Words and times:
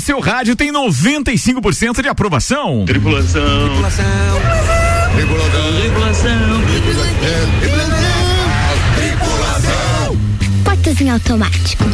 no 0.00 0.06
seu 0.06 0.18
rádio 0.18 0.56
tem 0.56 0.72
95% 0.72 2.00
de 2.00 2.08
aprovação. 2.08 2.86
Tripulação. 2.86 3.68
Tripulação. 3.68 4.04
Tripulação. 5.14 5.76
Tripulação. 5.76 6.62
Tripulação. 8.96 10.16
Portas 10.64 11.00
em 11.02 11.10
automático. 11.10 11.84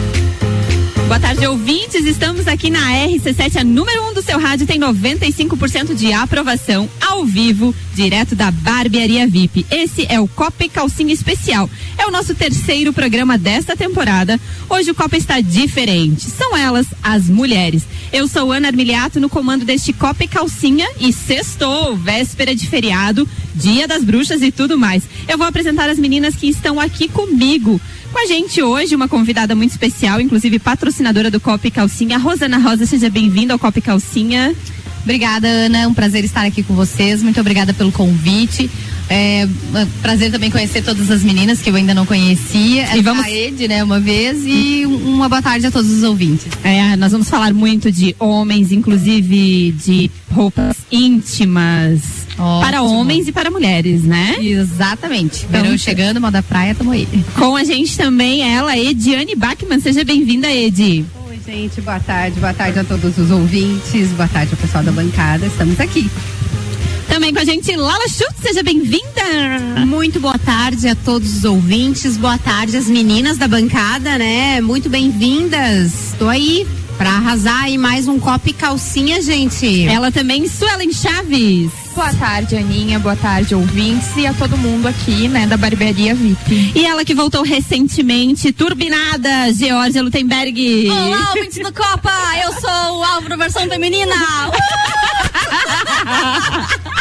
Boa 1.06 1.20
tarde, 1.20 1.46
ouvintes. 1.46 2.04
Estamos 2.04 2.48
aqui 2.48 2.68
na 2.68 2.80
RC7, 2.80 3.60
a 3.60 3.64
número 3.64 4.02
1 4.06 4.08
um 4.08 4.14
do 4.14 4.22
seu 4.22 4.40
rádio, 4.40 4.66
tem 4.66 4.80
95% 4.80 5.94
de 5.94 6.12
aprovação 6.12 6.90
ao 7.00 7.24
vivo, 7.24 7.72
direto 7.94 8.34
da 8.34 8.50
Barbearia 8.50 9.24
VIP. 9.24 9.64
Esse 9.70 10.04
é 10.08 10.18
o 10.18 10.26
Copa 10.26 10.68
Calcinha 10.68 11.14
Especial. 11.14 11.70
É 11.96 12.06
o 12.06 12.10
nosso 12.10 12.34
terceiro 12.34 12.92
programa 12.92 13.38
desta 13.38 13.76
temporada. 13.76 14.38
Hoje 14.68 14.90
o 14.90 14.96
Copa 14.96 15.16
está 15.16 15.40
diferente. 15.40 16.28
São 16.28 16.56
elas, 16.56 16.88
as 17.00 17.28
mulheres. 17.28 17.84
Eu 18.12 18.26
sou 18.26 18.50
Ana 18.50 18.66
Armiliato 18.66 19.20
no 19.20 19.28
comando 19.28 19.64
deste 19.64 19.92
Copa 19.92 20.26
Calcinha 20.26 20.88
e 20.98 21.12
sextou, 21.12 21.96
véspera 21.96 22.52
de 22.52 22.66
feriado, 22.66 23.28
dia 23.54 23.86
das 23.86 24.02
bruxas 24.02 24.42
e 24.42 24.50
tudo 24.50 24.76
mais. 24.76 25.04
Eu 25.28 25.38
vou 25.38 25.46
apresentar 25.46 25.88
as 25.88 26.00
meninas 26.00 26.34
que 26.34 26.48
estão 26.48 26.80
aqui 26.80 27.06
comigo. 27.06 27.80
Com 28.16 28.22
a 28.22 28.26
gente 28.26 28.62
hoje, 28.62 28.96
uma 28.96 29.08
convidada 29.08 29.54
muito 29.54 29.72
especial, 29.72 30.18
inclusive 30.22 30.58
patrocinadora 30.58 31.30
do 31.30 31.38
Copa 31.38 31.66
e 31.66 31.70
Calcinha, 31.70 32.16
Rosana 32.16 32.56
Rosa. 32.56 32.86
Seja 32.86 33.10
bem-vinda 33.10 33.52
ao 33.52 33.58
Copa 33.58 33.78
e 33.78 33.82
Calcinha. 33.82 34.56
Obrigada, 35.02 35.46
Ana. 35.46 35.80
É 35.80 35.86
um 35.86 35.92
prazer 35.92 36.24
estar 36.24 36.46
aqui 36.46 36.62
com 36.62 36.74
vocês. 36.74 37.22
Muito 37.22 37.38
obrigada 37.38 37.74
pelo 37.74 37.92
convite. 37.92 38.70
É, 39.10 39.46
prazer 40.00 40.32
também 40.32 40.50
conhecer 40.50 40.82
todas 40.82 41.10
as 41.10 41.22
meninas 41.22 41.60
que 41.60 41.68
eu 41.68 41.74
ainda 41.76 41.92
não 41.92 42.06
conhecia. 42.06 42.96
E 42.96 43.02
vamos... 43.02 43.22
a 43.22 43.30
Ed, 43.30 43.68
né, 43.68 43.84
uma 43.84 44.00
vez. 44.00 44.38
E 44.46 44.86
uma 44.86 45.28
boa 45.28 45.42
tarde 45.42 45.66
a 45.66 45.70
todos 45.70 45.90
os 45.90 46.02
ouvintes. 46.02 46.46
É, 46.64 46.96
nós 46.96 47.12
vamos 47.12 47.28
falar 47.28 47.52
muito 47.52 47.92
de 47.92 48.16
homens, 48.18 48.72
inclusive 48.72 49.72
de 49.72 50.10
roupas 50.32 50.74
íntimas. 50.90 52.25
Ótimo. 52.38 52.60
Para 52.60 52.82
homens 52.82 53.28
e 53.28 53.32
para 53.32 53.50
mulheres, 53.50 54.04
né? 54.04 54.36
Exatamente. 54.40 55.46
Então, 55.48 55.62
Verão 55.62 55.78
chegando, 55.78 56.20
moda 56.20 56.42
praia, 56.42 56.74
tamo 56.74 56.92
aí. 56.92 57.08
Com 57.34 57.56
a 57.56 57.64
gente 57.64 57.96
também 57.96 58.42
ela, 58.42 58.76
Ediane 58.76 59.34
Bachmann. 59.34 59.80
Seja 59.80 60.04
bem-vinda, 60.04 60.50
Edi 60.52 61.04
gente. 61.46 61.80
Boa 61.80 62.00
tarde, 62.00 62.40
boa 62.40 62.52
tarde 62.52 62.80
a 62.80 62.84
todos 62.84 63.16
os 63.16 63.30
ouvintes, 63.30 64.08
boa 64.10 64.26
tarde 64.26 64.52
ao 64.52 64.58
pessoal 64.58 64.82
da 64.82 64.90
bancada. 64.90 65.46
Estamos 65.46 65.78
aqui. 65.78 66.10
Também 67.08 67.32
com 67.32 67.38
a 67.38 67.44
gente, 67.44 67.74
Lala 67.76 68.08
Schutz, 68.08 68.40
seja 68.42 68.64
bem-vinda. 68.64 69.86
Muito 69.86 70.18
boa 70.18 70.36
tarde 70.38 70.88
a 70.88 70.94
todos 70.96 71.36
os 71.36 71.44
ouvintes, 71.44 72.16
boa 72.16 72.36
tarde 72.36 72.76
às 72.76 72.88
meninas 72.88 73.38
da 73.38 73.46
bancada, 73.46 74.18
né? 74.18 74.60
Muito 74.60 74.90
bem-vindas. 74.90 76.12
Estou 76.12 76.28
aí 76.28 76.66
para 76.96 77.10
arrasar 77.10 77.68
em 77.68 77.78
mais 77.78 78.08
um 78.08 78.18
copo 78.18 78.48
e 78.48 78.52
calcinha, 78.52 79.20
gente. 79.20 79.86
Ela 79.86 80.10
também, 80.10 80.48
Suelen 80.48 80.92
Chaves. 80.92 81.70
Boa 81.94 82.12
tarde, 82.14 82.56
Aninha. 82.56 82.98
Boa 82.98 83.16
tarde, 83.16 83.54
ouvintes 83.54 84.08
e 84.16 84.26
a 84.26 84.34
todo 84.34 84.56
mundo 84.58 84.86
aqui, 84.86 85.28
né, 85.28 85.46
da 85.46 85.56
Barbearia 85.56 86.14
VIP. 86.14 86.72
E 86.74 86.84
ela 86.84 87.04
que 87.04 87.14
voltou 87.14 87.42
recentemente, 87.42 88.52
turbinada, 88.52 89.52
Georgia 89.52 90.02
Lutemberg. 90.02 90.88
Olá, 90.90 91.32
ouvintes 91.34 91.58
do 91.58 91.72
Copa! 91.72 92.12
Eu 92.44 92.52
sou 92.60 92.98
o 92.98 93.04
Álvaro 93.04 93.38
versão 93.38 93.66
feminina. 93.68 94.14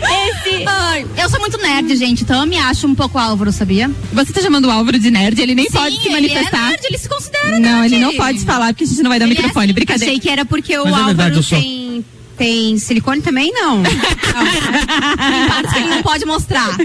Esse. 0.00 0.64
Ai, 0.66 1.06
eu 1.16 1.28
sou 1.28 1.40
muito 1.40 1.58
nerd, 1.58 1.94
gente, 1.96 2.22
então 2.22 2.40
eu 2.40 2.46
me 2.46 2.58
acho 2.58 2.86
um 2.86 2.94
pouco 2.94 3.18
Álvaro, 3.18 3.50
sabia? 3.52 3.90
Você 4.12 4.32
tá 4.32 4.40
chamando 4.40 4.66
o 4.66 4.70
Álvaro 4.70 4.98
de 4.98 5.10
nerd, 5.10 5.40
ele 5.40 5.54
nem 5.54 5.66
Sim, 5.66 5.72
pode 5.78 6.00
se 6.00 6.08
manifestar. 6.10 6.56
Ele, 6.58 6.66
é 6.66 6.70
nerd, 6.70 6.86
ele 6.86 6.98
se 6.98 7.08
considera 7.08 7.58
Não, 7.58 7.80
nerd. 7.80 7.94
ele 7.94 8.04
não 8.04 8.14
pode 8.14 8.40
falar 8.44 8.68
porque 8.68 8.84
a 8.84 8.86
gente 8.86 9.02
não 9.02 9.10
vai 9.10 9.18
dar 9.18 9.26
ele 9.26 9.34
microfone. 9.34 9.70
É, 9.70 9.72
Brincadeira. 9.72 10.12
Achei 10.12 10.20
que 10.20 10.28
era 10.30 10.44
porque 10.44 10.76
o 10.78 10.84
Mas 10.84 10.92
é 10.92 10.96
Álvaro 10.96 11.16
verdade, 11.16 11.42
sou... 11.42 11.58
tem. 11.58 12.04
Tem 12.36 12.78
silicone 12.78 13.20
também? 13.20 13.50
Não. 13.52 13.82
Tem 13.82 15.48
partes 15.48 15.72
que 15.72 15.78
ele 15.80 15.88
não 15.88 16.02
pode 16.04 16.24
mostrar. 16.24 16.70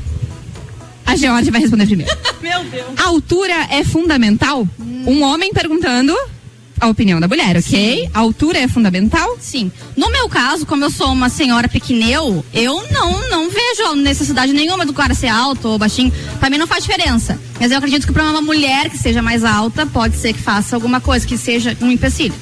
A 1.07 1.17
Georgia 1.17 1.53
vai 1.53 1.61
responder 1.61 1.87
primeiro. 1.87 2.13
Meu 2.41 2.65
Deus. 2.65 2.87
A 2.97 3.05
altura 3.07 3.55
é 3.71 3.85
fundamental? 3.85 4.67
Um 4.79 5.23
homem 5.23 5.53
perguntando 5.53 6.17
a 6.83 6.89
opinião 6.89 7.21
da 7.21 7.29
mulher, 7.29 7.57
ok? 7.57 7.63
Sim. 7.63 8.11
A 8.13 8.19
altura 8.19 8.59
é 8.59 8.67
fundamental? 8.67 9.37
Sim. 9.41 9.71
No 9.97 10.11
meu 10.11 10.29
caso, 10.29 10.67
como 10.67 10.85
eu 10.85 10.91
sou 10.91 11.13
uma 11.13 11.29
senhora 11.29 11.69
pequeneu, 11.69 12.45
eu 12.53 12.85
não 12.91 13.29
não 13.29 13.49
vejo 13.49 13.95
necessidade 13.95 14.53
nenhuma 14.53 14.85
do 14.85 14.93
cara 14.93 15.15
ser 15.15 15.29
alto 15.29 15.69
ou 15.69 15.79
baixinho. 15.79 16.13
Pra 16.41 16.51
mim 16.51 16.59
não 16.59 16.67
faz 16.67 16.85
diferença. 16.85 17.39
Mas 17.61 17.71
eu 17.71 17.79
acredito 17.79 18.07
que 18.07 18.13
pra 18.13 18.25
uma 18.25 18.43
mulher 18.43 18.91
que 18.91 18.99
seja 18.99 19.23
mais 19.23 19.45
alta, 19.45 19.87
pode 19.87 20.17
ser 20.17 20.33
que 20.33 20.41
faça 20.41 20.75
alguma 20.75 21.01
coisa 21.01 21.25
que 21.25 21.39
seja 21.39 21.77
um 21.81 21.91
empecilho. 21.91 22.35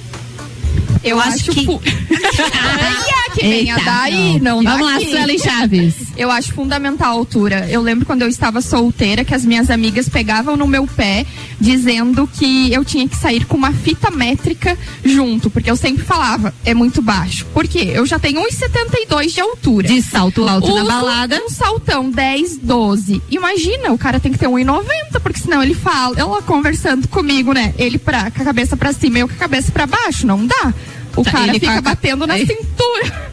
Eu, 1.02 1.16
eu 1.16 1.20
acho, 1.20 1.50
que. 1.50 1.64
Fu... 1.64 1.80
é 1.84 3.30
que 3.30 3.40
venha 3.42 3.74
Eita, 3.74 3.84
daí, 3.84 4.40
não, 4.40 4.62
não 4.62 4.72
Vamos 4.72 4.92
daqui. 4.92 5.04
lá, 5.06 5.10
Suelen 5.10 5.38
Chaves. 5.38 5.94
Eu 6.16 6.30
acho 6.30 6.52
fundamental 6.52 7.08
a 7.08 7.12
altura. 7.12 7.68
Eu 7.70 7.80
lembro 7.80 8.04
quando 8.04 8.22
eu 8.22 8.28
estava 8.28 8.60
solteira 8.60 9.24
que 9.24 9.34
as 9.34 9.44
minhas 9.44 9.70
amigas 9.70 10.08
pegavam 10.08 10.56
no 10.56 10.66
meu 10.66 10.86
pé 10.86 11.24
dizendo 11.58 12.26
que 12.26 12.72
eu 12.72 12.84
tinha 12.84 13.06
que 13.06 13.16
sair 13.16 13.44
com 13.44 13.56
uma 13.56 13.72
fita 13.72 14.10
métrica 14.10 14.76
junto, 15.04 15.50
porque 15.50 15.70
eu 15.70 15.76
sempre 15.76 16.02
falava, 16.04 16.54
é 16.64 16.74
muito 16.74 17.02
baixo. 17.02 17.46
Por 17.52 17.68
quê? 17.68 17.90
Eu 17.92 18.06
já 18.06 18.18
tenho 18.18 18.40
1,72 18.42 19.34
de 19.34 19.40
altura. 19.40 19.88
De 19.88 20.02
salto 20.02 20.46
alto 20.48 20.66
Uso 20.66 20.76
na 20.76 20.84
balada. 20.84 21.40
Um 21.44 21.50
saltão 21.50 22.10
10, 22.10 22.58
12. 22.58 23.22
Imagina, 23.30 23.92
o 23.92 23.98
cara 23.98 24.18
tem 24.18 24.32
que 24.32 24.38
ter 24.38 24.48
1,90, 24.48 25.20
porque 25.22 25.40
senão 25.40 25.62
ele 25.62 25.74
fala, 25.74 26.18
ela 26.18 26.42
conversando 26.42 27.06
comigo, 27.08 27.52
né? 27.52 27.74
Ele 27.78 27.98
pra, 27.98 28.30
com 28.30 28.42
a 28.42 28.44
cabeça 28.44 28.76
pra 28.76 28.92
cima 28.92 29.18
e 29.18 29.20
eu 29.20 29.28
com 29.28 29.34
a 29.34 29.38
cabeça 29.38 29.70
pra 29.70 29.86
baixo. 29.86 30.26
Não 30.26 30.46
dá. 30.46 30.74
O 31.20 31.24
cara 31.24 31.48
ele 31.48 31.60
fica 31.60 31.78
a- 31.78 31.82
batendo 31.82 32.26
na 32.26 32.34
Aí. 32.34 32.46
cintura. 32.46 33.30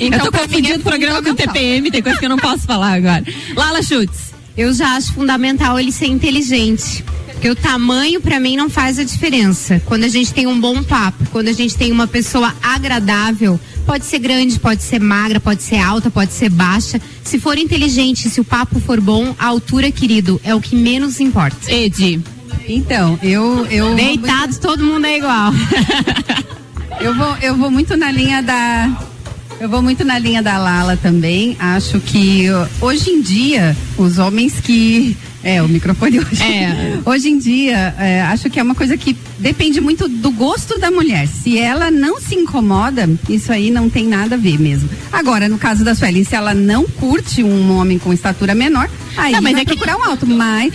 eu 0.00 0.10
tô 0.10 0.24
mim, 0.26 0.30
confundindo 0.32 0.74
é 0.74 0.76
o 0.76 0.80
programa 0.80 1.22
com 1.22 1.30
o. 1.30 1.34
TPM, 1.34 1.90
tem 1.90 2.02
coisa 2.02 2.18
que 2.18 2.24
eu 2.24 2.28
não 2.30 2.38
posso 2.38 2.62
falar 2.66 2.94
agora. 2.94 3.24
Lala 3.54 3.82
Schutz. 3.82 4.34
Eu 4.56 4.72
já 4.72 4.94
acho 4.96 5.12
fundamental 5.14 5.78
ele 5.80 5.90
ser 5.90 6.06
inteligente. 6.06 7.04
Porque 7.32 7.50
o 7.50 7.56
tamanho, 7.56 8.20
pra 8.20 8.38
mim, 8.40 8.56
não 8.56 8.70
faz 8.70 8.98
a 8.98 9.04
diferença. 9.04 9.82
Quando 9.84 10.04
a 10.04 10.08
gente 10.08 10.32
tem 10.32 10.46
um 10.46 10.58
bom 10.58 10.82
papo, 10.82 11.24
quando 11.32 11.48
a 11.48 11.52
gente 11.52 11.74
tem 11.76 11.90
uma 11.92 12.06
pessoa 12.06 12.54
agradável, 12.62 13.58
pode 13.84 14.04
ser 14.06 14.18
grande, 14.20 14.58
pode 14.58 14.82
ser 14.82 15.00
magra, 15.00 15.40
pode 15.40 15.62
ser 15.62 15.76
alta, 15.76 16.10
pode 16.10 16.32
ser 16.32 16.48
baixa. 16.48 17.00
Se 17.24 17.38
for 17.38 17.58
inteligente, 17.58 18.30
se 18.30 18.40
o 18.40 18.44
papo 18.44 18.80
for 18.80 19.00
bom, 19.00 19.34
a 19.38 19.46
altura, 19.46 19.90
querido, 19.90 20.40
é 20.44 20.54
o 20.54 20.60
que 20.60 20.74
menos 20.76 21.20
importa. 21.20 21.70
Edi. 21.70 22.20
Então, 22.66 23.18
eu. 23.22 23.66
eu 23.66 23.94
Deitados, 23.94 24.56
todo 24.58 24.82
mundo 24.84 25.04
é 25.06 25.18
igual. 25.18 25.52
Eu 27.00 27.14
vou, 27.14 27.36
eu 27.42 27.56
vou 27.56 27.70
muito 27.70 27.96
na 27.96 28.10
linha 28.10 28.42
da. 28.42 28.90
Eu 29.60 29.68
vou 29.68 29.80
muito 29.82 30.04
na 30.04 30.18
linha 30.18 30.42
da 30.42 30.58
Lala 30.58 30.96
também. 30.96 31.56
Acho 31.58 32.00
que 32.00 32.46
hoje 32.80 33.10
em 33.10 33.20
dia, 33.22 33.76
os 33.96 34.18
homens 34.18 34.60
que. 34.60 35.16
É, 35.46 35.62
o 35.62 35.68
microfone 35.68 36.20
hoje. 36.20 36.42
É. 36.42 36.98
Hoje 37.04 37.28
em 37.28 37.38
dia, 37.38 37.94
é, 37.98 38.22
acho 38.22 38.48
que 38.48 38.58
é 38.58 38.62
uma 38.62 38.74
coisa 38.74 38.96
que 38.96 39.14
depende 39.38 39.78
muito 39.78 40.08
do 40.08 40.30
gosto 40.30 40.78
da 40.80 40.90
mulher. 40.90 41.28
Se 41.28 41.58
ela 41.58 41.90
não 41.90 42.18
se 42.18 42.34
incomoda, 42.34 43.06
isso 43.28 43.52
aí 43.52 43.70
não 43.70 43.90
tem 43.90 44.06
nada 44.08 44.36
a 44.36 44.38
ver 44.38 44.58
mesmo. 44.58 44.88
Agora, 45.12 45.46
no 45.46 45.58
caso 45.58 45.84
da 45.84 45.94
Suelen, 45.94 46.24
se 46.24 46.34
ela 46.34 46.54
não 46.54 46.84
curte 46.84 47.44
um 47.44 47.76
homem 47.76 47.98
com 47.98 48.10
estatura 48.10 48.54
menor, 48.54 48.88
aí 49.18 49.32
Não, 49.34 49.42
mas 49.42 49.52
vai 49.52 49.60
é 49.60 49.64
que- 49.66 49.76
procurar 49.76 49.98
um 49.98 50.02
alto. 50.04 50.26
Mas 50.26 50.72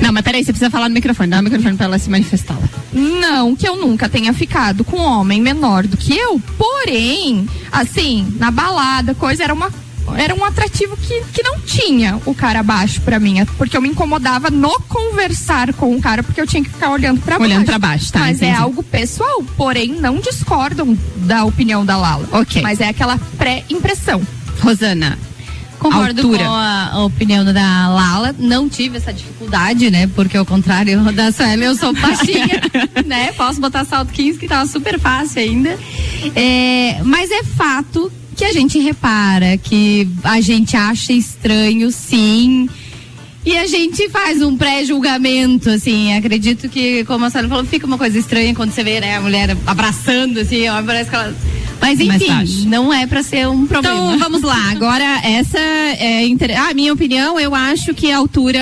Não, 0.00 0.12
mas 0.12 0.22
peraí, 0.24 0.44
você 0.44 0.52
precisa 0.52 0.70
falar 0.70 0.88
no 0.88 0.94
microfone. 0.94 1.28
Dá 1.30 1.40
o 1.40 1.42
microfone 1.42 1.76
pra 1.76 1.86
ela 1.86 1.98
se 1.98 2.08
manifestar. 2.10 2.56
Não 2.92 3.54
que 3.54 3.68
eu 3.68 3.76
nunca 3.76 4.08
tenha 4.08 4.32
ficado 4.32 4.84
com 4.84 4.96
um 4.96 5.02
homem 5.04 5.40
menor 5.40 5.86
do 5.86 5.96
que 5.96 6.16
eu, 6.16 6.40
porém, 6.56 7.46
assim, 7.70 8.26
na 8.38 8.50
balada, 8.50 9.14
coisa 9.14 9.42
era 9.44 9.52
uma 9.54 9.70
era 10.16 10.32
um 10.36 10.44
atrativo 10.44 10.96
que, 10.96 11.20
que 11.32 11.42
não 11.42 11.58
tinha 11.58 12.20
o 12.24 12.32
cara 12.32 12.62
baixo 12.62 13.00
pra 13.00 13.18
mim, 13.18 13.44
porque 13.58 13.76
eu 13.76 13.82
me 13.82 13.88
incomodava 13.88 14.50
no 14.50 14.70
conversar 14.88 15.72
com 15.74 15.96
o 15.96 16.00
cara, 16.00 16.22
porque 16.22 16.40
eu 16.40 16.46
tinha 16.46 16.62
que 16.62 16.70
ficar 16.70 16.90
olhando 16.92 17.20
pra 17.20 17.36
Olhando 17.40 17.54
baixo. 17.56 17.66
pra 17.66 17.78
baixo, 17.80 18.12
tá, 18.12 18.20
Mas 18.20 18.40
é 18.40 18.46
entendi. 18.46 18.62
algo 18.62 18.84
pessoal, 18.84 19.42
porém 19.56 19.88
não 20.00 20.20
discordam 20.20 20.96
da 21.16 21.44
opinião 21.44 21.84
da 21.84 21.96
Lala. 21.96 22.24
Ok. 22.30 22.62
Mas 22.62 22.80
é 22.80 22.88
aquela 22.88 23.18
pré-impressão. 23.36 24.22
Rosana. 24.60 25.18
Concordo 25.78 26.22
Altura. 26.22 26.44
com 26.44 26.50
a, 26.50 26.90
a 26.92 27.04
opinião 27.04 27.44
da 27.44 27.88
Lala. 27.88 28.34
Não 28.38 28.68
tive 28.68 28.96
essa 28.96 29.12
dificuldade, 29.12 29.90
né? 29.90 30.06
Porque 30.14 30.36
ao 30.36 30.44
contrário 30.46 31.00
da 31.12 31.30
Sueli, 31.32 31.64
eu 31.64 31.74
sou 31.74 31.92
baixinha, 31.92 32.60
né? 33.06 33.32
Posso 33.32 33.60
botar 33.60 33.84
salto 33.84 34.12
15, 34.12 34.38
que 34.38 34.48
tava 34.48 34.66
super 34.66 34.98
fácil 34.98 35.42
ainda. 35.42 35.78
É, 36.34 37.00
mas 37.04 37.30
é 37.30 37.42
fato 37.42 38.10
que 38.36 38.44
a 38.44 38.52
gente 38.52 38.78
repara, 38.78 39.56
que 39.56 40.08
a 40.22 40.40
gente 40.40 40.76
acha 40.76 41.12
estranho, 41.12 41.90
sim. 41.90 42.68
E 43.46 43.56
a 43.56 43.66
gente 43.66 44.10
faz 44.10 44.42
um 44.42 44.56
pré-julgamento, 44.56 45.70
assim. 45.70 46.12
Acredito 46.14 46.68
que, 46.68 47.04
como 47.04 47.24
a 47.24 47.30
senhora 47.30 47.48
falou, 47.48 47.64
fica 47.64 47.86
uma 47.86 47.96
coisa 47.96 48.18
estranha 48.18 48.52
quando 48.54 48.72
você 48.72 48.82
vê, 48.82 49.00
né, 49.00 49.16
a 49.16 49.20
mulher 49.20 49.56
abraçando, 49.64 50.40
assim, 50.40 50.68
ó, 50.68 50.82
parece 50.82 51.08
que 51.08 51.14
ela. 51.14 51.34
Mas 51.80 52.00
enfim, 52.00 52.66
não 52.66 52.92
é 52.92 53.06
pra 53.06 53.22
ser 53.22 53.46
um 53.48 53.66
problema. 53.66 53.96
Então 53.96 54.18
vamos 54.18 54.42
lá. 54.42 54.70
Agora, 54.70 55.04
essa 55.22 55.58
é. 55.58 56.26
Inter... 56.26 56.60
A 56.60 56.74
minha 56.74 56.92
opinião, 56.92 57.38
eu 57.38 57.54
acho 57.54 57.94
que 57.94 58.10
a 58.10 58.16
altura. 58.18 58.60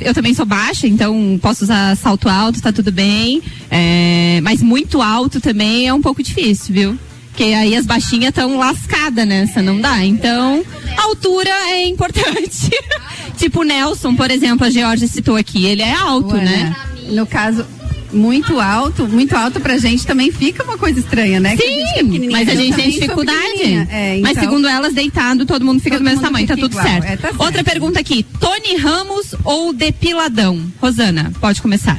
Eu 0.00 0.12
também 0.12 0.34
sou 0.34 0.44
baixa, 0.44 0.86
então 0.86 1.38
posso 1.40 1.64
usar 1.64 1.96
salto 1.96 2.28
alto, 2.28 2.60
tá 2.60 2.72
tudo 2.72 2.90
bem. 2.90 3.42
É, 3.70 4.40
Mas 4.42 4.62
muito 4.62 5.00
alto 5.00 5.40
também 5.40 5.86
é 5.86 5.94
um 5.94 6.02
pouco 6.02 6.22
difícil, 6.22 6.74
viu? 6.74 6.98
Porque 7.38 7.54
aí 7.54 7.76
as 7.76 7.86
baixinhas 7.86 8.30
estão 8.30 8.58
lascadas 8.58 9.24
nessa, 9.26 9.62
não 9.62 9.80
dá. 9.80 10.04
Então, 10.04 10.64
a 10.96 11.02
altura 11.02 11.50
é 11.68 11.86
importante. 11.86 12.68
tipo 13.38 13.60
o 13.60 13.64
Nelson, 13.64 14.16
por 14.16 14.28
exemplo, 14.28 14.66
a 14.66 14.70
Georgia 14.70 15.06
citou 15.06 15.36
aqui. 15.36 15.64
Ele 15.64 15.82
é 15.82 15.94
alto, 15.94 16.34
Ué, 16.34 16.44
né? 16.44 16.76
No 17.10 17.24
caso, 17.24 17.64
muito 18.12 18.58
alto, 18.60 19.06
muito 19.06 19.34
alto 19.36 19.60
pra 19.60 19.76
gente 19.78 20.06
também 20.06 20.30
fica 20.32 20.64
uma 20.64 20.78
coisa 20.78 20.98
estranha, 20.98 21.38
né? 21.40 21.52
A 21.52 21.56
que 21.56 21.62
é 21.62 21.66
Sim, 21.66 21.84
pequenininha. 22.04 22.30
mas 22.30 22.48
a 22.48 22.54
gente 22.54 22.74
tem 22.76 22.90
dificuldade. 22.90 23.62
É, 23.90 24.18
Mas 24.22 24.32
então- 24.32 24.44
segundo 24.44 24.68
elas, 24.68 24.94
deitado, 24.94 25.44
todo 25.44 25.64
mundo 25.64 25.80
fica 25.80 25.96
Todo 25.96 26.04
do 26.04 26.08
mesmo 26.10 26.22
tamanho, 26.22 26.46
tá 26.46 26.56
tudo 26.56 26.72
igual, 26.72 26.86
certo. 26.86 27.04
é, 27.04 27.16
tá 27.16 27.28
certo. 27.28 27.42
Outra 27.42 27.62
pergunta 27.64 28.00
aqui: 28.00 28.24
Tony 28.40 28.76
Ramos 28.76 29.34
ou 29.44 29.72
depiladão? 29.72 30.60
Rosana, 30.80 31.32
pode 31.40 31.60
começar. 31.60 31.98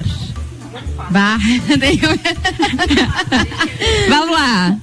Bah, 1.12 1.38
Vamos 4.10 4.32
lá. 4.36 4.78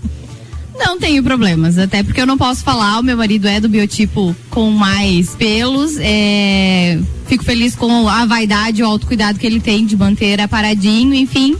Não 0.78 0.98
tenho 0.98 1.22
problemas, 1.22 1.78
até 1.78 2.02
porque 2.02 2.20
eu 2.20 2.26
não 2.26 2.36
posso 2.36 2.62
falar, 2.62 2.98
o 2.98 3.02
meu 3.02 3.16
marido 3.16 3.48
é 3.48 3.58
do 3.58 3.68
biotipo 3.68 4.36
com 4.50 4.70
mais 4.70 5.30
pelos, 5.30 5.96
é, 5.98 6.98
fico 7.26 7.44
feliz 7.44 7.74
com 7.74 8.08
a 8.08 8.24
vaidade 8.24 8.82
o 8.82 8.86
autocuidado 8.86 9.38
que 9.38 9.46
ele 9.46 9.60
tem 9.60 9.84
de 9.84 9.96
manter 9.96 10.40
aparadinho, 10.40 11.14
enfim, 11.14 11.56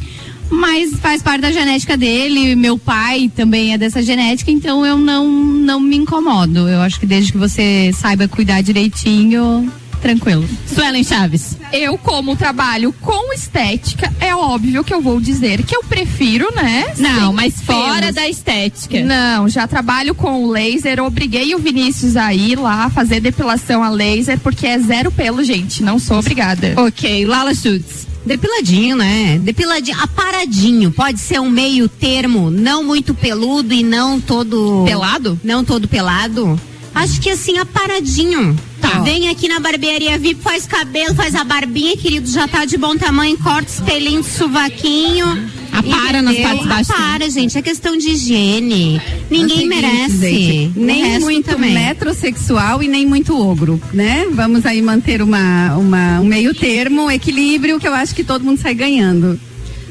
mas 0.51 0.95
faz 0.99 1.23
parte 1.23 1.41
da 1.43 1.53
genética 1.53 1.97
dele, 1.97 2.55
meu 2.55 2.79
pai 2.79 3.31
também 3.35 3.73
é 3.73 3.79
dessa 3.79 4.03
genética, 4.03 4.51
então 4.51 4.87
eu 4.87 4.97
não, 4.97 5.29
não 5.29 5.81
me 5.81 5.97
incomodo, 5.97 6.69
eu 6.69 6.81
acho 6.81 7.01
que 7.01 7.07
desde 7.07 7.33
que 7.33 7.39
você 7.39 7.91
saiba 7.93 8.29
cuidar 8.29 8.63
direitinho, 8.63 9.71
tranquilo. 10.07 10.49
Suelen 10.73 11.03
Chaves. 11.03 11.57
Eu, 11.73 11.99
como 11.99 12.37
trabalho 12.37 12.93
com 13.01 13.33
estética, 13.35 14.13
é 14.21 14.33
óbvio 14.37 14.85
que 14.85 14.95
eu 14.95 15.01
vou 15.01 15.21
dizer 15.21 15.65
que 15.65 15.75
eu 15.75 15.83
prefiro, 15.83 16.49
né? 16.55 16.95
Não, 16.97 17.33
mas 17.33 17.61
fora 17.61 18.01
pelos. 18.01 18.15
da 18.15 18.29
estética. 18.29 19.03
Não, 19.03 19.49
já 19.49 19.67
trabalho 19.67 20.15
com 20.15 20.47
laser. 20.47 21.03
Obriguei 21.03 21.57
o 21.57 21.59
Vinícius 21.59 22.17
a 22.17 22.33
ir 22.33 22.57
lá 22.57 22.89
fazer 22.89 23.19
depilação 23.21 23.83
a 23.83 23.89
laser, 23.89 24.39
porque 24.39 24.65
é 24.65 24.79
zero 24.79 25.11
pelo, 25.11 25.43
gente. 25.43 25.83
Não 25.83 25.99
sou 25.99 26.21
obrigada. 26.21 26.75
Ok, 26.77 27.27
Lala 27.27 27.53
Schutz. 27.53 28.07
Depiladinho, 28.25 28.97
né? 28.97 29.41
Depiladinho, 29.43 29.99
aparadinho. 30.01 30.93
Pode 30.93 31.19
ser 31.19 31.41
um 31.41 31.51
meio 31.51 31.89
termo, 31.89 32.49
não 32.49 32.85
muito 32.85 33.13
peludo 33.13 33.75
e 33.75 33.83
não 33.83 34.21
todo. 34.21 34.85
Pelado? 34.85 35.39
Não 35.43 35.65
todo 35.65 35.89
pelado. 35.89 36.59
Acho 36.97 37.21
que 37.21 37.29
assim, 37.29 37.59
aparadinho. 37.59 38.57
Tá. 38.81 39.01
Vem 39.01 39.29
aqui 39.29 39.49
na 39.49 39.61
barbearia 39.61 40.19
VIP, 40.19 40.41
faz 40.43 40.67
cabelo, 40.67 41.15
faz 41.15 41.35
a 41.35 41.45
barbinha, 41.45 41.95
querido, 41.95 42.27
já 42.27 42.49
tá 42.49 42.65
de 42.65 42.79
bom 42.79 42.97
tamanho, 42.97 43.37
corta 43.37 43.71
de 44.01 44.23
sovaquinho. 44.25 45.27
Apara 45.73 46.23
nas 46.23 46.33
entendeu? 46.33 46.51
partes 46.51 46.67
baixas. 46.67 46.91
Apara, 46.91 47.31
gente, 47.31 47.59
é 47.59 47.61
questão 47.61 47.99
de 47.99 48.09
higiene. 48.09 49.01
Ninguém 49.31 49.59
seguinte, 49.59 49.69
merece. 49.69 50.17
gente, 50.17 50.73
nem 50.75 51.21
muito 51.21 51.51
também. 51.51 51.75
metrosexual 51.75 52.83
e 52.83 52.89
nem 52.89 53.05
muito 53.05 53.39
ogro, 53.39 53.79
né? 53.93 54.27
Vamos 54.33 54.65
aí 54.65 54.81
manter 54.81 55.21
uma, 55.21 55.77
uma, 55.77 56.21
um 56.21 56.25
meio 56.25 56.55
termo, 56.55 57.05
um 57.05 57.11
equilíbrio 57.11 57.79
que 57.79 57.87
eu 57.87 57.93
acho 57.93 58.15
que 58.15 58.25
todo 58.25 58.43
mundo 58.43 58.59
sai 58.59 58.75
ganhando. 58.75 59.39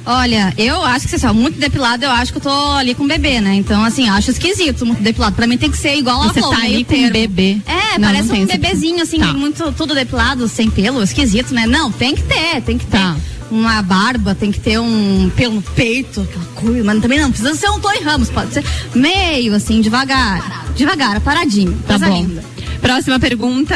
Olha, 0.05 0.53
eu 0.57 0.83
acho 0.83 1.07
que, 1.07 1.15
assim, 1.15 1.25
ó, 1.25 1.33
muito 1.33 1.59
depilado, 1.59 2.05
eu 2.05 2.11
acho 2.11 2.31
que 2.31 2.37
eu 2.37 2.41
tô 2.41 2.71
ali 2.74 2.93
com 2.93 3.07
bebê, 3.07 3.41
né? 3.41 3.55
Então, 3.55 3.83
assim, 3.83 4.07
acho 4.07 4.29
esquisito 4.29 4.85
muito 4.85 5.01
depilado. 5.01 5.35
Pra 5.35 5.47
mim 5.47 5.57
tem 5.57 5.71
que 5.71 5.77
ser 5.77 5.95
igual 5.97 6.21
a 6.21 6.27
Você 6.27 6.39
Flor, 6.41 6.55
tá 6.55 6.62
ali 6.63 6.83
com 6.83 6.93
termo. 6.93 7.12
bebê. 7.12 7.57
É, 7.65 7.97
Não, 7.97 8.07
parece 8.09 8.27
não 8.29 8.35
um 8.41 8.45
bebezinho, 8.45 9.01
assim, 9.01 9.19
Tá. 9.19 9.33
muito, 9.33 9.71
tudo 9.71 9.95
depilado, 9.95 10.47
sem 10.47 10.69
pelo, 10.69 11.01
esquisito, 11.01 11.53
né? 11.53 11.65
Não, 11.65 11.91
tem 11.91 12.15
que 12.15 12.21
ter, 12.24 12.62
tem 12.62 12.77
que 12.77 12.85
ter. 12.85 12.97
Tá. 12.97 13.15
Uma 13.50 13.81
barba, 13.81 14.33
tem 14.35 14.51
que 14.51 14.59
ter 14.59 14.79
um 14.79 15.31
pelo 15.35 15.55
no 15.55 15.62
peito, 15.62 16.21
aquela 16.21 16.45
coisa, 16.55 16.83
mas 16.83 17.01
também 17.01 17.19
não 17.19 17.29
precisa 17.29 17.53
ser 17.55 17.69
um 17.69 17.79
Tony 17.79 18.00
Ramos, 18.00 18.29
pode 18.29 18.53
ser 18.53 18.63
meio, 18.93 19.53
assim, 19.55 19.81
devagar. 19.81 20.65
Devagar, 20.75 21.19
paradinho. 21.21 21.77
Tá 21.88 21.97
bom. 21.97 22.21
linda. 22.21 22.43
Próxima 22.81 23.19
pergunta. 23.19 23.75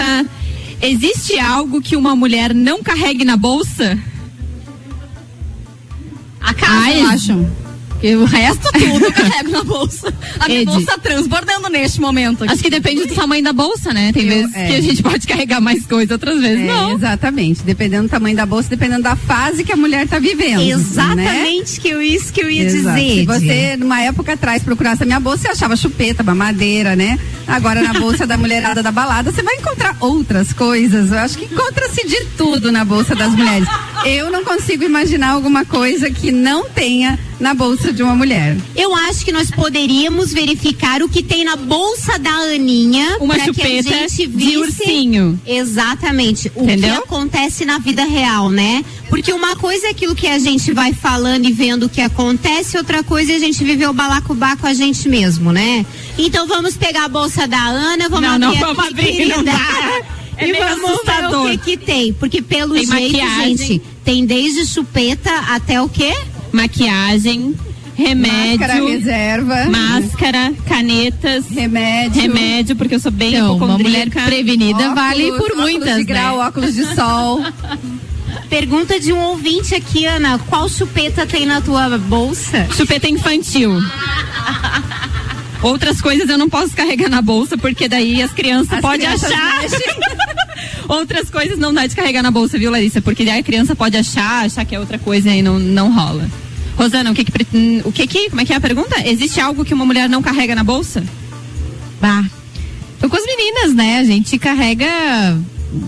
Existe 0.82 1.38
algo 1.40 1.82
que 1.82 1.96
uma 1.96 2.16
mulher 2.16 2.54
não 2.54 2.82
carregue 2.84 3.24
na 3.26 3.36
bolsa? 3.38 3.98
A 6.50 6.54
casa, 6.54 6.74
Ai, 6.74 7.02
eu 7.02 7.08
acho. 7.08 7.48
Porque 7.90 8.16
o 8.16 8.24
resto 8.24 8.72
tudo 8.72 9.06
eu 9.06 9.12
carrego 9.12 9.50
na 9.52 9.62
bolsa. 9.62 10.14
A 10.40 10.48
minha 10.48 10.62
Edi. 10.62 10.72
bolsa 10.72 10.98
transbordando 10.98 11.68
neste 11.68 12.00
momento. 12.00 12.46
aqui. 12.46 12.54
Acho 12.54 12.64
que 12.64 12.70
depende 12.70 13.04
do 13.06 13.14
tamanho 13.14 13.44
da 13.44 13.52
bolsa, 13.52 13.92
né? 13.94 14.14
Tem 14.14 14.24
Eu- 14.24 14.30
vezes 14.30 14.56
é. 14.56 14.68
que 14.68 14.76
a 14.76 14.82
gente 14.82 15.04
pode 15.04 15.28
carregar 15.28 15.60
mais 15.60 15.86
coisa, 15.86 16.14
outras 16.14 16.40
vezes 16.40 16.62
É, 16.64 16.68
não. 16.68 16.94
Exatamente. 16.96 17.62
Dependendo 17.62 18.04
do 18.04 18.10
tamanho 18.10 18.38
da 18.38 18.46
bolsa, 18.46 18.70
dependendo 18.70 19.04
da 19.04 19.18
fase 19.18 19.66
que 19.66 19.74
a 19.74 19.76
mulher 19.76 20.08
tá 20.08 20.18
vivendo. 20.18 20.60
Né? 20.60 20.70
Exatamente 20.70 21.82
que 21.82 21.90
eu, 21.90 22.02
isso 22.02 22.32
que 22.32 22.42
eu 22.42 22.50
ia 22.50 22.64
Exato. 22.64 22.96
dizer. 22.98 23.16
Se 23.16 23.26
você, 23.26 23.76
numa 23.76 24.02
época 24.02 24.32
atrás, 24.32 24.64
procurasse 24.64 25.04
a 25.04 25.06
minha 25.06 25.20
bolsa, 25.20 25.42
você 25.44 25.48
achava 25.50 25.76
chupeta, 25.76 26.24
mamadeira, 26.24 26.96
né? 26.96 27.20
Agora, 27.46 27.82
na 27.82 27.94
bolsa 28.00 28.26
da 28.26 28.38
mulherada 28.38 28.82
da 28.82 28.94
balada, 28.94 29.30
você 29.30 29.42
vai 29.44 29.56
encontrar 29.56 29.98
outras 30.00 30.54
coisas. 30.54 31.12
Eu 31.12 31.20
acho 31.20 31.38
que 31.38 31.46
encontra-se 31.54 32.08
de 32.08 32.24
tudo 32.38 32.72
na 32.72 32.86
bolsa 32.86 33.14
das 33.14 33.34
mulheres. 33.36 33.68
Eu 34.06 34.32
não 34.32 34.44
consigo 34.44 34.84
imaginar 34.84 35.32
alguma 35.32 35.66
coisa 35.66 36.10
que 36.10 36.32
não 36.32 36.70
tenha 36.70 37.20
na 37.40 37.54
bolsa 37.54 37.92
de 37.94 38.04
uma 38.04 38.16
mulher. 38.16 38.58
Eu 38.76 38.94
acho 38.94 39.24
que 39.24 39.32
nós 39.32 39.50
poderíamos 39.50 40.32
verificar 40.34 41.02
o 41.02 41.10
que 41.10 41.24
tem 41.24 41.44
na 41.44 41.56
bolsa 41.56 42.18
da 42.20 42.32
Aninha. 42.32 43.18
Uma 43.20 43.36
pra 43.36 43.44
que 43.46 43.50
a 43.50 43.54
chupeta 43.54 43.98
gente 44.00 44.28
de 44.28 44.28
visse 44.28 44.58
ursinho. 44.58 45.40
Exatamente. 45.46 46.52
O 46.56 46.64
Entendeu? 46.64 46.96
que 46.96 47.04
acontece 47.04 47.66
na 47.66 47.80
vida 47.80 48.04
real, 48.04 48.50
né? 48.50 48.84
Porque 49.10 49.32
uma 49.34 49.56
coisa 49.56 49.88
é 49.88 49.90
aquilo 49.90 50.16
que 50.16 50.28
a 50.28 50.38
gente 50.40 50.72
vai 50.72 50.94
falando 50.94 51.46
e 51.46 51.52
vendo 51.52 51.88
o 51.88 51.90
que 51.90 52.02
acontece, 52.02 52.78
outra 52.78 53.04
coisa 53.04 53.34
é 53.34 53.36
a 53.36 53.40
gente 53.40 53.64
viver 53.64 53.90
o 53.90 53.94
balacubá 53.94 54.56
com 54.56 54.68
a 54.68 54.74
gente 54.74 55.08
mesmo, 55.10 55.52
né? 55.52 55.86
Então 56.18 56.48
vamos 56.48 56.76
pegar 56.76 57.06
a 57.06 57.10
bolsa 57.10 57.48
da 57.48 57.62
Ana, 57.62 58.10
vamos 58.10 58.22
Não, 58.22 58.36
abrir 58.36 58.40
não, 58.40 58.50
aqui, 58.52 58.60
vamos 58.60 58.88
abrir, 58.88 59.26
não 59.28 59.44
dá. 59.44 60.02
É 60.40 60.48
e 60.48 60.52
meio 60.52 60.64
vamos 60.64 60.90
assustador. 60.92 61.48
ver 61.50 61.56
o 61.56 61.60
que 61.60 61.78
que 61.78 61.86
tem. 61.86 62.14
Porque 62.14 62.42
pelo 62.42 62.74
Tem 62.74 62.86
jeito, 62.86 63.18
maquiagem. 63.18 63.58
gente, 63.58 63.82
tem 64.04 64.26
desde 64.26 64.66
chupeta 64.66 65.32
até 65.50 65.82
o 65.82 65.88
quê? 65.90 66.14
Maquiagem, 66.52 67.54
remédio, 67.96 68.60
Máscara 68.60 68.86
reserva. 68.86 69.66
máscara, 69.70 70.54
canetas, 70.68 71.46
Remédio. 71.50 72.22
remédio, 72.22 72.76
porque 72.76 72.96
eu 72.96 73.00
sou 73.00 73.12
bem 73.12 73.36
Então, 73.36 73.58
uma 73.58 73.78
mulher 73.78 74.10
prevenida 74.10 74.78
óculos, 74.80 74.96
vale 74.96 75.28
por 75.34 75.36
óculos 75.42 75.58
muitas, 75.60 75.98
de 75.98 76.04
grau, 76.06 76.38
né? 76.38 76.48
óculos 76.48 76.74
de 76.74 76.86
sol. 76.96 77.44
Pergunta 78.50 79.00
de 79.00 79.12
um 79.14 79.20
ouvinte 79.20 79.76
aqui, 79.76 80.06
Ana. 80.06 80.40
Qual 80.48 80.68
chupeta 80.70 81.26
tem 81.26 81.46
na 81.46 81.62
tua 81.62 81.98
bolsa? 81.98 82.68
Chupeta 82.76 83.08
infantil. 83.10 83.72
Outras 85.62 86.00
coisas 86.02 86.30
eu 86.30 86.38
não 86.38 86.50
posso 86.50 86.74
carregar 86.76 87.10
na 87.10 87.22
bolsa, 87.22 87.58
porque 87.58 87.88
daí 87.90 88.22
as 88.22 88.32
crianças 88.32 88.74
As 88.74 88.82
podem 88.82 89.02
crianças 89.02 89.32
achar. 89.32 89.62
Outras 90.90 91.30
coisas 91.30 91.60
não 91.60 91.72
dá 91.72 91.86
de 91.86 91.96
carregar 91.96 92.24
na 92.24 92.32
bolsa, 92.32 92.58
viu, 92.58 92.72
Larissa? 92.72 93.00
Porque 93.00 93.24
daí 93.24 93.40
a 93.40 93.44
criança 93.44 93.76
pode 93.76 93.96
achar, 93.96 94.46
achar 94.46 94.66
que 94.66 94.76
é 94.76 94.80
outra 94.80 94.98
coisa 94.98 95.30
e 95.30 95.44
não, 95.44 95.60
não 95.60 95.94
rola. 95.94 96.28
Rosana, 96.76 97.12
o 97.12 97.14
que 97.14 97.24
que, 97.24 97.82
o 97.86 97.92
que 97.92 98.08
que, 98.08 98.30
como 98.32 98.42
é 98.42 98.46
que 98.46 98.52
é 98.52 98.56
a 98.56 98.60
pergunta? 98.60 99.08
Existe 99.08 99.40
algo 99.40 99.64
que 99.64 99.72
uma 99.74 99.86
mulher 99.86 100.10
não 100.10 100.24
carrega 100.24 100.56
na 100.56 100.64
bolsa? 100.64 101.04
Bah. 102.02 102.26
Tô 103.00 103.08
com 103.08 103.16
as 103.16 103.24
meninas, 103.24 103.76
né? 103.76 104.00
A 104.00 104.04
gente 104.04 104.40
carrega. 104.40 104.88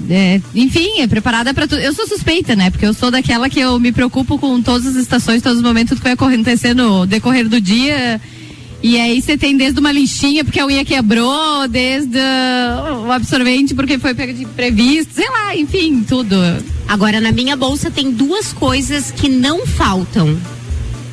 é, 0.07 0.39
enfim, 0.53 0.99
é 0.99 1.07
preparada 1.07 1.51
pra 1.51 1.65
tudo. 1.65 1.81
Eu 1.81 1.93
sou 1.93 2.07
suspeita, 2.07 2.55
né? 2.55 2.69
Porque 2.69 2.85
eu 2.85 2.93
sou 2.93 3.09
daquela 3.09 3.49
que 3.49 3.59
eu 3.59 3.79
me 3.79 3.91
preocupo 3.91 4.37
com 4.37 4.61
todas 4.61 4.85
as 4.85 4.95
estações, 4.95 5.41
todos 5.41 5.57
os 5.57 5.63
momentos, 5.63 5.97
que 5.97 6.03
vai 6.03 6.13
acontecer 6.13 6.75
no 6.75 7.07
decorrer 7.07 7.49
do 7.49 7.59
dia. 7.59 8.21
E 8.83 8.99
aí 8.99 9.21
você 9.21 9.37
tem 9.37 9.55
desde 9.55 9.79
uma 9.79 9.91
lixinha 9.91 10.43
porque 10.43 10.59
a 10.59 10.65
unha 10.65 10.83
quebrou, 10.83 11.67
desde 11.67 12.17
uh, 12.17 13.05
o 13.05 13.11
absorvente 13.11 13.75
porque 13.75 13.99
foi 13.99 14.15
pego 14.15 14.33
de 14.33 14.43
imprevisto, 14.43 15.13
sei 15.13 15.29
lá, 15.29 15.55
enfim, 15.55 16.03
tudo. 16.03 16.35
Agora, 16.87 17.21
na 17.21 17.31
minha 17.31 17.55
bolsa 17.55 17.91
tem 17.91 18.11
duas 18.11 18.51
coisas 18.51 19.11
que 19.11 19.29
não 19.29 19.67
faltam: 19.67 20.35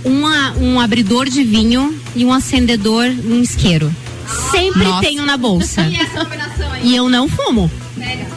Uma, 0.02 0.52
um 0.54 0.80
abridor 0.80 1.28
de 1.28 1.44
vinho 1.44 1.94
e 2.16 2.24
um 2.24 2.32
acendedor, 2.32 3.04
um 3.04 3.42
isqueiro. 3.42 3.94
Sempre 4.50 4.84
Nossa. 4.84 5.00
tenho 5.00 5.24
na 5.26 5.36
bolsa. 5.36 5.86
E 6.80 6.94
eu 6.94 7.08
não 7.08 7.28
fumo. 7.28 7.68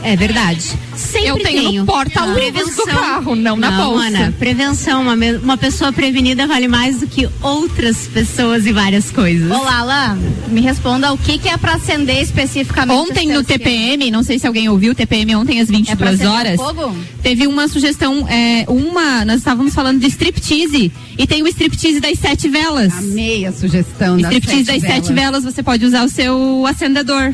É 0.03 0.15
verdade. 0.15 0.61
Sempre 0.95 1.27
Eu 1.29 1.39
tenho 1.39 1.81
no 1.81 1.85
porta-luvas 1.85 2.75
do 2.75 2.83
carro, 2.83 3.35
não 3.35 3.55
na 3.55 3.71
bolsa. 3.71 4.07
Ana, 4.07 4.33
prevenção. 4.37 5.01
Uma, 5.01 5.15
uma 5.41 5.57
pessoa 5.57 5.91
prevenida 5.91 6.47
vale 6.47 6.67
mais 6.67 6.99
do 6.99 7.07
que 7.07 7.27
outras 7.41 8.07
pessoas 8.07 8.65
e 8.65 8.71
várias 8.71 9.09
coisas. 9.11 9.49
Ô, 9.51 9.63
Lala, 9.63 10.17
me 10.47 10.61
responda 10.61 11.11
o 11.13 11.17
que, 11.17 11.37
que 11.37 11.49
é 11.49 11.57
pra 11.57 11.73
acender 11.75 12.21
especificamente. 12.21 12.97
Ontem 12.97 13.27
no 13.27 13.43
TPM, 13.43 14.11
não 14.11 14.23
sei 14.23 14.37
se 14.39 14.45
alguém 14.47 14.69
ouviu, 14.69 14.93
TPM 14.93 15.35
ontem 15.35 15.59
às 15.59 15.69
É 15.69 15.95
pra 15.95 16.11
22 16.11 16.13
acender 16.21 16.27
horas. 16.31 16.55
fogo? 16.55 16.95
Teve 17.21 17.47
uma 17.47 17.67
sugestão, 17.67 18.27
é, 18.27 18.65
uma, 18.67 19.23
nós 19.25 19.37
estávamos 19.37 19.73
falando 19.73 19.99
de 19.99 20.07
striptease 20.07 20.91
e 21.17 21.27
tem 21.27 21.41
o 21.43 21.47
striptease 21.47 21.99
das 21.99 22.17
sete 22.19 22.49
velas. 22.49 22.93
Amei 22.97 23.45
a 23.45 23.51
sugestão 23.51 24.17
das 24.17 24.31
striptease 24.33 24.65
sete 24.65 24.81
das 24.81 24.81
sete 24.81 25.13
velas. 25.13 25.41
velas, 25.41 25.43
você 25.43 25.63
pode 25.63 25.85
usar 25.85 26.03
o 26.03 26.09
seu 26.09 26.65
acendedor. 26.67 27.33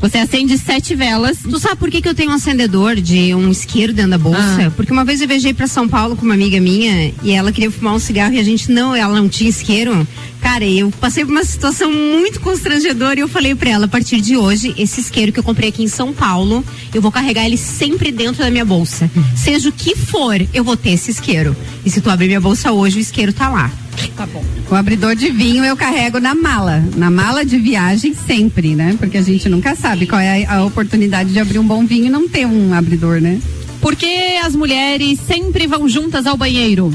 Você 0.00 0.18
acende 0.18 0.58
sete 0.58 0.94
velas. 0.94 1.38
Tu 1.42 1.58
sabe 1.58 1.76
por 1.76 1.90
que, 1.90 2.02
que 2.02 2.08
eu 2.08 2.14
tenho 2.14 2.30
um 2.30 2.34
acendedor 2.34 2.96
de 2.96 3.34
um 3.34 3.50
isqueiro 3.50 3.92
dentro 3.92 4.12
da 4.12 4.18
bolsa? 4.18 4.66
Ah. 4.66 4.70
Porque 4.70 4.92
uma 4.92 5.04
vez 5.04 5.20
eu 5.20 5.28
viajei 5.28 5.54
pra 5.54 5.66
São 5.66 5.88
Paulo 5.88 6.16
com 6.16 6.24
uma 6.24 6.34
amiga 6.34 6.60
minha 6.60 7.12
e 7.22 7.32
ela 7.32 7.50
queria 7.50 7.70
fumar 7.70 7.94
um 7.94 7.98
cigarro 7.98 8.34
e 8.34 8.38
a 8.38 8.42
gente 8.42 8.70
não, 8.70 8.94
ela 8.94 9.16
não 9.16 9.28
tinha 9.28 9.48
isqueiro. 9.48 10.06
Cara, 10.40 10.64
eu 10.64 10.90
passei 11.00 11.24
por 11.24 11.32
uma 11.32 11.44
situação 11.44 11.90
muito 11.90 12.40
constrangedora 12.40 13.18
e 13.18 13.22
eu 13.22 13.28
falei 13.28 13.54
pra 13.54 13.70
ela, 13.70 13.86
a 13.86 13.88
partir 13.88 14.20
de 14.20 14.36
hoje, 14.36 14.74
esse 14.78 15.00
isqueiro 15.00 15.32
que 15.32 15.40
eu 15.40 15.42
comprei 15.42 15.70
aqui 15.70 15.82
em 15.82 15.88
São 15.88 16.12
Paulo, 16.12 16.64
eu 16.94 17.02
vou 17.02 17.10
carregar 17.10 17.44
ele 17.44 17.56
sempre 17.56 18.12
dentro 18.12 18.44
da 18.44 18.50
minha 18.50 18.64
bolsa. 18.64 19.10
Seja 19.34 19.68
o 19.68 19.72
que 19.72 19.96
for, 19.96 20.36
eu 20.54 20.62
vou 20.62 20.76
ter 20.76 20.90
esse 20.90 21.10
isqueiro. 21.10 21.56
E 21.84 21.90
se 21.90 22.00
tu 22.00 22.10
abrir 22.10 22.28
minha 22.28 22.40
bolsa 22.40 22.70
hoje, 22.70 22.98
o 22.98 23.00
isqueiro 23.00 23.32
tá 23.32 23.48
lá. 23.48 23.72
Tá 24.16 24.26
bom. 24.26 24.44
O 24.70 24.74
abridor 24.74 25.14
de 25.14 25.30
vinho 25.30 25.64
eu 25.64 25.76
carrego 25.76 26.18
na 26.18 26.34
mala. 26.34 26.82
Na 26.96 27.10
mala 27.10 27.44
de 27.44 27.58
viagem 27.58 28.14
sempre, 28.14 28.74
né? 28.74 28.96
Porque 28.98 29.18
a 29.18 29.22
gente 29.22 29.48
nunca 29.48 29.74
sabe 29.74 30.06
qual 30.06 30.20
é 30.20 30.44
a, 30.44 30.56
a 30.56 30.64
oportunidade 30.64 31.32
de 31.32 31.38
abrir 31.38 31.58
um 31.58 31.66
bom 31.66 31.84
vinho 31.86 32.06
e 32.06 32.10
não 32.10 32.28
ter 32.28 32.46
um 32.46 32.72
abridor, 32.74 33.20
né? 33.20 33.40
Por 33.80 33.94
que 33.94 34.38
as 34.38 34.54
mulheres 34.56 35.18
sempre 35.26 35.66
vão 35.66 35.88
juntas 35.88 36.26
ao 36.26 36.36
banheiro? 36.36 36.92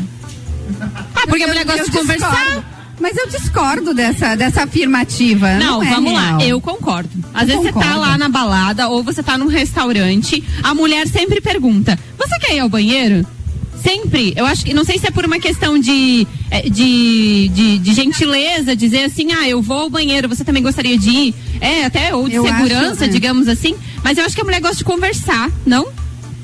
Ah, 0.81 1.27
porque 1.27 1.43
a 1.43 1.48
mulher 1.48 1.65
gosta 1.65 1.81
Eu 1.81 1.86
de 1.86 1.91
conversar. 1.91 2.29
discordo. 2.31 2.65
Mas 3.00 3.17
eu 3.17 3.27
discordo 3.27 3.93
dessa, 3.96 4.36
dessa 4.36 4.63
afirmativa. 4.63 5.55
Não, 5.58 5.79
Não, 5.79 5.84
é 5.84 5.89
vamos 5.89 6.13
lá, 6.13 6.38
real. 6.38 6.41
eu 6.41 6.62
concordo. 6.62 7.10
Às 7.34 7.41
Eu 7.43 7.48
vezes 7.48 7.62
você 7.63 7.67
tá 7.67 7.74
concordo. 7.79 8.00
lá 8.00 8.17
na 8.17 8.29
balada 8.29 8.89
ou 8.89 9.03
você 9.03 9.24
tá 9.24 9.38
num 9.39 9.48
restaurante, 9.48 10.43
a 10.62 10.74
mulher 10.75 11.08
sempre 11.08 11.41
pergunta: 11.41 11.98
Você 12.17 12.38
quer 12.39 12.55
ir 12.55 12.60
ao 12.60 12.70
banheiro? 12.70 13.25
Sempre. 13.83 14.33
Eu 14.35 14.45
acho 14.45 14.63
que, 14.65 14.73
não 14.73 14.83
sei 14.83 14.97
se 15.00 15.07
é 15.07 15.11
por 15.11 15.25
uma 15.25 15.39
questão 15.39 15.77
de, 15.79 16.27
eh, 16.51 16.69
de, 16.69 17.50
de, 17.53 17.77
de 17.79 17.93
gentileza, 17.93 18.75
dizer 18.75 19.03
assim, 19.05 19.31
ah, 19.31 19.47
eu 19.50 19.61
vou 19.61 19.79
ao 19.81 19.89
banheiro, 19.89 20.29
você 20.29 20.43
também 20.43 20.61
gostaria 20.61 20.97
de 20.97 21.09
ir? 21.09 21.35
É, 21.59 21.85
até, 21.85 22.13
ou 22.13 22.27
de 22.29 22.35
Eu 22.35 22.43
segurança, 22.45 22.93
acho, 22.93 23.03
é. 23.05 23.07
digamos 23.07 23.47
assim. 23.47 23.75
Mas 24.03 24.17
eu 24.17 24.25
acho 24.25 24.35
que 24.35 24.41
a 24.41 24.43
mulher 24.43 24.61
gosta 24.61 24.77
de 24.77 24.83
conversar, 24.83 25.50
não? 25.65 25.88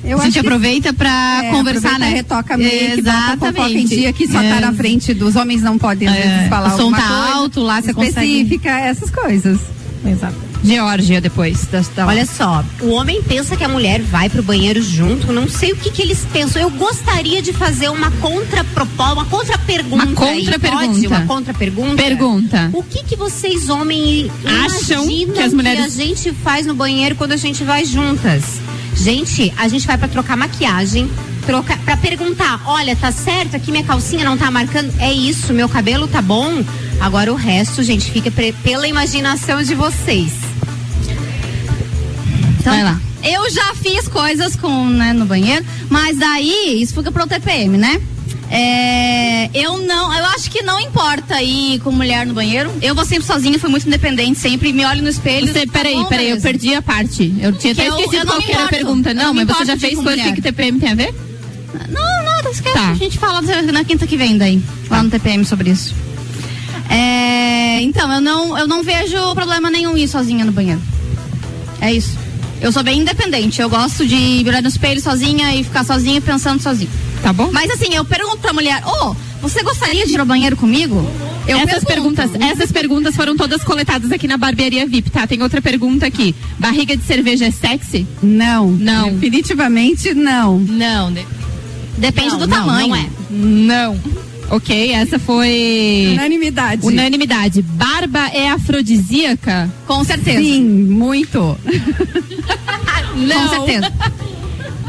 Eu 0.04 0.18
a 0.20 0.24
gente 0.24 0.34
que- 0.34 0.38
aproveita 0.40 0.92
pra 0.92 1.42
É, 1.44 1.50
conversar, 1.50 1.88
aproveita, 1.88 1.98
né? 1.98 2.16
Retoca 2.16 2.56
bota 2.56 2.66
a 2.68 3.36
fofoca 3.36 3.48
em 3.48 3.52
Exatamente. 3.52 3.88
dia 3.88 4.12
que 4.12 4.26
só 4.28 4.38
tá 4.40 4.60
na 4.60 4.68
É. 4.68 4.72
frente 4.74 5.12
dos 5.14 5.34
homens 5.36 5.60
não 5.62 5.76
podem 5.76 6.06
às 6.08 6.16
É, 6.16 6.20
vezes 6.22 6.48
falar 6.48 6.74
o 6.74 6.76
som 6.76 6.90
tá 6.92 7.02
coisa 7.02 7.34
alto 7.34 7.60
lá, 7.60 7.80
você 7.82 7.92
consegue- 7.92 8.26
específica, 8.26 8.70
essas 8.80 9.10
coisas. 9.10 9.58
Exato. 10.06 10.47
Geórgia 10.64 11.20
depois. 11.20 11.66
Da, 11.66 11.80
da 11.94 12.06
Olha 12.06 12.26
só, 12.26 12.64
o 12.80 12.90
homem 12.90 13.22
pensa 13.22 13.56
que 13.56 13.64
a 13.64 13.68
mulher 13.68 14.00
vai 14.02 14.28
pro 14.28 14.42
banheiro 14.42 14.82
junto, 14.82 15.32
não 15.32 15.48
sei 15.48 15.72
o 15.72 15.76
que 15.76 15.90
que 15.90 16.02
eles 16.02 16.26
pensam. 16.32 16.60
Eu 16.60 16.70
gostaria 16.70 17.40
de 17.40 17.52
fazer 17.52 17.88
uma 17.90 18.10
contraproposta, 18.12 19.12
uma 19.14 19.24
contra-pergunta. 19.24 20.04
Uma 20.04 20.28
aí, 20.30 20.44
contra-pergunta. 20.44 20.86
pode? 20.86 21.06
Uma 21.06 21.20
contra-pergunta. 21.26 21.96
Pergunta. 22.02 22.70
O 22.72 22.82
que 22.82 23.02
que 23.04 23.16
vocês 23.16 23.68
homens 23.68 24.30
Acham 24.64 25.06
que 25.06 25.38
as 25.40 25.52
mulheres- 25.54 25.84
a 25.84 25.88
gente 25.88 26.32
faz 26.32 26.66
no 26.66 26.74
banheiro 26.74 27.14
quando 27.14 27.32
a 27.32 27.36
gente 27.36 27.64
vai 27.64 27.84
juntas? 27.84 28.42
Gente, 28.96 29.52
a 29.56 29.68
gente 29.68 29.86
vai 29.86 29.96
pra 29.96 30.08
trocar 30.08 30.36
maquiagem, 30.36 31.08
trocar 31.46 31.78
para 31.78 31.96
perguntar, 31.96 32.60
olha, 32.66 32.96
tá 32.96 33.12
certo 33.12 33.54
aqui 33.54 33.70
minha 33.70 33.84
calcinha 33.84 34.24
não 34.24 34.36
tá 34.36 34.50
marcando? 34.50 34.92
É 34.98 35.12
isso, 35.12 35.52
meu 35.54 35.68
cabelo 35.68 36.08
tá 36.08 36.20
bom? 36.20 36.64
Agora 37.00 37.32
o 37.32 37.36
resto, 37.36 37.82
gente, 37.84 38.10
fica 38.10 38.28
pela 38.64 38.88
imaginação 38.88 39.62
de 39.62 39.74
vocês. 39.74 40.32
Então, 42.68 42.74
Vai 42.74 42.84
lá. 42.84 43.00
Eu 43.24 43.50
já 43.50 43.74
fiz 43.74 44.06
coisas 44.08 44.54
com, 44.56 44.86
né, 44.86 45.12
no 45.12 45.24
banheiro, 45.26 45.64
mas 45.90 46.16
daí 46.18 46.80
isso 46.82 46.94
fica 46.94 47.10
pro 47.10 47.26
TPM, 47.26 47.76
né? 47.76 48.00
É, 48.50 49.50
eu 49.52 49.78
não, 49.78 50.12
eu 50.14 50.24
acho 50.26 50.50
que 50.50 50.62
não 50.62 50.80
importa 50.80 51.42
ir 51.42 51.80
com 51.80 51.90
mulher 51.90 52.24
no 52.26 52.32
banheiro. 52.32 52.70
Eu 52.80 52.94
vou 52.94 53.04
sempre 53.04 53.26
sozinha, 53.26 53.58
fui 53.58 53.68
muito 53.68 53.86
independente, 53.86 54.38
sempre 54.38 54.72
me 54.72 54.84
olho 54.86 55.02
no 55.02 55.08
espelho. 55.08 55.52
Você, 55.52 55.66
tá 55.66 55.72
peraí, 55.72 55.94
bom, 55.96 56.04
peraí, 56.06 56.26
eu 56.30 56.36
beleza. 56.36 56.48
perdi 56.48 56.74
a 56.74 56.80
parte. 56.80 57.34
Eu 57.40 57.52
tinha 57.52 57.74
Que 57.74 57.80
até 57.82 57.90
eu- 57.90 57.98
esquecido 57.98 58.22
eu 58.22 58.26
qual 58.26 58.42
era 58.48 58.64
a 58.64 58.68
pergunta. 58.68 59.10
Eu 59.10 59.14
Não, 59.14 59.24
não 59.34 59.34
mas 59.34 59.46
você 59.48 59.64
já 59.66 59.76
fez 59.76 59.98
coisa 59.98 60.32
que 60.32 60.40
TPM 60.40 60.78
tem 60.80 60.90
a 60.90 60.94
ver? 60.94 61.14
Não, 61.90 62.42
não, 62.42 62.50
esquece. 62.50 62.74
Tá. 62.74 62.90
A 62.90 62.94
gente 62.94 63.18
fala 63.18 63.42
na 63.42 63.84
quinta 63.84 64.06
que 64.06 64.16
vem 64.16 64.38
daí, 64.38 64.62
lá 64.88 65.02
no 65.02 65.10
TPM 65.10 65.44
sobre 65.44 65.70
isso. 65.70 65.94
É, 66.88 67.80
então, 67.82 68.10
eu 68.10 68.20
não, 68.20 68.56
eu 68.58 68.66
não 68.66 68.82
vejo 68.82 69.34
problema 69.34 69.68
nenhum 69.70 69.96
ir 69.96 70.08
sozinha 70.08 70.44
no 70.44 70.52
banheiro. 70.52 70.80
É 71.80 71.92
isso. 71.92 72.16
Eu 72.60 72.72
sou 72.72 72.82
bem 72.82 73.00
independente. 73.00 73.60
Eu 73.60 73.68
gosto 73.70 74.06
de 74.06 74.14
me 74.16 74.48
olhar 74.48 74.62
no 74.62 74.68
espelho 74.68 75.00
sozinha 75.00 75.54
e 75.54 75.62
ficar 75.64 75.84
sozinha 75.84 76.20
pensando 76.20 76.60
sozinha. 76.62 76.90
Tá 77.22 77.32
bom? 77.32 77.50
Mas 77.52 77.70
assim, 77.70 77.94
eu 77.94 78.04
pergunto 78.04 78.38
pra 78.38 78.52
mulher, 78.52 78.82
ô, 78.86 79.14
você 79.40 79.62
gostaria 79.62 80.06
de 80.06 80.12
ir 80.14 80.20
ao 80.20 80.26
banheiro 80.26 80.56
comigo? 80.56 81.08
Eu 81.46 81.58
essas 81.58 81.84
pergunto. 81.84 82.16
perguntas, 82.16 82.48
essas 82.50 82.72
perguntas 82.72 83.16
foram 83.16 83.36
todas 83.36 83.62
coletadas 83.64 84.10
aqui 84.12 84.26
na 84.28 84.36
barbearia 84.36 84.86
VIP, 84.86 85.10
tá? 85.10 85.26
Tem 85.26 85.42
outra 85.42 85.62
pergunta 85.62 86.04
aqui. 86.06 86.34
Barriga 86.58 86.96
de 86.96 87.04
cerveja 87.04 87.46
é 87.46 87.50
sexy? 87.50 88.06
Não. 88.22 88.70
Não. 88.70 89.10
Definitivamente 89.14 90.12
não. 90.14 90.58
Não? 90.58 91.12
Depende 91.96 92.30
Não, 92.32 92.38
do 92.38 92.46
não, 92.46 92.56
tamanho. 92.58 92.88
não 92.88 92.96
é. 92.96 93.06
Não. 93.30 94.00
Ok, 94.50 94.92
essa 94.92 95.18
foi 95.18 96.10
Unanimidade. 96.12 96.86
unanimidade. 96.86 97.62
Barba 97.62 98.28
é 98.32 98.48
afrodisíaca? 98.50 99.70
Com 99.86 100.02
certeza. 100.04 100.40
Sim, 100.40 100.62
muito. 100.64 101.38
Com 103.12 103.48
certeza. 103.48 103.92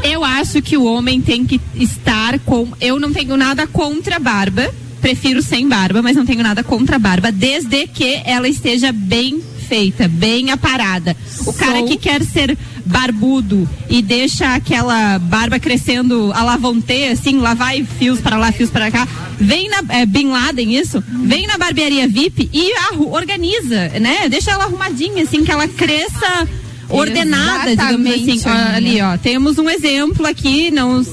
Eu 0.02 0.24
acho 0.24 0.62
que 0.62 0.76
o 0.76 0.84
homem 0.84 1.20
tem 1.20 1.44
que 1.44 1.60
estar 1.74 2.38
com. 2.40 2.68
Eu 2.80 2.98
não 2.98 3.12
tenho 3.12 3.36
nada 3.36 3.66
contra 3.66 4.16
a 4.16 4.18
barba. 4.18 4.72
Prefiro 5.00 5.42
sem 5.42 5.66
barba, 5.66 6.02
mas 6.02 6.14
não 6.16 6.26
tenho 6.26 6.42
nada 6.42 6.62
contra 6.62 6.96
a 6.96 6.98
barba, 6.98 7.32
desde 7.32 7.86
que 7.86 8.20
ela 8.22 8.46
esteja 8.46 8.92
bem 8.92 9.40
feita, 9.66 10.06
bem 10.08 10.50
aparada. 10.50 11.16
O 11.46 11.52
cara 11.54 11.82
que 11.84 11.96
quer 11.96 12.22
ser 12.22 12.58
barbudo 12.84 13.68
e 13.88 14.02
deixa 14.02 14.54
aquela 14.54 15.18
barba 15.18 15.58
crescendo 15.58 16.30
a 16.34 16.42
lavonte, 16.42 17.04
assim, 17.04 17.38
lá 17.38 17.54
vai 17.54 17.82
fios 17.98 18.20
para 18.20 18.36
lá, 18.36 18.52
fios 18.52 18.68
para 18.68 18.90
cá. 18.90 19.08
Vem 19.40 19.68
na 19.70 19.82
é, 19.88 20.04
Bin 20.06 20.28
Laden, 20.28 20.76
isso? 20.76 21.02
Vem 21.24 21.46
na 21.46 21.56
barbearia 21.56 22.06
VIP 22.06 22.50
e 22.52 22.72
arru- 22.90 23.12
organiza, 23.12 23.88
né? 24.00 24.28
Deixa 24.28 24.50
ela 24.50 24.64
arrumadinha, 24.64 25.22
assim, 25.22 25.42
que 25.44 25.50
ela 25.50 25.66
cresça 25.66 26.46
ordenada, 26.88 27.70
digamos 27.70 28.06
Exatamente, 28.06 28.30
assim. 28.30 28.48
Ó, 28.48 28.76
ali, 28.76 29.00
ó. 29.00 29.16
Temos 29.16 29.58
um 29.58 29.68
exemplo 29.70 30.26
aqui, 30.26 30.70
não. 30.70 31.04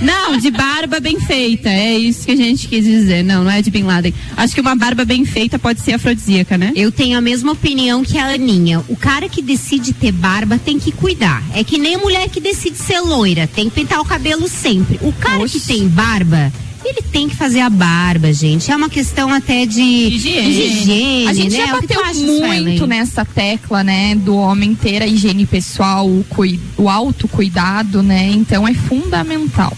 Não, 0.00 0.38
de 0.38 0.50
barba 0.50 0.98
bem 0.98 1.20
feita. 1.20 1.68
É 1.68 1.98
isso 1.98 2.24
que 2.24 2.32
a 2.32 2.36
gente 2.36 2.68
quis 2.68 2.84
dizer. 2.84 3.22
Não, 3.22 3.44
não 3.44 3.50
é 3.50 3.60
de 3.60 3.70
Bin 3.70 3.82
Laden. 3.82 4.14
Acho 4.34 4.54
que 4.54 4.60
uma 4.62 4.74
barba 4.74 5.04
bem 5.04 5.26
feita 5.26 5.58
pode 5.58 5.80
ser 5.82 5.92
afrodisíaca, 5.92 6.56
né? 6.56 6.72
Eu 6.74 6.90
tenho 6.90 7.18
a 7.18 7.20
mesma 7.20 7.52
opinião 7.52 8.02
que 8.02 8.16
a 8.16 8.28
Aninha. 8.28 8.82
O 8.88 8.96
cara 8.96 9.28
que 9.28 9.42
decide 9.42 9.92
ter 9.92 10.10
barba 10.12 10.58
tem 10.58 10.78
que 10.78 10.90
cuidar. 10.90 11.42
É 11.54 11.62
que 11.62 11.76
nem 11.76 11.96
a 11.96 11.98
mulher 11.98 12.30
que 12.30 12.40
decide 12.40 12.78
ser 12.78 13.00
loira. 13.00 13.46
Tem 13.46 13.68
que 13.68 13.74
pintar 13.74 14.00
o 14.00 14.04
cabelo 14.06 14.48
sempre. 14.48 14.98
O 15.02 15.12
cara 15.12 15.46
que 15.46 15.60
tem 15.60 15.86
barba. 15.86 16.50
Ele 16.84 17.00
tem 17.00 17.28
que 17.28 17.34
fazer 17.34 17.60
a 17.60 17.70
barba, 17.70 18.32
gente. 18.32 18.70
É 18.70 18.76
uma 18.76 18.90
questão 18.90 19.32
até 19.32 19.64
de 19.64 19.80
Higiene. 19.80 20.52
de 20.52 20.62
higiene 20.62 21.28
A 21.28 21.32
gente 21.32 21.56
né? 21.56 21.66
já 21.66 21.66
tu 21.68 21.80
bateu 21.80 22.14
muito 22.26 22.86
nessa 22.86 23.24
tecla, 23.24 23.82
né, 23.82 24.14
do 24.14 24.36
homem 24.36 24.74
ter 24.74 25.02
a 25.02 25.06
higiene 25.06 25.46
pessoal, 25.46 26.06
o, 26.06 26.24
cui, 26.28 26.60
o 26.76 26.90
autocuidado, 26.90 28.02
né? 28.02 28.30
Então 28.30 28.68
é 28.68 28.74
fundamental. 28.74 29.72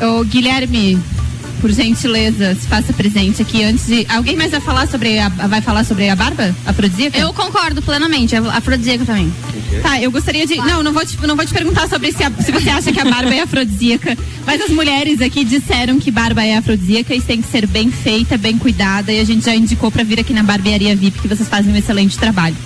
Ô, 0.00 0.24
Guilherme, 0.24 0.98
por 1.60 1.70
gentileza, 1.70 2.54
se 2.54 2.66
faça 2.66 2.92
presente 2.92 3.42
aqui 3.42 3.62
antes 3.62 3.86
de. 3.86 4.06
Alguém 4.08 4.36
mais 4.36 4.50
vai 4.50 4.60
falar 4.60 4.88
sobre 4.88 5.18
a, 5.18 5.28
vai 5.28 5.60
falar 5.60 5.84
sobre 5.84 6.08
a 6.08 6.16
barba 6.16 6.54
afrodisíaca? 6.66 7.18
Eu 7.18 7.32
concordo 7.32 7.82
plenamente, 7.82 8.34
é 8.34 8.38
afrodisíaca 8.38 9.04
pra 9.04 9.14
mim. 9.16 9.32
Tá, 9.82 10.00
eu 10.00 10.10
gostaria 10.10 10.46
de. 10.46 10.56
Não, 10.56 10.82
não 10.82 10.92
vou 10.92 11.04
te, 11.04 11.16
não 11.26 11.36
vou 11.36 11.44
te 11.44 11.52
perguntar 11.52 11.88
sobre 11.88 12.12
se, 12.12 12.22
a- 12.24 12.30
se 12.42 12.50
você 12.52 12.70
acha 12.70 12.92
que 12.92 13.00
a 13.00 13.04
barba 13.04 13.34
é 13.34 13.40
afrodisíaca. 13.40 14.16
Mas 14.46 14.62
as 14.62 14.70
mulheres 14.70 15.20
aqui 15.20 15.44
disseram 15.44 15.98
que 15.98 16.10
barba 16.10 16.42
é 16.44 16.56
afrodisíaca 16.56 17.14
e 17.14 17.20
tem 17.20 17.42
que 17.42 17.50
ser 17.50 17.66
bem 17.66 17.90
feita, 17.90 18.38
bem 18.38 18.56
cuidada. 18.56 19.12
E 19.12 19.20
a 19.20 19.24
gente 19.24 19.44
já 19.44 19.54
indicou 19.54 19.90
pra 19.90 20.02
vir 20.02 20.18
aqui 20.20 20.32
na 20.32 20.42
Barbearia 20.42 20.96
VIP 20.96 21.18
que 21.20 21.28
vocês 21.28 21.48
fazem 21.48 21.72
um 21.72 21.76
excelente 21.76 22.16
trabalho. 22.16 22.56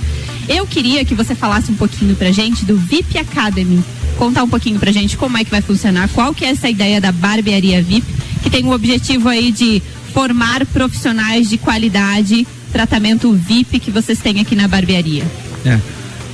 Eu 0.48 0.66
queria 0.66 1.04
que 1.04 1.14
você 1.14 1.34
falasse 1.34 1.70
um 1.70 1.74
pouquinho 1.74 2.14
pra 2.14 2.30
gente 2.30 2.64
do 2.64 2.76
VIP 2.76 3.18
Academy. 3.18 3.82
Contar 4.18 4.42
um 4.44 4.48
pouquinho 4.48 4.78
pra 4.78 4.92
gente 4.92 5.16
como 5.16 5.38
é 5.38 5.44
que 5.44 5.50
vai 5.50 5.62
funcionar, 5.62 6.08
qual 6.10 6.34
que 6.34 6.44
é 6.44 6.48
essa 6.50 6.68
ideia 6.68 7.00
da 7.00 7.10
Barbearia 7.10 7.82
VIP, 7.82 8.04
que 8.42 8.50
tem 8.50 8.64
o 8.64 8.72
objetivo 8.72 9.28
aí 9.28 9.52
de 9.52 9.82
formar 10.12 10.66
profissionais 10.66 11.48
de 11.48 11.56
qualidade, 11.56 12.46
tratamento 12.72 13.32
VIP 13.32 13.78
que 13.78 13.90
vocês 13.90 14.18
têm 14.18 14.40
aqui 14.40 14.54
na 14.54 14.68
barbearia. 14.68 15.24
É. 15.64 15.78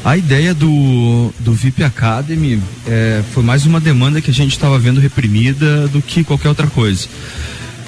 A 0.05 0.17
ideia 0.17 0.55
do, 0.55 1.33
do 1.41 1.53
VIP 1.53 1.83
Academy 1.83 2.63
é, 2.87 3.23
foi 3.33 3.43
mais 3.43 3.67
uma 3.67 3.81
demanda 3.81 4.21
que 4.21 4.31
a 4.31 4.35
gente 4.35 4.53
estava 4.53 4.79
vendo 4.79 5.01
reprimida 5.01 5.89
do 5.89 6.01
que 6.01 6.25
qualquer 6.25 6.49
outra 6.49 6.67
coisa. 6.67 7.09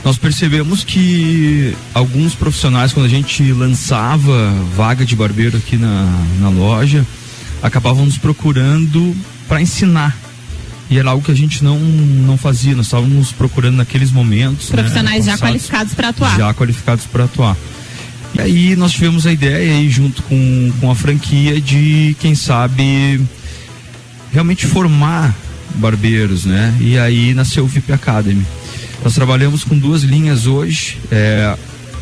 Nós 0.04 0.18
percebemos 0.18 0.82
que 0.82 1.74
alguns 1.94 2.34
profissionais, 2.34 2.92
quando 2.92 3.06
a 3.06 3.08
gente 3.08 3.52
lançava 3.52 4.50
vaga 4.74 5.04
de 5.04 5.14
barbeiro 5.14 5.58
aqui 5.58 5.76
na, 5.76 6.06
na 6.40 6.48
loja, 6.48 7.06
acabavam 7.62 8.04
nos 8.04 8.18
procurando 8.18 9.14
para 9.46 9.60
ensinar. 9.60 10.16
E 10.90 10.98
era 10.98 11.10
algo 11.10 11.24
que 11.24 11.30
a 11.30 11.36
gente 11.36 11.62
não, 11.62 11.78
não 11.78 12.36
fazia, 12.36 12.74
nós 12.74 12.86
estávamos 12.86 13.30
procurando 13.30 13.76
naqueles 13.76 14.10
momentos. 14.10 14.70
né, 14.70 14.76
Profissionais 14.76 15.24
já 15.24 15.32
passados, 15.32 15.52
qualificados 15.52 15.94
para 15.94 16.08
atuar. 16.08 16.36
Já 16.36 16.52
qualificados 16.52 17.04
para 17.06 17.24
atuar. 17.24 17.56
E 18.34 18.40
aí 18.40 18.76
nós 18.76 18.92
tivemos 18.92 19.24
a 19.24 19.32
ideia 19.32 19.72
aí 19.72 19.88
junto 19.88 20.22
com, 20.24 20.72
com 20.80 20.90
a 20.90 20.94
franquia 20.96 21.60
de, 21.60 22.16
quem 22.18 22.34
sabe, 22.34 23.20
realmente 24.32 24.66
formar 24.66 25.34
barbeiros, 25.76 26.44
né? 26.44 26.76
E 26.80 26.98
aí 26.98 27.34
nasceu 27.34 27.64
o 27.64 27.68
VIP 27.68 27.92
Academy. 27.92 28.44
Nós 29.04 29.14
trabalhamos 29.14 29.62
com 29.62 29.78
duas 29.78 30.02
linhas 30.02 30.46
hoje, 30.46 30.98
é, 31.10 31.56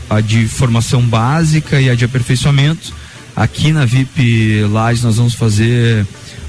a 0.09 0.21
de 0.21 0.49
formação 0.49 1.03
básica 1.03 1.81
e 1.81 1.91
a 1.91 1.95
de 1.95 2.05
aperfeiçoamento. 2.05 2.93
Aqui 3.37 3.71
na 3.71 3.85
VIP 3.85 4.65
Lages 4.71 5.05
nós 5.05 5.17
vamos 5.17 5.35
fazer 5.35 6.07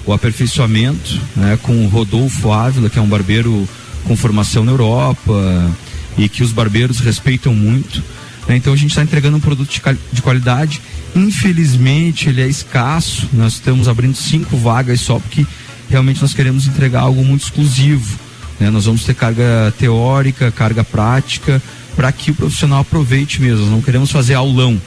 o 0.10 0.13
aperfeiçoamento 0.13 1.22
né, 1.36 1.58
com 1.62 1.86
o 1.86 1.88
Rodolfo 1.88 2.51
Ávila, 2.51 2.89
que 2.89 2.98
é 2.98 3.01
um 3.01 3.08
barbeiro 3.08 3.70
com 4.06 4.18
formação 4.18 4.63
na 4.63 4.72
Europa 4.72 5.72
e 6.18 6.28
que 6.28 6.42
os 6.42 6.51
barbeiros 6.51 7.00
respeitam 7.00 7.54
muito. 7.54 8.04
né? 8.48 8.56
Então 8.58 8.74
a 8.74 8.75
gente 8.75 8.89
está 8.89 9.04
entregando 9.04 9.38
um 9.38 9.39
produto 9.39 9.70
de, 9.70 9.82
de 10.12 10.22
qualidade. 10.22 10.82
Infelizmente 11.15 12.28
ele 12.28 12.41
é 12.41 12.48
escasso. 12.48 13.30
Nós 13.32 13.54
estamos 13.54 13.88
abrindo 13.88 14.15
cinco 14.15 14.58
vagas 14.58 15.00
só 15.00 15.19
porque 15.19 15.45
realmente 15.89 16.22
nós 16.22 16.34
queremos 16.34 16.65
entregar 16.65 17.02
algo 17.02 17.24
muito 17.24 17.43
exclusivo. 17.43 18.17
né? 18.60 18.72
Nós 18.72 18.86
vamos 18.86 19.04
ter 19.04 19.13
carga 19.13 19.72
teórica, 19.78 20.52
carga 20.52 20.84
prática, 20.84 21.62
para 21.95 22.12
que 22.12 22.32
o 22.32 22.36
profissional 22.36 22.80
aproveite 22.80 23.39
mesmo. 23.39 23.62
Nós 23.65 23.72
não 23.72 23.82
queremos 23.82 24.10
fazer 24.10 24.34
aulão. 24.34 24.82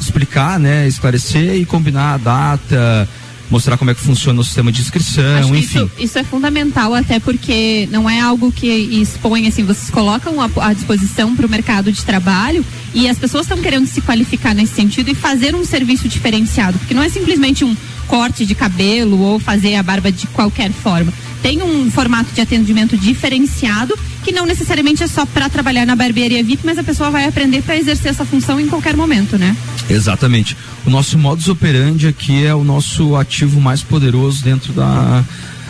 explicar, 0.00 0.58
né, 0.58 0.86
esclarecer 0.86 1.56
e 1.56 1.64
combinar 1.64 2.14
a 2.14 2.16
data, 2.18 3.08
mostrar 3.50 3.76
como 3.76 3.90
é 3.90 3.94
que 3.94 4.00
funciona 4.00 4.40
o 4.40 4.44
sistema 4.44 4.72
de 4.72 4.80
inscrição, 4.80 5.54
enfim. 5.54 5.84
Isso, 5.84 5.90
isso 5.98 6.18
é 6.18 6.24
fundamental, 6.24 6.94
até 6.94 7.18
porque 7.18 7.88
não 7.90 8.08
é 8.08 8.20
algo 8.20 8.50
que 8.50 8.66
expõe, 8.66 9.46
assim, 9.46 9.64
vocês 9.64 9.90
colocam 9.90 10.36
à 10.40 10.72
disposição 10.72 11.34
para 11.34 11.46
o 11.46 11.48
mercado 11.48 11.92
de 11.92 12.02
trabalho 12.04 12.64
e 12.94 13.08
as 13.08 13.18
pessoas 13.18 13.44
estão 13.44 13.58
querendo 13.58 13.86
se 13.86 14.00
qualificar 14.00 14.54
nesse 14.54 14.74
sentido 14.74 15.10
e 15.10 15.14
fazer 15.14 15.54
um 15.54 15.64
serviço 15.64 16.08
diferenciado, 16.08 16.78
porque 16.78 16.94
não 16.94 17.02
é 17.02 17.08
simplesmente 17.08 17.64
um 17.64 17.76
corte 18.06 18.46
de 18.46 18.54
cabelo 18.54 19.20
ou 19.20 19.38
fazer 19.38 19.74
a 19.74 19.82
barba 19.82 20.10
de 20.10 20.26
qualquer 20.28 20.70
forma. 20.70 21.12
Tem 21.42 21.62
um 21.62 21.90
formato 21.90 22.32
de 22.34 22.40
atendimento 22.40 22.96
diferenciado 22.96 23.96
que 24.24 24.32
não 24.32 24.44
necessariamente 24.44 25.02
é 25.02 25.06
só 25.06 25.24
para 25.24 25.48
trabalhar 25.48 25.86
na 25.86 25.94
barbearia 25.94 26.42
VIP, 26.42 26.62
mas 26.64 26.78
a 26.78 26.82
pessoa 26.82 27.10
vai 27.10 27.26
aprender 27.26 27.62
para 27.62 27.76
exercer 27.76 28.10
essa 28.10 28.24
função 28.24 28.58
em 28.58 28.66
qualquer 28.66 28.96
momento, 28.96 29.38
né? 29.38 29.56
Exatamente. 29.88 30.56
O 30.84 30.90
nosso 30.90 31.16
modus 31.16 31.48
operandi 31.48 32.08
aqui 32.08 32.44
é 32.44 32.54
o 32.54 32.64
nosso 32.64 33.14
ativo 33.14 33.60
mais 33.60 33.82
poderoso 33.82 34.42
dentro 34.42 34.72
da, 34.72 35.24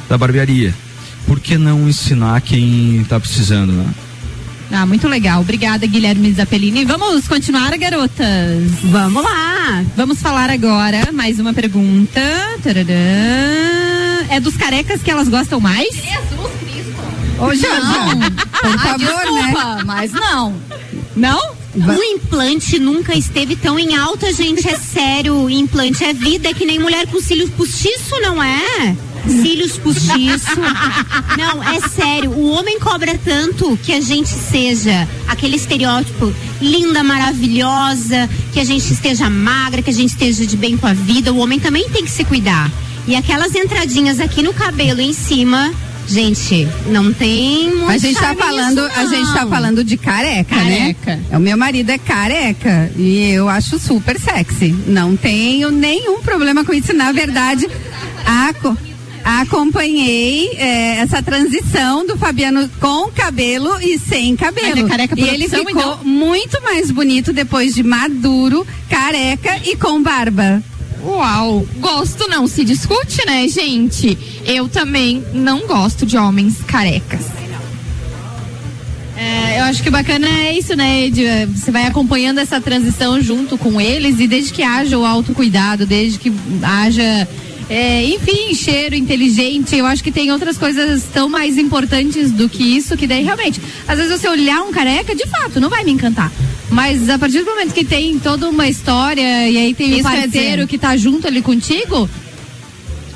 da 0.08 0.16
barbearia. 0.16 0.74
Por 1.26 1.38
que 1.40 1.58
não 1.58 1.88
ensinar 1.88 2.40
quem 2.40 3.02
está 3.02 3.20
precisando, 3.20 3.72
né? 3.72 3.86
Ah, 4.70 4.86
muito 4.86 5.06
legal. 5.06 5.40
Obrigada, 5.40 5.86
Guilherme 5.86 6.32
Zappellini. 6.32 6.84
Vamos 6.84 7.28
continuar, 7.28 7.76
garotas? 7.78 8.62
Vamos 8.84 9.22
lá. 9.22 9.84
Vamos 9.96 10.20
falar 10.20 10.50
agora 10.50 11.12
mais 11.12 11.38
uma 11.38 11.52
pergunta. 11.52 12.20
É 14.28 14.40
dos 14.40 14.56
carecas 14.56 15.02
que 15.02 15.10
elas 15.10 15.28
gostam 15.28 15.60
mais? 15.60 15.88
Jesus 15.94 16.50
Cristo. 16.60 16.96
Ô, 17.38 17.54
Janja, 17.54 18.32
por 18.60 18.74
Ah, 18.74 18.78
favor, 18.78 19.32
né? 19.32 19.42
desculpa, 19.42 19.84
mas 19.84 20.12
não. 20.12 20.54
Não? 21.14 21.56
O 21.76 22.02
implante 22.02 22.78
nunca 22.78 23.14
esteve 23.14 23.54
tão 23.54 23.78
em 23.78 23.94
alta, 23.96 24.32
gente. 24.32 24.66
É 24.66 24.78
sério. 24.78 25.34
O 25.34 25.50
implante 25.50 26.02
é 26.02 26.14
vida. 26.14 26.48
É 26.48 26.54
que 26.54 26.64
nem 26.64 26.78
mulher 26.78 27.06
com 27.06 27.20
cílios 27.20 27.50
postiço, 27.50 28.18
não 28.22 28.42
é? 28.42 28.96
Cílios 29.26 29.76
postiço. 29.76 30.56
Não, 31.36 31.62
é 31.62 31.80
sério. 31.88 32.30
O 32.30 32.50
homem 32.52 32.78
cobra 32.80 33.18
tanto 33.22 33.78
que 33.82 33.92
a 33.92 34.00
gente 34.00 34.28
seja 34.30 35.06
aquele 35.28 35.56
estereótipo 35.56 36.32
linda, 36.62 37.02
maravilhosa, 37.02 38.28
que 38.54 38.60
a 38.60 38.64
gente 38.64 38.90
esteja 38.92 39.28
magra, 39.28 39.82
que 39.82 39.90
a 39.90 39.94
gente 39.94 40.10
esteja 40.10 40.46
de 40.46 40.56
bem 40.56 40.76
com 40.78 40.86
a 40.86 40.94
vida. 40.94 41.32
O 41.32 41.38
homem 41.38 41.58
também 41.60 41.88
tem 41.90 42.04
que 42.04 42.10
se 42.10 42.24
cuidar. 42.24 42.70
E 43.06 43.14
aquelas 43.14 43.54
entradinhas 43.54 44.18
aqui 44.20 44.42
no 44.42 44.52
cabelo 44.52 45.00
em 45.00 45.12
cima, 45.12 45.72
gente, 46.08 46.66
não 46.88 47.12
tem 47.12 47.70
muito 47.72 47.88
A 47.90 47.98
gente 47.98 48.18
tá 48.18 48.34
falando, 48.34 48.82
nisso, 48.88 48.98
a 49.00 49.06
gente 49.06 49.32
tá 49.32 49.46
falando 49.46 49.84
de 49.84 49.96
careca, 49.96 50.56
Careca. 50.56 51.16
né? 51.16 51.36
O 51.36 51.38
meu 51.38 51.56
marido 51.56 51.90
é 51.90 51.98
careca 51.98 52.90
e 52.96 53.30
eu 53.30 53.48
acho 53.48 53.78
super 53.78 54.18
sexy. 54.18 54.74
Não 54.88 55.16
tenho 55.16 55.70
nenhum 55.70 56.20
problema 56.20 56.64
com 56.64 56.72
isso. 56.74 56.92
Na 56.92 57.12
verdade, 57.12 57.68
a, 58.26 58.52
co- 58.54 58.76
Acompanhei 59.24 60.50
é, 60.56 60.98
essa 60.98 61.20
transição 61.22 62.06
do 62.06 62.16
Fabiano 62.16 62.68
com 62.80 63.10
cabelo 63.10 63.76
e 63.80 63.98
sem 63.98 64.36
cabelo. 64.36 64.86
Mas 64.88 65.00
é 65.00 65.08
e 65.16 65.28
ele 65.28 65.48
ficou 65.48 65.70
então? 65.70 65.98
muito 66.04 66.62
mais 66.62 66.90
bonito 66.92 67.32
depois 67.32 67.74
de 67.74 67.82
maduro, 67.82 68.66
careca 68.88 69.58
e 69.64 69.74
com 69.76 70.00
barba. 70.02 70.62
Uau, 71.06 71.64
gosto 71.78 72.28
não 72.28 72.48
se 72.48 72.64
discute, 72.64 73.24
né, 73.24 73.46
gente? 73.46 74.18
Eu 74.44 74.68
também 74.68 75.24
não 75.32 75.64
gosto 75.66 76.04
de 76.04 76.16
homens 76.16 76.56
carecas. 76.66 77.24
É, 79.16 79.60
eu 79.60 79.64
acho 79.64 79.82
que 79.82 79.88
bacana 79.88 80.26
é 80.26 80.58
isso, 80.58 80.74
né, 80.74 81.04
Ed? 81.06 81.46
Você 81.54 81.70
vai 81.70 81.86
acompanhando 81.86 82.38
essa 82.38 82.60
transição 82.60 83.20
junto 83.20 83.56
com 83.56 83.80
eles 83.80 84.18
e 84.18 84.26
desde 84.26 84.52
que 84.52 84.62
haja 84.62 84.98
o 84.98 85.06
autocuidado, 85.06 85.86
desde 85.86 86.18
que 86.18 86.32
haja. 86.62 87.26
É, 87.68 88.04
enfim, 88.04 88.54
cheiro 88.54 88.94
inteligente, 88.94 89.76
eu 89.76 89.86
acho 89.86 90.02
que 90.02 90.12
tem 90.12 90.30
outras 90.30 90.56
coisas 90.56 91.04
tão 91.12 91.28
mais 91.28 91.58
importantes 91.58 92.30
do 92.30 92.48
que 92.48 92.62
isso, 92.62 92.96
que 92.96 93.06
daí 93.06 93.24
realmente, 93.24 93.60
às 93.88 93.98
vezes 93.98 94.20
você 94.20 94.28
olhar 94.28 94.62
um 94.62 94.72
careca, 94.72 95.14
de 95.14 95.26
fato, 95.26 95.60
não 95.60 95.68
vai 95.68 95.84
me 95.84 95.92
encantar. 95.92 96.32
Mas 96.70 97.08
a 97.08 97.18
partir 97.18 97.40
do 97.40 97.46
momento 97.46 97.72
que 97.72 97.84
tem 97.84 98.18
toda 98.18 98.48
uma 98.48 98.68
história 98.68 99.48
e 99.48 99.56
aí 99.56 99.74
tem 99.74 99.94
um 99.94 99.98
Isso 99.98 100.08
quer 100.08 100.22
parceiro 100.22 100.66
que 100.66 100.78
tá 100.78 100.96
junto 100.96 101.26
ali 101.26 101.42
contigo, 101.42 102.08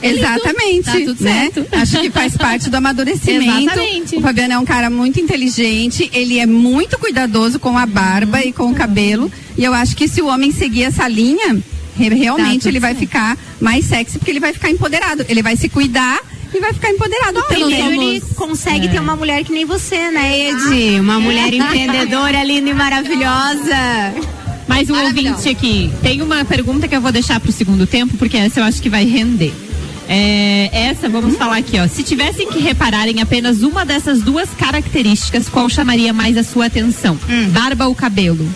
é. 0.02 0.10
Exatamente. 0.10 0.84
Tá 0.84 0.92
tudo 0.92 1.24
né? 1.24 1.50
certo. 1.52 1.66
Acho 1.76 2.00
que 2.00 2.10
faz 2.10 2.36
parte 2.36 2.70
do 2.70 2.76
amadurecimento. 2.76 3.70
Exatamente. 3.70 4.16
O 4.16 4.20
Fabiano 4.20 4.54
é 4.54 4.58
um 4.58 4.64
cara 4.64 4.90
muito 4.90 5.20
inteligente, 5.20 6.10
ele 6.12 6.38
é 6.38 6.46
muito 6.46 6.98
cuidadoso 6.98 7.58
com 7.58 7.76
a 7.76 7.86
barba 7.86 8.42
e 8.42 8.52
com 8.52 8.70
o 8.70 8.74
cabelo. 8.74 9.30
E 9.56 9.64
eu 9.64 9.74
acho 9.74 9.94
que 9.94 10.08
se 10.08 10.22
o 10.22 10.26
homem 10.26 10.50
seguir 10.50 10.84
essa 10.84 11.06
linha, 11.06 11.62
realmente 11.96 12.60
tudo 12.60 12.68
ele 12.68 12.80
vai 12.80 12.94
ficar 12.94 13.36
mais 13.60 13.84
sexy, 13.84 14.18
porque 14.18 14.30
ele 14.30 14.40
vai 14.40 14.52
ficar 14.52 14.70
empoderado. 14.70 15.24
Ele 15.28 15.42
vai 15.42 15.56
se 15.56 15.68
cuidar 15.68 16.20
e 16.52 16.60
vai 16.60 16.72
ficar 16.72 16.90
empoderado 16.90 17.42
também. 17.42 17.64
Primeiro 17.64 18.02
ele 18.02 18.20
consegue 18.34 18.88
ter 18.88 19.00
uma 19.00 19.16
mulher 19.16 19.44
que 19.44 19.52
nem 19.52 19.64
você, 19.64 20.10
né, 20.10 20.50
Ed? 20.50 21.00
Uma 21.00 21.20
mulher 21.20 21.52
empreendedora, 21.52 22.42
linda 22.42 22.70
e 22.70 22.74
maravilhosa. 22.74 23.74
Mais 24.66 24.88
um 24.88 24.96
ouvinte 24.96 25.48
aqui. 25.48 25.90
Tem 26.02 26.22
uma 26.22 26.44
pergunta 26.44 26.86
que 26.86 26.94
eu 26.94 27.00
vou 27.00 27.10
deixar 27.10 27.40
pro 27.40 27.50
segundo 27.50 27.86
tempo, 27.86 28.16
porque 28.16 28.36
essa 28.36 28.60
eu 28.60 28.64
acho 28.64 28.80
que 28.80 28.88
vai 28.88 29.04
render. 29.04 29.52
É, 30.08 30.70
essa, 30.72 31.08
vamos 31.08 31.36
falar 31.36 31.58
aqui, 31.58 31.78
ó. 31.78 31.86
Se 31.86 32.02
tivessem 32.02 32.48
que 32.48 32.58
reparar 32.58 33.08
em 33.08 33.20
apenas 33.20 33.62
uma 33.62 33.84
dessas 33.84 34.20
duas 34.22 34.50
características, 34.50 35.48
qual 35.48 35.68
chamaria 35.68 36.12
mais 36.12 36.36
a 36.36 36.42
sua 36.42 36.66
atenção? 36.66 37.16
Barba 37.52 37.86
ou 37.86 37.94
cabelo? 37.94 38.48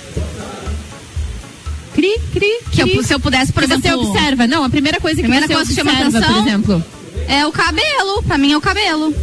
Cri, 1.94 2.18
cri, 2.32 2.58
Que 2.72 2.82
eu- 2.82 2.88
cri. 2.88 3.04
se 3.04 3.14
eu 3.14 3.20
pudesse, 3.20 3.52
por 3.52 3.62
Que 3.62 3.68
você 3.68 3.74
exemplo- 3.88 4.10
observa. 4.10 4.46
Não, 4.46 4.64
a 4.64 4.68
primeira 4.70 5.00
coisa 5.00 5.16
que 5.16 5.22
Primeira 5.22 5.46
você 5.46 5.54
coisa 5.54 5.68
que 5.70 5.76
chama 5.76 5.92
observa, 5.92 6.18
atenção 6.18 6.34
por 6.34 6.46
exemplo. 6.48 6.84
é 7.28 7.46
o 7.46 7.52
cabelo. 7.52 8.22
Pra 8.26 8.36
mim 8.36 8.52
é 8.52 8.56
o 8.56 8.60
cabelo. 8.60 9.14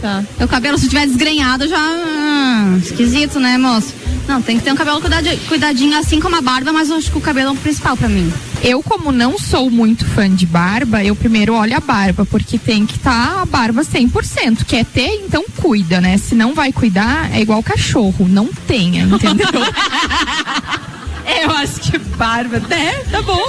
Tá. 0.00 0.22
É 0.38 0.44
o 0.44 0.48
cabelo, 0.48 0.76
se 0.78 0.88
tiver 0.88 1.06
desgrenhado, 1.06 1.66
já. 1.68 1.78
ah, 1.78 2.76
esquisito, 2.82 3.38
né, 3.40 3.56
moço? 3.56 3.94
Não, 4.28 4.42
tem 4.42 4.58
que 4.58 4.64
ter 4.64 4.72
um 4.72 4.76
cabelo 4.76 5.00
cuidadinho, 5.48 5.96
assim 5.96 6.18
como 6.20 6.34
a 6.36 6.40
barba, 6.40 6.72
mas 6.72 6.90
acho 6.90 7.10
que 7.12 7.16
o 7.18 7.20
cabelo 7.20 7.50
é 7.50 7.52
o 7.52 7.56
principal 7.56 7.96
pra 7.96 8.08
mim. 8.08 8.30
Eu, 8.62 8.82
como 8.82 9.12
não 9.12 9.38
sou 9.38 9.70
muito 9.70 10.04
fã 10.04 10.28
de 10.28 10.44
barba, 10.44 11.02
eu 11.04 11.14
primeiro 11.14 11.54
olho 11.54 11.76
a 11.76 11.80
barba, 11.80 12.26
porque 12.26 12.58
tem 12.58 12.84
que 12.84 12.96
estar 12.96 13.40
a 13.40 13.44
barba 13.46 13.84
100%. 13.84 14.64
Quer 14.66 14.84
ter, 14.84 15.22
então 15.24 15.44
cuida, 15.56 16.00
né? 16.00 16.18
Se 16.18 16.34
não 16.34 16.54
vai 16.54 16.72
cuidar, 16.72 17.30
é 17.32 17.40
igual 17.40 17.62
cachorro, 17.62 18.26
não 18.28 18.46
tenha, 18.66 19.04
entendeu? 19.06 19.46
Eu 21.26 21.50
acho 21.50 21.80
que 21.80 21.98
barba, 21.98 22.60
né? 22.60 22.92
Tá 23.10 23.20
bom. 23.20 23.42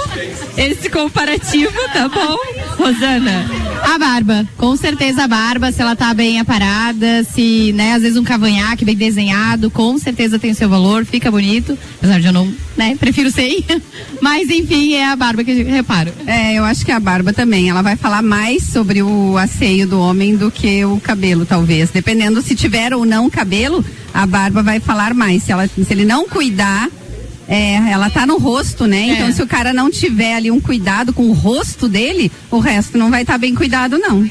Esse 0.56 0.90
comparativo, 0.90 1.72
tá 1.92 2.08
bom. 2.08 2.36
Rosana. 2.76 3.46
A 3.82 3.98
barba, 3.98 4.46
com 4.56 4.76
certeza 4.76 5.24
a 5.24 5.28
barba, 5.28 5.70
se 5.70 5.80
ela 5.80 5.94
tá 5.94 6.12
bem 6.12 6.40
aparada, 6.40 7.24
se, 7.24 7.72
né, 7.72 7.94
às 7.94 8.02
vezes 8.02 8.16
um 8.16 8.24
cavanhaque 8.24 8.84
bem 8.84 8.96
desenhado, 8.96 9.70
com 9.70 9.96
certeza 9.98 10.38
tem 10.38 10.50
o 10.50 10.54
seu 10.54 10.68
valor, 10.68 11.04
fica 11.04 11.30
bonito. 11.30 11.78
Apesar 11.98 12.20
de 12.20 12.26
eu 12.26 12.32
não, 12.32 12.52
né, 12.76 12.96
prefiro 12.98 13.30
sem. 13.30 13.64
Mas 14.20 14.50
enfim, 14.50 14.94
é 14.94 15.06
a 15.06 15.16
barba 15.16 15.44
que 15.44 15.52
eu 15.52 15.66
reparo. 15.66 16.12
É, 16.26 16.54
eu 16.54 16.64
acho 16.64 16.84
que 16.84 16.92
a 16.92 17.00
barba 17.00 17.32
também. 17.32 17.70
Ela 17.70 17.82
vai 17.82 17.96
falar 17.96 18.22
mais 18.22 18.64
sobre 18.64 19.02
o 19.02 19.38
asseio 19.38 19.86
do 19.86 20.00
homem 20.00 20.36
do 20.36 20.50
que 20.50 20.84
o 20.84 21.00
cabelo, 21.00 21.46
talvez. 21.46 21.90
Dependendo 21.90 22.42
se 22.42 22.56
tiver 22.56 22.92
ou 22.92 23.06
não 23.06 23.30
cabelo, 23.30 23.84
a 24.12 24.26
barba 24.26 24.62
vai 24.62 24.80
falar 24.80 25.14
mais. 25.14 25.44
Se, 25.44 25.52
ela, 25.52 25.68
se 25.68 25.86
ele 25.90 26.04
não 26.04 26.28
cuidar, 26.28 26.88
é, 27.48 27.76
ela 27.90 28.10
tá 28.10 28.26
no 28.26 28.36
rosto, 28.36 28.86
né? 28.86 29.08
Então, 29.08 29.32
se 29.32 29.42
o 29.42 29.46
cara 29.46 29.72
não 29.72 29.90
tiver 29.90 30.34
ali 30.34 30.50
um 30.50 30.60
cuidado 30.60 31.12
com 31.14 31.28
o 31.30 31.32
rosto 31.32 31.88
dele, 31.88 32.30
o 32.50 32.58
resto 32.58 32.98
não 32.98 33.10
vai 33.10 33.22
estar 33.22 33.38
bem 33.38 33.54
cuidado, 33.54 33.98
não. 33.98 34.30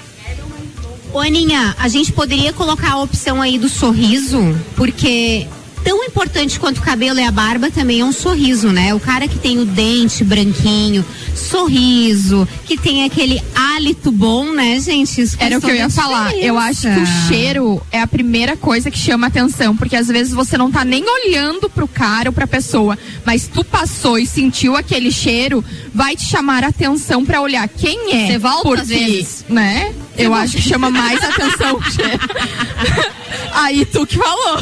Ô, 1.11 1.19
Aninha, 1.19 1.75
a 1.79 1.87
gente 1.87 2.11
poderia 2.11 2.53
colocar 2.53 2.91
a 2.91 3.01
opção 3.01 3.41
aí 3.41 3.57
do 3.57 3.67
sorriso, 3.67 4.39
porque 4.75 5.47
tão 5.83 6.03
importante 6.03 6.59
quanto 6.59 6.79
o 6.79 6.81
cabelo 6.81 7.19
e 7.19 7.23
a 7.23 7.31
barba 7.31 7.69
também 7.71 8.01
é 8.01 8.05
um 8.05 8.11
sorriso, 8.11 8.71
né? 8.71 8.93
O 8.93 8.99
cara 8.99 9.27
que 9.27 9.37
tem 9.37 9.59
o 9.59 9.65
dente 9.65 10.23
branquinho, 10.23 11.05
sorriso, 11.35 12.47
que 12.65 12.77
tem 12.77 13.03
aquele 13.03 13.41
hálito 13.55 14.11
bom, 14.11 14.51
né, 14.51 14.79
gente? 14.79 15.21
Isso 15.21 15.37
Era 15.39 15.57
o 15.57 15.61
que 15.61 15.69
eu 15.69 15.75
ia 15.75 15.89
falar. 15.89 16.33
Eu 16.35 16.57
acho 16.57 16.81
que 16.81 16.87
o 16.87 16.91
diferença. 16.91 17.27
cheiro 17.27 17.81
é 17.91 18.01
a 18.01 18.07
primeira 18.07 18.57
coisa 18.57 18.91
que 18.91 18.97
chama 18.97 19.27
atenção, 19.27 19.75
porque 19.75 19.95
às 19.95 20.07
vezes 20.07 20.33
você 20.33 20.57
não 20.57 20.71
tá 20.71 20.83
nem 20.83 21.03
olhando 21.07 21.69
pro 21.69 21.87
cara 21.87 22.29
ou 22.29 22.33
pra 22.33 22.47
pessoa, 22.47 22.97
mas 23.25 23.47
tu 23.47 23.63
passou 23.63 24.17
e 24.17 24.25
sentiu 24.25 24.75
aquele 24.75 25.11
cheiro, 25.11 25.63
vai 25.93 26.15
te 26.15 26.25
chamar 26.25 26.63
a 26.63 26.67
atenção 26.67 27.25
pra 27.25 27.41
olhar 27.41 27.67
quem 27.67 28.13
é. 28.13 28.27
Você 28.27 28.37
volta 28.37 28.63
porque, 28.63 28.81
às 28.81 28.87
vezes. 28.87 29.45
né? 29.47 29.93
eu 30.17 30.33
acho 30.33 30.57
que 30.57 30.63
chama 30.63 30.89
mais 30.89 31.23
atenção 31.23 31.77
o 31.77 31.83
cheiro. 31.91 32.19
Aí 33.53 33.85
tu 33.85 34.05
que 34.05 34.17
falou. 34.17 34.59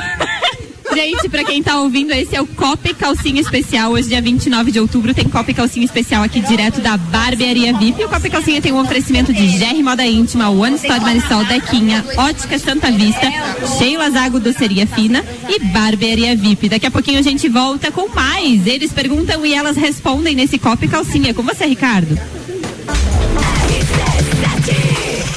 Gente, 0.96 1.28
pra 1.28 1.44
quem 1.44 1.62
tá 1.62 1.78
ouvindo, 1.82 2.14
esse 2.14 2.34
é 2.38 2.42
o 2.42 2.48
Copa 2.48 2.90
e 2.90 2.94
Calcinha 2.94 3.42
Especial. 3.42 3.92
Hoje, 3.92 4.08
dia 4.08 4.22
29 4.22 4.72
de 4.72 4.80
outubro, 4.80 5.14
tem 5.14 5.28
Copa 5.28 5.52
e 5.52 5.54
Calcinha 5.54 5.86
Especial 5.86 6.24
aqui 6.24 6.40
direto 6.40 6.80
da 6.80 6.96
Barbearia 6.96 7.74
VIP. 7.74 8.06
O 8.06 8.08
Copa 8.08 8.26
e 8.26 8.30
Calcinha 8.30 8.62
tem 8.62 8.72
um 8.72 8.80
oferecimento 8.80 9.34
de 9.34 9.46
GR 9.58 9.84
Moda 9.84 10.06
Íntima, 10.06 10.50
One 10.50 10.78
Store 10.78 11.02
Marisol, 11.02 11.44
Dequinha, 11.44 12.02
Ótica 12.16 12.58
Santa 12.58 12.90
Vista, 12.92 13.30
Sheila 13.78 14.10
Zago 14.10 14.40
Doceria 14.40 14.88
Fina 14.88 15.22
e 15.50 15.60
Barbearia 15.66 16.34
VIP. 16.34 16.70
Daqui 16.70 16.86
a 16.86 16.92
pouquinho 16.92 17.20
a 17.20 17.24
gente 17.24 17.50
volta 17.50 17.92
com 17.92 18.08
mais. 18.08 18.66
Eles 18.66 18.94
perguntam 18.94 19.46
e 19.46 19.54
elas 19.54 19.76
respondem 19.76 20.34
nesse 20.34 20.58
Copa 20.58 20.86
e 20.86 20.88
Calcinha. 20.88 21.34
Com 21.34 21.44
você, 21.44 21.66
Ricardo. 21.66 22.18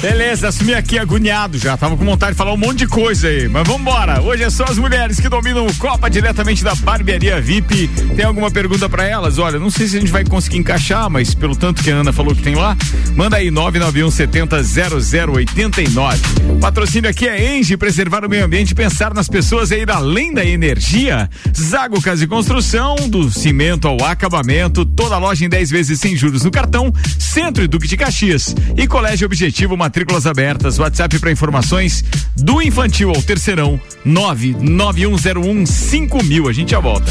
Beleza, 0.09 0.49
assumi 0.49 0.73
aqui 0.73 0.99
agoniado 0.99 1.59
já. 1.59 1.77
Tava 1.77 1.95
com 1.95 2.03
vontade 2.03 2.33
de 2.33 2.39
falar 2.39 2.55
um 2.55 2.57
monte 2.57 2.79
de 2.79 2.87
coisa 2.87 3.29
aí. 3.29 3.47
Mas 3.47 3.69
vambora. 3.69 4.23
Hoje 4.23 4.43
é 4.43 4.49
só 4.49 4.65
as 4.65 4.79
mulheres 4.79 5.21
que 5.21 5.29
dominam 5.29 5.67
o 5.67 5.75
Copa 5.75 6.09
diretamente 6.09 6.65
da 6.65 6.75
Barbearia 6.75 7.39
VIP. 7.43 7.89
Tem 8.17 8.25
alguma 8.25 8.51
pergunta 8.51 8.89
pra 8.89 9.05
elas? 9.05 9.37
Olha, 9.37 9.59
não 9.59 9.69
sei 9.69 9.87
se 9.87 9.99
a 9.99 10.01
gente 10.01 10.11
vai 10.11 10.25
conseguir 10.25 10.57
encaixar, 10.57 11.11
mas 11.11 11.35
pelo 11.35 11.55
tanto 11.55 11.83
que 11.83 11.91
a 11.91 11.97
Ana 11.97 12.11
falou 12.11 12.35
que 12.35 12.41
tem 12.43 12.55
lá, 12.55 12.75
manda 13.15 13.37
aí 13.37 13.51
991 13.51 14.11
70 14.11 14.63
0089. 14.63 16.19
Patrocínio 16.59 17.11
aqui 17.11 17.29
é 17.29 17.59
Enge, 17.59 17.77
preservar 17.77 18.25
o 18.25 18.31
meio 18.31 18.47
ambiente 18.47 18.75
pensar 18.75 19.13
nas 19.13 19.29
pessoas 19.29 19.71
e 19.71 19.75
ir 19.75 19.91
além 19.91 20.33
da 20.33 20.43
energia. 20.43 21.29
Zago 21.55 22.01
Casa 22.01 22.25
e 22.25 22.27
Construção, 22.27 22.97
do 23.11 23.31
cimento 23.31 23.87
ao 23.87 24.03
acabamento, 24.03 24.87
toda 24.87 25.19
loja 25.19 25.45
em 25.45 25.51
10 25.51 25.71
vezes 25.71 26.01
sem 26.01 26.17
juros 26.17 26.45
no 26.45 26.51
cartão, 26.51 26.91
Centro 27.19 27.63
e 27.63 27.69
Duque 27.69 27.87
de 27.87 27.97
Caxias 27.99 28.57
e 28.75 28.87
Colégio 28.87 29.27
Objetivo 29.27 29.77
matrículas 29.99 30.27
abertas. 30.27 30.79
WhatsApp 30.79 31.19
para 31.19 31.33
informações 31.33 32.05
do 32.37 32.63
infantil 32.63 33.11
ao 33.11 33.21
terceirão 33.21 33.81
99101 34.05 35.67
5000. 35.67 36.49
A 36.49 36.53
gente 36.53 36.71
já 36.71 36.79
volta. 36.79 37.11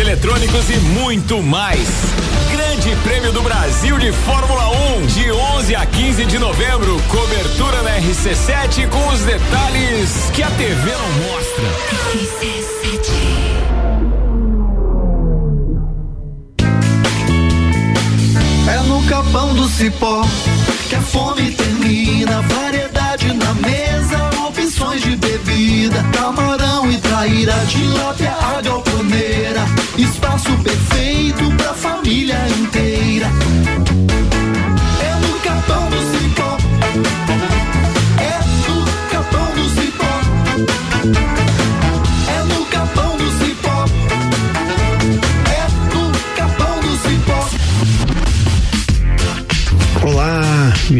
eletrônicos 0.00 0.70
e 0.70 0.76
muito 0.78 1.42
mais. 1.42 1.88
Grande 2.50 2.96
Prêmio 3.02 3.32
do 3.32 3.42
Brasil 3.42 3.98
de 3.98 4.10
Fórmula 4.12 4.68
1, 4.98 5.06
de 5.06 5.30
11 5.30 5.76
a 5.76 5.86
15 5.86 6.24
de 6.24 6.38
novembro. 6.38 7.00
Cobertura 7.08 7.82
na 7.82 7.98
RC7 7.98 8.88
com 8.88 9.08
os 9.08 9.20
detalhes 9.20 10.30
que 10.32 10.42
a 10.42 10.50
TV 10.50 10.90
não 10.90 11.10
mostra. 11.28 11.64
É 18.72 18.78
no 18.86 19.02
capão 19.06 19.54
do 19.54 19.68
cipó 19.68 20.22
que 20.88 20.94
a 20.94 21.00
fome 21.02 21.50
termina. 21.52 22.40
Variedade 22.42 23.32
na 23.34 23.54
mesa, 23.54 24.18
de 24.98 25.16
bebida. 25.16 26.02
Camarão 26.12 26.90
e 26.90 26.96
traíra, 26.98 27.54
tilápia, 27.68 28.32
a 28.32 28.60
galponeira. 28.60 29.64
Espaço 29.96 30.50
perfeito 30.62 31.50
pra 31.56 31.74
família 31.74 32.38
inteira. 32.58 33.28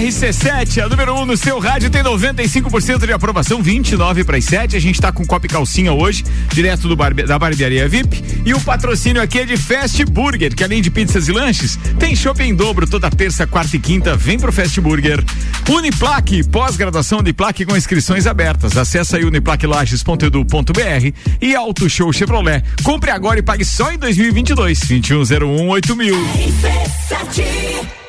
RC7, 0.00 0.82
a 0.82 0.88
número 0.88 1.14
1 1.14 1.20
um 1.20 1.26
no 1.26 1.36
seu 1.36 1.58
rádio, 1.58 1.90
tem 1.90 2.02
95% 2.02 3.04
de 3.04 3.12
aprovação, 3.12 3.62
29 3.62 4.24
para 4.24 4.38
as 4.38 4.46
7. 4.46 4.74
A 4.74 4.80
gente 4.80 4.94
está 4.94 5.12
com 5.12 5.26
Cop 5.26 5.46
Calcinha 5.46 5.92
hoje, 5.92 6.24
direto 6.48 6.88
do 6.88 6.96
barbe, 6.96 7.24
da 7.24 7.38
barbearia 7.38 7.86
VIP. 7.86 8.24
E 8.46 8.54
o 8.54 8.60
patrocínio 8.62 9.20
aqui 9.20 9.40
é 9.40 9.44
de 9.44 9.58
Fast 9.58 10.02
Burger, 10.06 10.56
que 10.56 10.64
além 10.64 10.80
de 10.80 10.90
pizzas 10.90 11.28
e 11.28 11.32
lanches, 11.32 11.78
tem 11.98 12.16
shopping 12.16 12.44
em 12.44 12.54
dobro 12.54 12.88
toda 12.88 13.10
terça, 13.10 13.46
quarta 13.46 13.76
e 13.76 13.78
quinta. 13.78 14.16
Vem 14.16 14.38
pro 14.38 14.50
Fast 14.50 14.80
Burger. 14.80 15.22
Uniplaque, 15.68 16.44
pós-graduação 16.44 17.18
Uniplaque 17.18 17.66
com 17.66 17.76
inscrições 17.76 18.26
abertas. 18.26 18.78
Acesse 18.78 19.16
aí 19.16 19.24
uniplaquelages.edu.br 19.26 21.12
e 21.42 21.54
Auto 21.54 21.90
Show 21.90 22.10
Chevrolet. 22.10 22.64
Compre 22.82 23.10
agora 23.10 23.38
e 23.38 23.42
pague 23.42 23.66
só 23.66 23.92
em 23.92 23.98
2022. 23.98 24.80
2101 24.80 25.68
8000. 25.68 26.16
RC7 26.16 27.99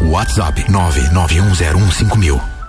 WhatsApp 0.00 0.56
991015000. 0.68 2.63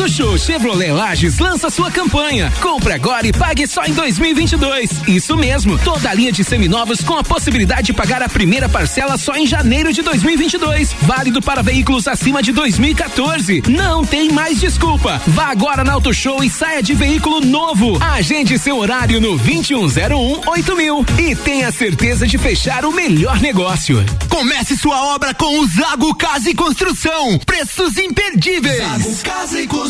Auto 0.00 0.12
Show 0.14 0.38
Chevrolet 0.38 0.92
Lages 0.92 1.38
lança 1.38 1.68
sua 1.68 1.90
campanha. 1.90 2.50
Compre 2.62 2.94
agora 2.94 3.26
e 3.26 3.34
pague 3.34 3.66
só 3.66 3.84
em 3.84 3.92
2022. 3.92 5.06
Isso 5.06 5.36
mesmo, 5.36 5.76
toda 5.76 6.08
a 6.08 6.14
linha 6.14 6.32
de 6.32 6.42
seminovos 6.42 7.02
com 7.02 7.18
a 7.18 7.22
possibilidade 7.22 7.82
de 7.82 7.92
pagar 7.92 8.22
a 8.22 8.28
primeira 8.28 8.66
parcela 8.66 9.18
só 9.18 9.34
em 9.34 9.46
janeiro 9.46 9.92
de 9.92 10.00
2022. 10.00 10.94
Válido 11.02 11.42
para 11.42 11.62
veículos 11.62 12.08
acima 12.08 12.42
de 12.42 12.50
2014. 12.50 13.62
Não 13.68 14.02
tem 14.02 14.30
mais 14.30 14.58
desculpa. 14.58 15.20
Vá 15.26 15.48
agora 15.48 15.84
na 15.84 15.92
Auto 15.92 16.14
Show 16.14 16.42
e 16.42 16.48
saia 16.48 16.82
de 16.82 16.94
veículo 16.94 17.42
novo. 17.42 18.02
Agende 18.02 18.58
seu 18.58 18.78
horário 18.78 19.20
no 19.20 19.36
2101 19.36 20.48
8000 20.48 21.06
e 21.18 21.36
tenha 21.36 21.70
certeza 21.70 22.26
de 22.26 22.38
fechar 22.38 22.86
o 22.86 22.92
melhor 22.92 23.38
negócio. 23.38 24.02
Comece 24.30 24.78
sua 24.78 25.14
obra 25.14 25.34
com 25.34 25.58
o 25.58 25.66
Zago 25.66 26.14
Casa 26.14 26.48
e 26.48 26.54
Construção. 26.54 27.38
Preços 27.44 27.98
imperdíveis. 27.98 28.78
Zago 28.78 29.16
Casa 29.22 29.60
e 29.60 29.66
Construção. 29.66 29.89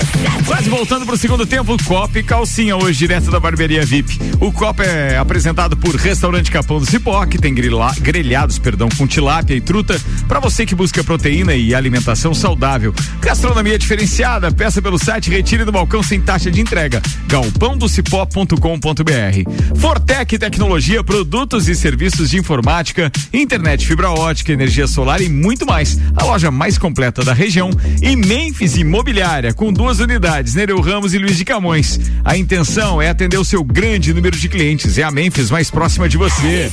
Quase 0.45 0.69
voltando 0.69 1.05
pro 1.05 1.17
segundo 1.17 1.45
tempo, 1.45 1.75
Copa 1.85 2.19
e 2.19 2.23
Calcinha 2.23 2.77
hoje, 2.77 2.99
direto 2.99 3.31
da 3.31 3.39
barbearia 3.39 3.83
VIP. 3.85 4.19
O 4.39 4.51
Copa 4.51 4.83
é 4.83 5.17
apresentado 5.17 5.75
por 5.75 5.95
Restaurante 5.95 6.51
Capão 6.51 6.79
do 6.79 6.85
Cipó, 6.85 7.25
que 7.25 7.39
tem 7.39 7.53
grila, 7.53 7.91
grelhados, 7.99 8.59
perdão, 8.59 8.87
com 8.95 9.07
tilápia 9.07 9.55
e 9.55 9.61
truta, 9.61 9.99
para 10.27 10.39
você 10.39 10.63
que 10.65 10.75
busca 10.75 11.03
proteína 11.03 11.55
e 11.55 11.73
alimentação 11.73 12.33
saudável. 12.33 12.93
Gastronomia 13.19 13.79
diferenciada, 13.79 14.51
peça 14.51 14.81
pelo 14.81 14.99
site, 14.99 15.31
retire 15.31 15.65
do 15.65 15.71
balcão 15.71 16.03
sem 16.03 16.21
taxa 16.21 16.51
de 16.51 16.61
entrega. 16.61 17.01
galpãodocipó.com.br. 17.27 19.79
Fortec 19.79 20.37
Tecnologia, 20.37 21.03
produtos 21.03 21.67
e 21.67 21.73
serviços 21.75 22.29
de 22.29 22.37
informática, 22.37 23.11
internet 23.33 23.87
fibra 23.87 24.11
ótica, 24.11 24.51
energia 24.51 24.85
solar 24.85 25.21
e 25.21 25.29
muito 25.29 25.65
mais. 25.65 25.97
A 26.15 26.23
loja 26.23 26.51
mais 26.51 26.77
completa 26.77 27.23
da 27.23 27.33
região 27.33 27.71
e 28.01 28.15
Memphis 28.15 28.75
Imobiliária, 28.75 29.53
com 29.53 29.73
duas 29.73 29.99
unidades, 29.99 30.10
Nereu 30.55 30.79
Ramos 30.81 31.13
e 31.13 31.17
Luiz 31.17 31.37
de 31.37 31.45
Camões. 31.45 31.99
A 32.23 32.37
intenção 32.37 33.01
é 33.01 33.09
atender 33.09 33.37
o 33.37 33.45
seu 33.45 33.63
grande 33.63 34.13
número 34.13 34.37
de 34.37 34.49
clientes. 34.49 34.97
É 34.97 35.03
a 35.03 35.11
Memphis 35.11 35.49
mais 35.49 35.71
próxima 35.71 36.09
de 36.09 36.17
você. 36.17 36.71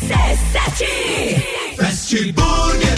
Fast 1.77 2.33
Burger. 2.33 2.98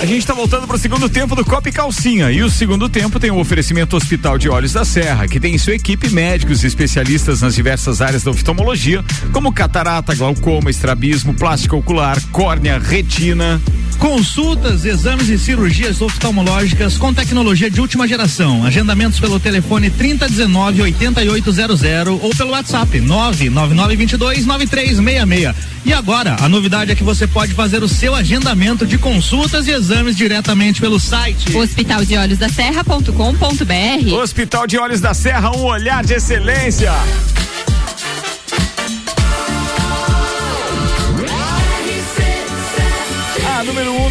A 0.00 0.06
gente 0.06 0.18
está 0.18 0.34
voltando 0.34 0.66
para 0.66 0.76
o 0.76 0.78
segundo 0.78 1.08
tempo 1.08 1.34
do 1.34 1.44
Copa 1.44 1.68
e 1.68 1.72
Calcinha. 1.72 2.30
E 2.30 2.42
o 2.42 2.48
segundo 2.48 2.88
tempo 2.88 3.18
tem 3.18 3.30
o 3.30 3.38
oferecimento 3.38 3.96
Hospital 3.96 4.38
de 4.38 4.48
Olhos 4.48 4.72
da 4.72 4.84
Serra, 4.84 5.26
que 5.26 5.40
tem 5.40 5.54
em 5.54 5.58
sua 5.58 5.74
equipe 5.74 6.10
médicos 6.10 6.62
especialistas 6.62 7.40
nas 7.40 7.54
diversas 7.54 8.00
áreas 8.00 8.22
da 8.22 8.30
oftalmologia, 8.30 9.04
como 9.32 9.52
catarata, 9.52 10.14
glaucoma, 10.14 10.70
estrabismo, 10.70 11.34
plástico 11.34 11.76
ocular, 11.76 12.20
córnea, 12.30 12.78
retina. 12.78 13.60
Consultas, 13.98 14.84
exames 14.84 15.28
e 15.28 15.38
cirurgias 15.38 16.00
oftalmológicas 16.00 16.96
com 16.96 17.12
tecnologia 17.12 17.70
de 17.70 17.80
última 17.80 18.06
geração. 18.06 18.64
Agendamentos 18.64 19.18
pelo 19.18 19.40
telefone 19.40 19.90
3019 19.90 20.82
8800 20.82 21.82
ou 22.22 22.30
pelo 22.30 22.50
WhatsApp 22.50 23.00
99922 23.00 24.46
9366. 24.46 25.54
E 25.84 25.92
agora, 25.92 26.36
a 26.40 26.48
novidade 26.48 26.92
é 26.92 26.94
que 26.94 27.04
você 27.04 27.26
pode 27.26 27.54
fazer 27.54 27.82
o 27.82 27.88
seu 27.88 28.14
agendamento 28.14 28.86
de 28.86 28.98
consultas 28.98 29.66
e 29.66 29.70
exames 29.70 30.16
diretamente 30.16 30.80
pelo 30.80 30.98
site 30.98 31.56
Hospital 31.56 32.04
de 32.04 32.16
Olhos 32.16 32.38
da 32.38 32.48
Serra.com.br. 32.48 34.14
Hospital 34.14 34.66
de 34.66 34.78
Olhos 34.78 35.00
da 35.00 35.14
Serra, 35.14 35.56
um 35.56 35.64
olhar 35.64 36.04
de 36.04 36.14
excelência. 36.14 36.92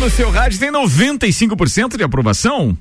No 0.05 0.11
seu 0.11 0.29
rádio 0.29 0.59
tem 0.59 0.71
95% 0.71 1.97
de 1.97 2.03
aprovação. 2.03 2.77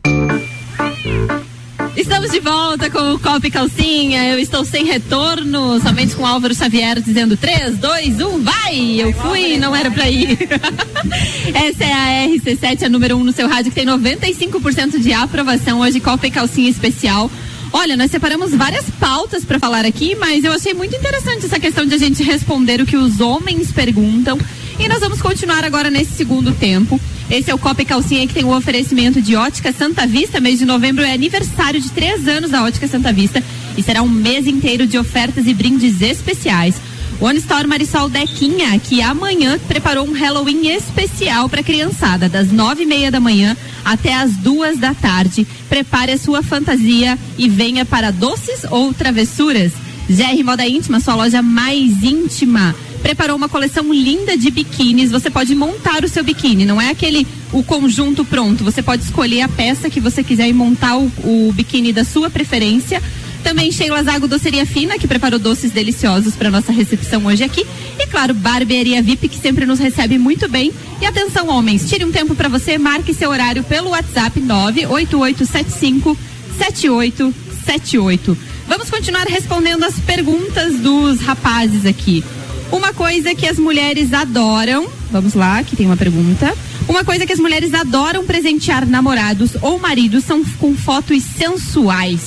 Estamos 1.96 2.30
de 2.30 2.38
volta 2.38 2.90
com 2.90 3.14
o 3.14 3.18
Copa 3.18 3.46
e 3.46 3.50
Calcinha. 3.50 4.24
Eu 4.24 4.38
estou 4.38 4.62
sem 4.62 4.84
retorno, 4.84 5.80
somente 5.80 6.14
com 6.14 6.26
Álvaro 6.26 6.54
Xavier 6.54 7.00
dizendo 7.00 7.34
3, 7.34 7.78
2, 7.78 8.20
1, 8.20 8.42
vai! 8.42 9.00
Eu 9.00 9.10
fui, 9.14 9.56
não 9.56 9.74
era 9.74 9.90
pra 9.90 10.06
ir. 10.10 10.36
Essa 11.54 11.84
é 11.84 11.92
a 11.94 12.28
RC7, 12.28 12.82
a 12.82 12.88
número 12.90 13.16
1 13.16 13.20
um 13.20 13.24
no 13.24 13.32
seu 13.32 13.48
rádio, 13.48 13.72
que 13.72 13.76
tem 13.76 13.86
95% 13.86 15.00
de 15.00 15.14
aprovação. 15.14 15.80
Hoje, 15.80 16.00
Copa 16.00 16.26
e 16.26 16.30
Calcinha 16.30 16.68
especial. 16.68 17.30
Olha, 17.72 17.96
nós 17.96 18.10
separamos 18.10 18.54
várias 18.54 18.84
pautas 19.00 19.46
para 19.46 19.58
falar 19.58 19.86
aqui, 19.86 20.14
mas 20.14 20.44
eu 20.44 20.52
achei 20.52 20.74
muito 20.74 20.94
interessante 20.94 21.46
essa 21.46 21.58
questão 21.58 21.86
de 21.86 21.94
a 21.94 21.98
gente 21.98 22.22
responder 22.22 22.82
o 22.82 22.86
que 22.86 22.98
os 22.98 23.18
homens 23.18 23.72
perguntam. 23.72 24.38
E 24.78 24.86
nós 24.88 25.00
vamos 25.00 25.22
continuar 25.22 25.64
agora 25.64 25.88
nesse 25.88 26.12
segundo 26.12 26.52
tempo. 26.52 27.00
Esse 27.30 27.50
é 27.50 27.54
o 27.54 27.58
Copa 27.58 27.82
e 27.82 27.84
Calcinha 27.84 28.26
que 28.26 28.34
tem 28.34 28.44
o 28.44 28.54
oferecimento 28.54 29.20
de 29.20 29.34
Ótica 29.34 29.72
Santa 29.72 30.06
Vista. 30.06 30.40
Mês 30.40 30.58
de 30.58 30.66
novembro 30.66 31.02
é 31.02 31.12
aniversário 31.12 31.80
de 31.80 31.90
três 31.90 32.28
anos 32.28 32.50
da 32.50 32.62
Ótica 32.62 32.86
Santa 32.86 33.12
Vista 33.12 33.42
e 33.76 33.82
será 33.82 34.02
um 34.02 34.08
mês 34.08 34.46
inteiro 34.46 34.86
de 34.86 34.98
ofertas 34.98 35.46
e 35.46 35.54
brindes 35.54 36.02
especiais. 36.02 36.74
One 37.20 37.38
Store 37.38 37.66
Marisol 37.66 38.08
Dequinha, 38.08 38.78
que 38.78 39.00
amanhã 39.00 39.58
preparou 39.68 40.06
um 40.06 40.12
Halloween 40.12 40.66
especial 40.68 41.48
para 41.48 41.62
criançada, 41.62 42.28
das 42.28 42.52
nove 42.52 42.82
e 42.82 42.86
meia 42.86 43.10
da 43.10 43.20
manhã 43.20 43.56
até 43.84 44.14
as 44.14 44.32
duas 44.36 44.78
da 44.78 44.92
tarde. 44.92 45.46
Prepare 45.68 46.12
a 46.12 46.18
sua 46.18 46.42
fantasia 46.42 47.18
e 47.38 47.48
venha 47.48 47.84
para 47.84 48.10
doces 48.10 48.64
ou 48.70 48.92
travessuras. 48.92 49.72
GR 50.08 50.44
Moda 50.44 50.66
Íntima, 50.66 51.00
sua 51.00 51.14
loja 51.14 51.40
mais 51.40 52.02
íntima 52.02 52.74
preparou 53.04 53.36
uma 53.36 53.50
coleção 53.50 53.92
linda 53.92 54.34
de 54.34 54.50
biquínis. 54.50 55.10
Você 55.10 55.28
pode 55.28 55.54
montar 55.54 56.02
o 56.02 56.08
seu 56.08 56.24
biquíni, 56.24 56.64
não 56.64 56.80
é 56.80 56.88
aquele 56.88 57.26
o 57.52 57.62
conjunto 57.62 58.24
pronto. 58.24 58.64
Você 58.64 58.82
pode 58.82 59.02
escolher 59.02 59.42
a 59.42 59.48
peça 59.48 59.90
que 59.90 60.00
você 60.00 60.24
quiser 60.24 60.48
e 60.48 60.54
montar 60.54 60.96
o, 60.96 61.12
o 61.22 61.52
biquíni 61.52 61.92
da 61.92 62.02
sua 62.02 62.30
preferência. 62.30 63.02
Também 63.42 63.70
Sheila 63.70 64.02
Zago 64.02 64.26
Doceria 64.26 64.64
Fina, 64.64 64.98
que 64.98 65.06
preparou 65.06 65.38
doces 65.38 65.70
deliciosos 65.70 66.34
para 66.34 66.50
nossa 66.50 66.72
recepção 66.72 67.26
hoje 67.26 67.44
aqui. 67.44 67.66
E 67.98 68.06
claro, 68.06 68.32
Barbearia 68.32 69.02
VIP, 69.02 69.28
que 69.28 69.38
sempre 69.38 69.66
nos 69.66 69.78
recebe 69.78 70.16
muito 70.16 70.48
bem. 70.48 70.72
E 70.98 71.04
atenção, 71.04 71.48
homens, 71.48 71.86
tire 71.86 72.06
um 72.06 72.10
tempo 72.10 72.34
para 72.34 72.48
você, 72.48 72.78
marque 72.78 73.12
seu 73.12 73.28
horário 73.28 73.62
pelo 73.64 73.90
WhatsApp 73.90 74.40
98875 74.40 76.16
7878. 76.56 78.38
Vamos 78.66 78.88
continuar 78.88 79.26
respondendo 79.26 79.84
as 79.84 80.00
perguntas 80.00 80.76
dos 80.76 81.20
rapazes 81.20 81.84
aqui. 81.84 82.24
Uma 82.72 82.92
coisa 82.92 83.34
que 83.34 83.46
as 83.46 83.58
mulheres 83.58 84.12
adoram, 84.12 84.88
vamos 85.10 85.34
lá, 85.34 85.62
que 85.62 85.76
tem 85.76 85.86
uma 85.86 85.96
pergunta. 85.96 86.54
Uma 86.88 87.04
coisa 87.04 87.26
que 87.26 87.32
as 87.32 87.38
mulheres 87.38 87.72
adoram 87.72 88.24
presentear 88.26 88.86
namorados 88.86 89.52
ou 89.62 89.78
maridos 89.78 90.24
são 90.24 90.44
com 90.58 90.74
fotos 90.74 91.22
sensuais. 91.22 92.20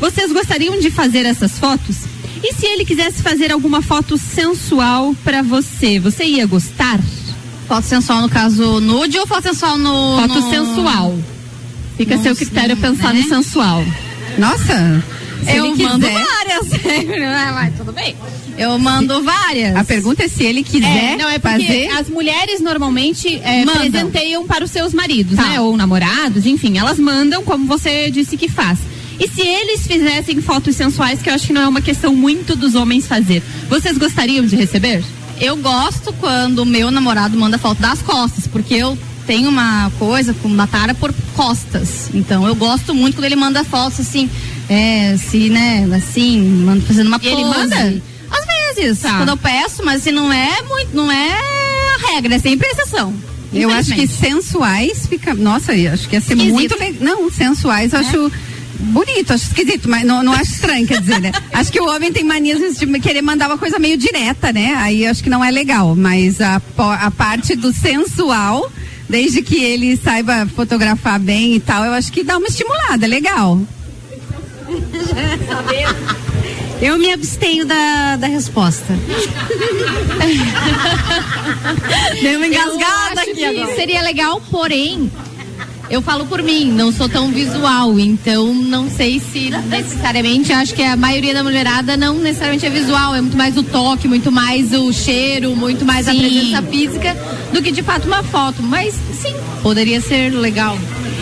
Vocês 0.00 0.32
gostariam 0.32 0.78
de 0.80 0.90
fazer 0.90 1.24
essas 1.24 1.58
fotos? 1.58 1.96
E 2.42 2.52
se 2.52 2.66
ele 2.66 2.84
quisesse 2.84 3.22
fazer 3.22 3.52
alguma 3.52 3.80
foto 3.80 4.18
sensual 4.18 5.14
para 5.24 5.42
você, 5.42 5.98
você 5.98 6.24
ia 6.24 6.46
gostar? 6.46 7.00
Foto 7.66 7.86
sensual 7.86 8.20
no 8.20 8.28
caso 8.28 8.80
nude 8.80 9.18
ou 9.18 9.26
foto 9.26 9.44
sensual 9.44 9.78
no. 9.78 10.18
Foto 10.20 10.40
no... 10.40 10.50
sensual. 10.50 11.18
Fica 11.96 12.16
a 12.16 12.18
seu 12.18 12.34
critério 12.34 12.76
pensar 12.76 13.14
né? 13.14 13.22
no 13.22 13.28
sensual. 13.28 13.84
Nossa, 14.36 15.02
se 15.44 15.56
eu 15.56 15.66
ele 15.66 15.76
quiser- 15.76 15.88
mando 15.88 16.06
várias. 16.06 16.66
Mas 17.54 17.76
tudo 17.76 17.92
bem. 17.92 18.16
Eu 18.56 18.78
mando 18.78 19.22
várias. 19.22 19.74
A 19.76 19.82
pergunta 19.84 20.24
é 20.24 20.28
se 20.28 20.44
ele 20.44 20.62
quiser 20.62 21.14
É, 21.14 21.16
não, 21.16 21.28
é 21.28 21.38
porque 21.38 21.66
fazer. 21.66 21.88
as 21.90 22.08
mulheres 22.08 22.60
normalmente 22.60 23.40
é, 23.42 23.64
presenteiam 23.66 24.46
para 24.46 24.64
os 24.64 24.70
seus 24.70 24.92
maridos, 24.94 25.36
Tá. 25.36 25.42
né? 25.44 25.60
Ou 25.60 25.76
namorados, 25.76 26.46
enfim, 26.46 26.78
elas 26.78 26.98
mandam 26.98 27.42
como 27.42 27.66
você 27.66 28.10
disse 28.10 28.36
que 28.36 28.48
faz. 28.48 28.78
E 29.18 29.28
se 29.28 29.40
eles 29.42 29.86
fizessem 29.86 30.40
fotos 30.40 30.74
sensuais, 30.76 31.20
que 31.22 31.30
eu 31.30 31.34
acho 31.34 31.46
que 31.48 31.52
não 31.52 31.62
é 31.62 31.68
uma 31.68 31.80
questão 31.80 32.14
muito 32.14 32.54
dos 32.56 32.74
homens 32.74 33.06
fazer, 33.06 33.42
vocês 33.68 33.96
gostariam 33.98 34.44
de 34.44 34.56
receber? 34.56 35.02
Eu 35.40 35.56
gosto 35.56 36.12
quando 36.14 36.60
o 36.60 36.66
meu 36.66 36.90
namorado 36.92 37.36
manda 37.36 37.58
foto 37.58 37.80
das 37.80 38.00
costas, 38.02 38.46
porque 38.46 38.74
eu 38.74 38.96
tenho 39.26 39.48
uma 39.48 39.90
coisa 39.98 40.32
com 40.34 40.46
uma 40.48 40.66
tara 40.66 40.94
por 40.94 41.12
costas. 41.34 42.10
Então 42.14 42.46
eu 42.46 42.54
gosto 42.54 42.94
muito 42.94 43.16
quando 43.16 43.24
ele 43.24 43.36
manda 43.36 43.64
fotos 43.64 44.00
assim, 44.00 44.28
é, 44.68 45.16
se, 45.16 45.48
né, 45.50 45.86
assim, 45.96 46.64
fazendo 46.86 47.08
uma 47.08 47.20
E 47.22 47.26
ele 47.26 47.44
manda? 47.44 48.02
Às 48.30 48.76
vezes, 48.76 48.98
Tá. 49.00 49.18
quando 49.18 49.28
eu 49.28 49.36
peço, 49.36 49.84
mas 49.84 50.00
assim, 50.00 50.10
não 50.10 50.32
é 50.32 50.60
muito, 50.62 50.94
não 50.96 51.10
é 51.10 51.32
a 51.32 52.12
regra, 52.14 52.34
é 52.34 52.38
sempre 52.38 52.68
exceção. 52.68 53.14
Eu 53.52 53.70
acho 53.70 53.94
que 53.94 54.06
sensuais 54.08 55.06
fica. 55.06 55.32
Nossa, 55.32 55.72
eu 55.76 55.92
acho 55.92 56.08
que 56.08 56.16
ia 56.16 56.20
ser 56.20 56.32
Esquisito. 56.32 56.52
muito 56.54 56.76
legal. 56.78 56.96
Não, 57.00 57.30
sensuais 57.30 57.92
eu 57.92 58.00
acho 58.00 58.32
bonito, 58.80 59.32
acho 59.32 59.44
esquisito, 59.46 59.88
mas 59.88 60.04
não, 60.04 60.24
não 60.24 60.32
acho 60.32 60.50
estranho, 60.54 60.84
quer 60.86 61.00
dizer, 61.00 61.20
né? 61.20 61.30
Acho 61.52 61.70
que 61.70 61.80
o 61.80 61.86
homem 61.88 62.12
tem 62.12 62.24
mania 62.24 62.54
às 62.54 62.60
vezes, 62.60 62.78
de 62.78 62.86
querer 62.98 63.22
mandar 63.22 63.46
uma 63.48 63.56
coisa 63.56 63.78
meio 63.78 63.96
direta, 63.96 64.52
né? 64.52 64.74
Aí 64.78 65.06
acho 65.06 65.22
que 65.22 65.30
não 65.30 65.44
é 65.44 65.50
legal. 65.52 65.94
Mas 65.94 66.40
a, 66.40 66.60
a 67.00 67.10
parte 67.12 67.54
do 67.54 67.72
sensual, 67.72 68.70
desde 69.08 69.40
que 69.40 69.56
ele 69.62 69.96
saiba 69.96 70.46
fotografar 70.54 71.20
bem 71.20 71.54
e 71.54 71.60
tal, 71.60 71.84
eu 71.84 71.92
acho 71.92 72.10
que 72.12 72.24
dá 72.24 72.36
uma 72.36 72.48
estimulada, 72.48 73.06
é 73.06 73.08
legal. 73.08 73.60
Eu 76.80 76.98
me 76.98 77.12
abstenho 77.12 77.64
da, 77.64 78.16
da 78.16 78.26
resposta. 78.26 78.98
Deu 82.20 82.36
uma 82.38 82.46
engasgada 82.46 83.20
acho 83.20 83.30
aqui 83.30 83.34
que 83.34 83.44
agora. 83.44 83.74
seria 83.74 84.02
legal, 84.02 84.40
porém, 84.50 85.10
Eu 85.90 86.00
falo 86.02 86.24
por 86.26 86.42
mim, 86.42 86.72
não 86.72 86.90
sou 86.90 87.08
tão 87.08 87.30
visual, 87.30 87.98
então 88.00 88.52
não 88.54 88.88
sei 88.90 89.20
se 89.20 89.50
necessariamente 89.68 90.50
acho 90.52 90.74
que 90.74 90.82
a 90.82 90.96
maioria 90.96 91.34
da 91.34 91.44
mulherada 91.44 91.94
não 91.96 92.14
necessariamente 92.18 92.64
é 92.64 92.70
visual, 92.70 93.14
é 93.14 93.20
muito 93.20 93.36
mais 93.36 93.56
o 93.56 93.62
toque, 93.62 94.08
muito 94.08 94.32
mais 94.32 94.72
o 94.72 94.90
cheiro, 94.92 95.54
muito 95.54 95.84
mais 95.84 96.08
a 96.08 96.12
Sim. 96.12 96.18
presença 96.20 96.62
física 96.62 97.16
do 97.52 97.60
que 97.62 97.70
de 97.70 97.82
fato 97.82 98.06
uma 98.06 98.22
foto. 98.22 98.62
Mas 98.62 98.94
sim, 99.20 99.34
poderia 99.62 100.00
ser 100.00 100.30
legal. 100.30 100.76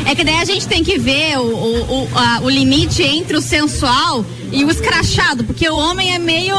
É 0.07 0.15
que 0.15 0.25
daí 0.25 0.39
a 0.39 0.45
gente 0.45 0.67
tem 0.67 0.83
que 0.83 0.99
ver 0.99 1.39
o, 1.39 1.43
o, 1.43 2.03
o, 2.05 2.09
a- 2.19 2.41
o 2.43 2.51
limite 2.51 3.03
entre 3.03 3.37
o 3.37 3.41
sensual 3.41 4.25
e 4.51 4.65
o 4.65 4.71
escrachado, 4.71 5.45
porque 5.45 5.67
o 5.69 5.77
homem 5.77 6.15
é 6.15 6.19
meio 6.19 6.55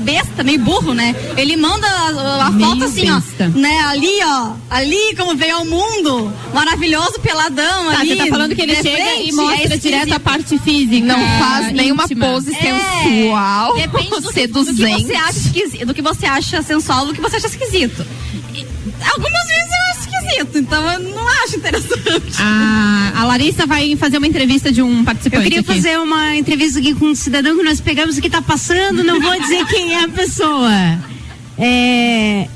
besta, 0.00 0.44
meio 0.44 0.58
burro, 0.58 0.92
né? 0.92 1.14
Ele 1.36 1.56
manda 1.56 1.86
a, 1.88 2.48
a 2.48 2.52
foto 2.52 2.84
assim, 2.84 3.06
besta. 3.10 3.50
ó, 3.54 3.58
né? 3.58 3.78
Ali, 3.88 4.10
ó, 4.22 4.50
ali 4.68 5.14
como 5.16 5.34
veio 5.34 5.56
ao 5.56 5.64
mundo, 5.64 6.30
maravilhoso, 6.52 7.18
peladão 7.22 7.90
Tá, 7.90 8.00
ali. 8.00 8.10
você 8.10 8.16
tá 8.16 8.26
falando 8.26 8.54
que 8.54 8.60
ele 8.62 8.74
de 8.76 8.82
chega 8.82 8.96
frente, 9.02 9.28
e 9.30 9.32
mostra 9.32 9.74
é 9.74 9.78
direto 9.78 10.12
a 10.12 10.20
parte 10.20 10.58
física. 10.58 11.06
Não 11.06 11.38
faz 11.38 11.72
nenhuma 11.72 12.04
íntima. 12.04 12.26
pose 12.26 12.54
É, 12.54 12.60
sensual, 12.60 13.74
Depende 13.76 14.10
do, 14.10 14.16
que- 14.20 14.20
do 14.20 14.28
que 14.28 14.32
seduzente. 14.74 15.04
você 15.06 15.14
acha 15.14 15.38
esquisito, 15.38 15.86
do 15.86 15.94
que 15.94 16.02
você 16.02 16.26
acha 16.26 16.62
sensual, 16.62 17.06
do 17.06 17.14
que 17.14 17.20
você 17.20 17.36
acha 17.36 17.46
esquisito. 17.46 18.04
E 18.54 18.66
algumas 19.14 19.47
eu 20.38 20.44
esquisito, 20.44 20.58
então 20.58 20.92
eu 20.92 20.98
não 21.00 21.28
acho 21.44 21.56
interessante. 21.56 22.36
A, 22.40 23.12
a 23.16 23.24
Larissa 23.24 23.66
vai 23.66 23.94
fazer 23.96 24.18
uma 24.18 24.26
entrevista 24.26 24.70
de 24.72 24.82
um 24.82 24.98
Eu 25.00 25.04
participante. 25.04 25.42
queria 25.44 25.60
aqui. 25.60 25.74
fazer 25.74 25.98
uma 25.98 26.36
entrevista 26.36 26.78
aqui 26.78 26.94
com 26.94 27.06
um 27.06 27.14
cidadão 27.14 27.56
que 27.56 27.62
nós 27.62 27.80
pegamos 27.80 28.18
aqui, 28.18 28.28
tá 28.30 28.42
passando, 28.42 29.02
não 29.04 29.20
vou 29.20 29.38
dizer 29.40 29.64
quem 29.66 29.94
é 29.94 30.04
a 30.04 30.08
pessoa. 30.08 30.70
É. 31.58 32.48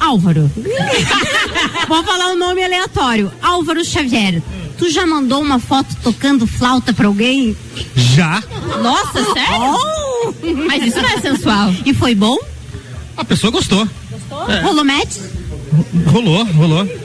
Álvaro. 0.00 0.50
vou 1.88 2.02
falar 2.04 2.28
um 2.32 2.36
nome 2.38 2.62
aleatório. 2.64 3.32
Álvaro 3.40 3.84
Xavier. 3.84 4.42
Tu 4.76 4.90
já 4.90 5.06
mandou 5.06 5.40
uma 5.40 5.58
foto 5.60 5.94
tocando 6.02 6.46
flauta 6.46 6.92
pra 6.92 7.06
alguém? 7.06 7.56
Já. 7.94 8.42
Nossa, 8.82 9.24
sério? 9.32 10.66
Mas 10.66 10.84
isso 10.84 11.00
não 11.00 11.08
é 11.08 11.20
sensual. 11.20 11.72
E 11.86 11.94
foi 11.94 12.14
bom? 12.14 12.36
A 13.16 13.24
pessoa 13.24 13.52
gostou. 13.52 13.88
É. 14.48 14.60
Rolou 14.62 14.84
match? 14.84 15.18
Rolou, 16.06 16.44
rolou. 16.44 17.03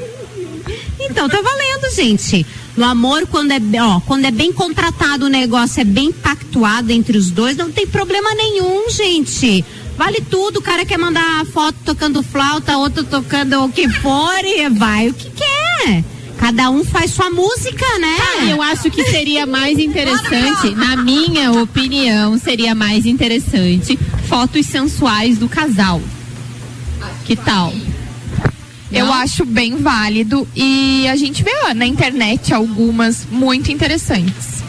Então 1.09 1.27
tá 1.27 1.41
valendo, 1.41 1.93
gente. 1.93 2.45
No 2.77 2.85
amor, 2.85 3.27
quando 3.27 3.51
é, 3.51 3.59
ó, 3.81 3.99
quando 4.01 4.25
é 4.25 4.31
bem 4.31 4.53
contratado 4.53 5.25
o 5.25 5.29
negócio, 5.29 5.81
é 5.81 5.83
bem 5.83 6.11
pactuado 6.11 6.91
entre 6.91 7.17
os 7.17 7.31
dois, 7.31 7.57
não 7.57 7.71
tem 7.71 7.85
problema 7.87 8.33
nenhum, 8.35 8.89
gente. 8.89 9.65
Vale 9.97 10.21
tudo, 10.21 10.59
o 10.59 10.61
cara 10.61 10.85
quer 10.85 10.97
mandar 10.97 11.45
foto 11.47 11.77
tocando 11.83 12.23
flauta, 12.23 12.77
outro 12.77 13.03
tocando 13.03 13.65
o 13.65 13.69
que 13.69 13.89
for, 13.89 14.39
e 14.45 14.69
vai 14.69 15.09
o 15.09 15.13
que 15.13 15.29
quer. 15.29 16.03
Cada 16.37 16.69
um 16.69 16.85
faz 16.85 17.11
sua 17.11 17.29
música, 17.29 17.85
né? 17.99 18.15
Ah, 18.17 18.45
eu 18.45 18.61
acho 18.61 18.89
que 18.89 19.03
seria 19.03 19.45
mais 19.45 19.77
interessante, 19.77 20.73
na 20.73 20.95
minha 20.95 21.51
opinião, 21.51 22.37
seria 22.37 22.73
mais 22.73 23.05
interessante 23.05 23.99
fotos 24.29 24.65
sensuais 24.67 25.37
do 25.37 25.49
casal. 25.49 26.01
Que 27.25 27.35
tal? 27.35 27.73
Eu 28.91 29.05
Não? 29.05 29.13
acho 29.13 29.45
bem 29.45 29.75
válido 29.77 30.47
e 30.55 31.07
a 31.07 31.15
gente 31.15 31.43
vê 31.43 31.51
ó, 31.69 31.73
na 31.73 31.85
internet 31.85 32.53
algumas 32.53 33.27
muito 33.31 33.71
interessantes. 33.71 34.63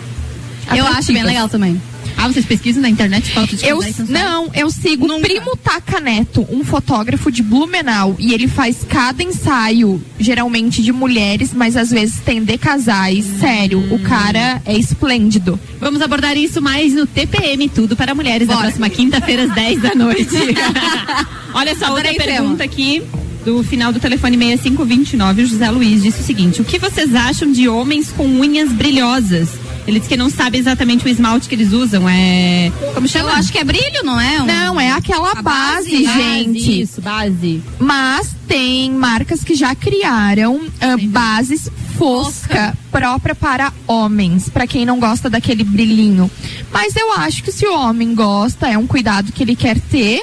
Eu 0.76 0.86
acho 0.86 1.12
bem 1.12 1.22
legal 1.22 1.48
também. 1.48 1.80
Ah, 2.16 2.28
vocês 2.28 2.44
pesquisam 2.44 2.82
na 2.82 2.88
internet 2.90 3.32
fotos 3.32 3.58
de 3.58 3.66
Eu, 3.66 3.80
não, 4.08 4.50
eu 4.52 4.70
sigo 4.70 5.06
o 5.10 5.20
Primo 5.20 5.56
Taca 5.56 6.00
Neto, 6.00 6.46
um 6.50 6.62
fotógrafo 6.62 7.32
de 7.32 7.42
Blumenau, 7.42 8.14
e 8.18 8.34
ele 8.34 8.46
faz 8.46 8.84
cada 8.86 9.22
ensaio, 9.22 10.02
geralmente 10.18 10.82
de 10.82 10.92
mulheres, 10.92 11.54
mas 11.54 11.78
às 11.78 11.88
vezes 11.90 12.20
tem 12.20 12.42
de 12.44 12.58
casais. 12.58 13.24
Sério, 13.40 13.82
o 13.94 13.98
cara 14.00 14.60
é 14.66 14.76
esplêndido. 14.76 15.58
Vamos 15.80 16.02
abordar 16.02 16.36
isso 16.36 16.60
mais 16.60 16.92
no 16.92 17.06
TPM 17.06 17.70
Tudo 17.70 17.96
para 17.96 18.14
Mulheres 18.14 18.46
na 18.46 18.52
Bora. 18.54 18.66
próxima 18.66 18.90
quinta-feira 18.90 19.44
às 19.44 19.54
10 19.54 19.80
da 19.80 19.94
noite. 19.94 20.28
Olha 21.54 21.74
só, 21.74 21.86
outra 21.92 22.10
Adorei 22.10 22.16
pergunta 22.16 22.62
aqui 22.64 23.02
do 23.44 23.62
final 23.62 23.92
do 23.92 23.98
telefone 24.00 24.36
6529, 24.36 25.42
o 25.42 25.46
José 25.46 25.70
Luiz 25.70 26.02
disse 26.02 26.20
o 26.20 26.24
seguinte: 26.24 26.60
O 26.60 26.64
que 26.64 26.78
vocês 26.78 27.14
acham 27.14 27.50
de 27.50 27.68
homens 27.68 28.12
com 28.12 28.26
unhas 28.26 28.70
brilhosas? 28.70 29.48
Ele 29.86 29.98
disse 29.98 30.08
que 30.10 30.16
não 30.16 30.28
sabe 30.30 30.58
exatamente 30.58 31.04
o 31.06 31.08
esmalte 31.08 31.48
que 31.48 31.54
eles 31.54 31.72
usam. 31.72 32.06
É. 32.08 32.70
Como 32.94 33.08
chama? 33.08 33.30
Eu 33.30 33.34
acho 33.34 33.50
que 33.50 33.58
é 33.58 33.64
brilho, 33.64 34.02
não 34.04 34.20
é? 34.20 34.42
Um- 34.42 34.46
Não, 34.46 34.80
é 34.80 34.92
aquela 34.92 35.34
base, 35.36 36.04
base, 36.04 36.04
gente. 36.04 36.82
Isso, 36.82 37.00
base. 37.00 37.62
Mas 37.78 38.30
tem 38.46 38.90
marcas 38.92 39.42
que 39.42 39.54
já 39.54 39.74
criaram 39.74 40.60
ah, 40.80 40.96
bases 41.08 41.68
fosca 41.96 42.76
própria 42.90 43.34
para 43.34 43.72
homens, 43.86 44.48
para 44.48 44.66
quem 44.66 44.84
não 44.84 45.00
gosta 45.00 45.28
daquele 45.30 45.64
brilhinho. 45.64 46.30
Mas 46.72 46.94
eu 46.94 47.12
acho 47.14 47.42
que 47.42 47.50
se 47.50 47.66
o 47.66 47.74
homem 47.74 48.14
gosta, 48.14 48.68
é 48.68 48.76
um 48.78 48.86
cuidado 48.86 49.32
que 49.32 49.42
ele 49.42 49.56
quer 49.56 49.78
ter. 49.80 50.22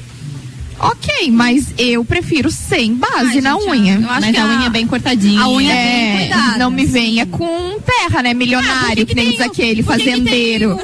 Ok, 0.80 1.32
mas 1.32 1.74
eu 1.78 2.06
prefiro 2.06 2.52
sem 2.52 2.94
base 2.94 3.38
Ai, 3.38 3.42
na 3.42 3.54
gente, 3.56 3.70
unha. 3.70 3.94
eu 3.96 4.10
acho 4.12 4.22
Mas 4.22 4.32
que 4.32 4.38
a 4.38 4.44
a- 4.44 4.48
unha 4.48 4.68
é 4.68 4.70
bem 4.70 4.86
cortadinha. 4.88 5.42
a 5.42 5.50
unha 5.50 5.74
é 5.74 5.76
bem 5.76 6.08
É, 6.16 6.18
cuidada, 6.28 6.58
não 6.60 6.70
me 6.70 6.86
sim. 6.86 6.92
venha 6.92 7.26
com 7.26 7.80
terra, 7.80 8.22
né? 8.22 8.34
Milionário, 8.34 9.06
que 9.06 9.06
que, 9.08 9.16
nem 9.16 9.26
tem 9.30 9.38
diz 9.38 9.42
aquele, 9.46 9.82
fazendeiro. 9.84 10.78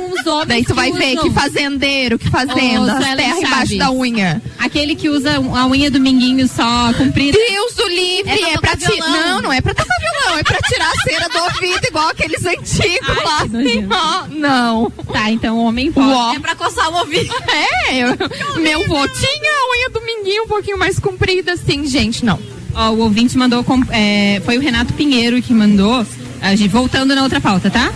Daí 0.48 0.64
tu 0.64 0.74
vai 0.74 0.92
que 0.92 0.98
ver 0.98 1.12
usam? 1.18 1.24
que 1.24 1.30
fazendeiro, 1.32 2.18
que 2.18 2.30
fazenda, 2.30 2.96
Suelen 2.98 3.18
terras 3.18 3.38
embaixo 3.44 3.78
da 3.78 3.92
unha. 3.92 4.42
Aquele 4.58 4.96
que 4.96 5.10
usa 5.10 5.36
a 5.38 5.68
unha 5.68 5.92
do 5.92 6.00
minguinho 6.00 6.48
só 6.48 6.92
comprida. 6.98 7.38
Deus 7.38 7.74
do 7.76 7.88
livre, 7.90 8.32
É 8.32 8.54
é 8.54 8.58
pra 8.58 8.76
tirar. 8.76 9.10
Não, 9.10 9.42
não 9.42 9.54
é 9.54 9.62
pra 9.62 9.74
tocar 9.76 9.94
violão, 10.00 10.40
é 10.40 10.44
pra 10.44 10.58
tirar 10.62 10.90
a 10.90 11.02
cera 11.04 11.28
do 11.30 11.38
ouvido, 11.40 11.86
igual 11.88 12.08
aqueles 12.10 12.44
antigos 12.46 13.10
Ai, 13.10 13.26
lá. 13.26 13.46
nojento. 13.46 13.90
Ó, 13.94 14.24
Não. 14.30 14.90
Tá, 15.12 15.30
então 15.30 15.58
homem 15.60 15.92
pode. 15.92 16.08
Uó. 16.08 16.34
É 16.34 16.40
pra 16.40 16.56
coçar 16.56 16.90
o 16.90 16.96
ouvido. 17.00 17.34
É, 17.50 17.98
eu- 17.98 18.62
meu 18.62 18.88
vô 18.88 19.08
tinha 19.10 19.52
a 19.52 19.78
unha 19.78 19.83
do 19.90 20.02
minguinho 20.02 20.44
um 20.44 20.48
pouquinho 20.48 20.78
mais 20.78 21.00
comprida, 21.00 21.54
assim, 21.54 21.86
gente, 21.88 22.24
não. 22.26 22.40
Ó, 22.76 22.90
o 22.92 23.00
ouvinte 23.00 23.38
mandou. 23.38 23.64
com- 23.64 23.84
é, 23.90 24.42
foi 24.46 24.58
o 24.58 24.62
Renato 24.62 24.94
Pinheiro 24.94 25.42
que 25.42 25.54
mandou. 25.54 26.06
A 26.42 26.56
gente, 26.56 26.70
voltando 26.70 27.16
na 27.16 27.24
outra 27.24 27.40
pauta, 27.40 27.70
tá? 27.70 27.92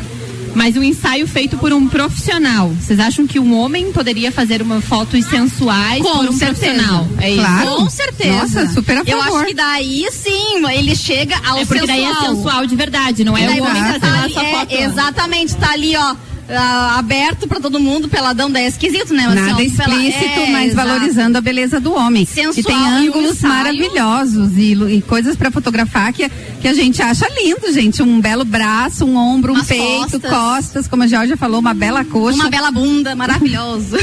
Mas 0.55 0.75
um 0.77 0.81
ensaio 0.83 1.27
feito 1.27 1.57
por 1.57 1.71
um 1.73 1.87
profissional. 1.87 2.69
Vocês 2.69 2.99
acham 2.99 3.27
que 3.27 3.37
um 3.39 3.55
homem 3.59 3.91
poderia 3.91 4.31
fazer 4.31 4.61
uma 4.61 4.81
fotos 4.81 5.23
sensuais 5.25 6.01
Com 6.01 6.17
por 6.19 6.29
um 6.29 6.31
certeza. 6.33 6.73
profissional? 6.73 7.07
É 7.19 7.29
isso? 7.29 7.39
Claro. 7.41 7.75
Com 7.75 7.89
certeza. 7.89 8.31
Nossa, 8.63 8.73
super 8.73 8.97
a 8.97 9.03
Eu 9.05 9.19
favor. 9.21 9.37
acho 9.39 9.47
que 9.47 9.53
daí 9.53 10.07
sim, 10.11 10.65
ele 10.71 10.95
chega 10.95 11.35
ao 11.45 11.59
É 11.59 11.65
porque 11.65 11.85
sensual. 11.85 11.97
daí 11.97 12.05
é 12.05 12.29
sensual 12.35 12.65
de 12.65 12.75
verdade, 12.75 13.23
não 13.23 13.37
é 13.37 13.41
o 13.41 13.63
homem 13.63 13.83
você 13.83 13.87
fazer 13.87 13.99
tá 13.99 14.09
lá 14.09 14.29
sua 14.29 14.43
é, 14.45 14.51
foto. 14.53 14.71
Exatamente, 14.73 15.55
tá 15.57 15.71
ali, 15.71 15.95
ó. 15.95 16.15
Ah, 16.49 16.95
aberto 16.97 17.47
pra 17.47 17.59
todo 17.59 17.79
mundo, 17.79 18.07
peladão, 18.07 18.49
daí 18.49 18.63
é 18.63 18.67
esquisito, 18.67 19.13
né? 19.13 19.25
Assim, 19.25 19.35
Nada 19.35 19.47
pela- 19.55 19.63
explícito, 19.63 20.39
é, 20.39 20.51
mas 20.51 20.71
exato. 20.71 20.87
valorizando 20.87 21.37
a 21.37 21.41
beleza 21.41 21.79
do 21.79 21.93
homem. 21.93 22.25
Sensual 22.25 22.53
e 22.57 22.63
tem 22.63 22.75
e 22.75 23.09
o 23.09 23.11
ângulos 23.11 23.31
ensaio. 23.37 23.53
maravilhosos 23.53 24.51
e, 24.57 24.73
e 24.73 25.01
coisas 25.01 25.35
pra 25.35 25.51
fotografar 25.51 26.13
que, 26.13 26.29
que 26.61 26.67
a 26.67 26.73
gente 26.73 27.01
acha 27.01 27.27
lindo, 27.41 27.71
gente. 27.73 28.01
Um 28.01 28.21
belo 28.21 28.45
braço, 28.45 29.05
um 29.05 29.15
ombro, 29.15 29.53
um 29.53 29.63
peito, 29.63 29.83
costas. 30.19 30.29
costas. 30.31 30.87
como 30.87 31.03
a 31.03 31.07
Georgia 31.07 31.35
falou, 31.37 31.59
uma 31.59 31.73
bela 31.73 32.05
coxa. 32.05 32.35
Uma 32.39 32.49
bela 32.49 32.71
bunda, 32.71 33.15
maravilhoso. 33.15 33.97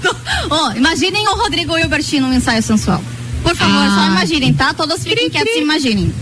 Ó, 0.50 0.72
imaginem 0.72 1.26
o 1.28 1.34
Rodrigo 1.34 1.76
Hilbert 1.76 2.04
num 2.20 2.32
ensaio 2.32 2.62
sensual. 2.62 3.02
Por 3.42 3.54
favor, 3.56 3.74
Ah. 3.76 3.94
só 3.94 4.06
imaginem, 4.12 4.52
tá? 4.54 4.72
Todas 4.74 5.02
fiquem 5.02 5.28
quietas 5.30 5.54
e 5.54 5.60
imaginem. 5.60 6.12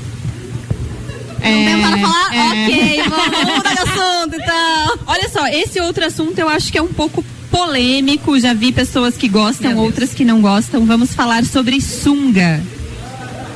É, 1.40 1.50
Não 1.50 1.64
tem 1.64 1.80
para 1.82 1.98
falar? 1.98 2.34
é. 2.34 2.48
Ok, 2.64 3.02
vamos, 3.08 3.54
mudar 3.56 3.72
de 3.74 3.78
assunto, 3.80 4.34
então. 4.36 4.98
Olha 5.06 5.28
só, 5.28 5.46
esse 5.48 5.80
outro 5.80 6.04
assunto 6.04 6.38
eu 6.38 6.48
acho 6.48 6.70
que 6.72 6.78
é 6.78 6.82
um 6.82 6.88
pouco 6.92 7.24
polêmico. 7.50 8.38
Já 8.38 8.52
vi 8.54 8.72
pessoas 8.72 9.16
que 9.16 9.28
gostam, 9.28 9.76
outras 9.76 10.10
que 10.12 10.24
não 10.24 10.40
gostam. 10.40 10.84
Vamos 10.84 11.14
falar 11.14 11.44
sobre 11.44 11.80
sunga. 11.80 12.60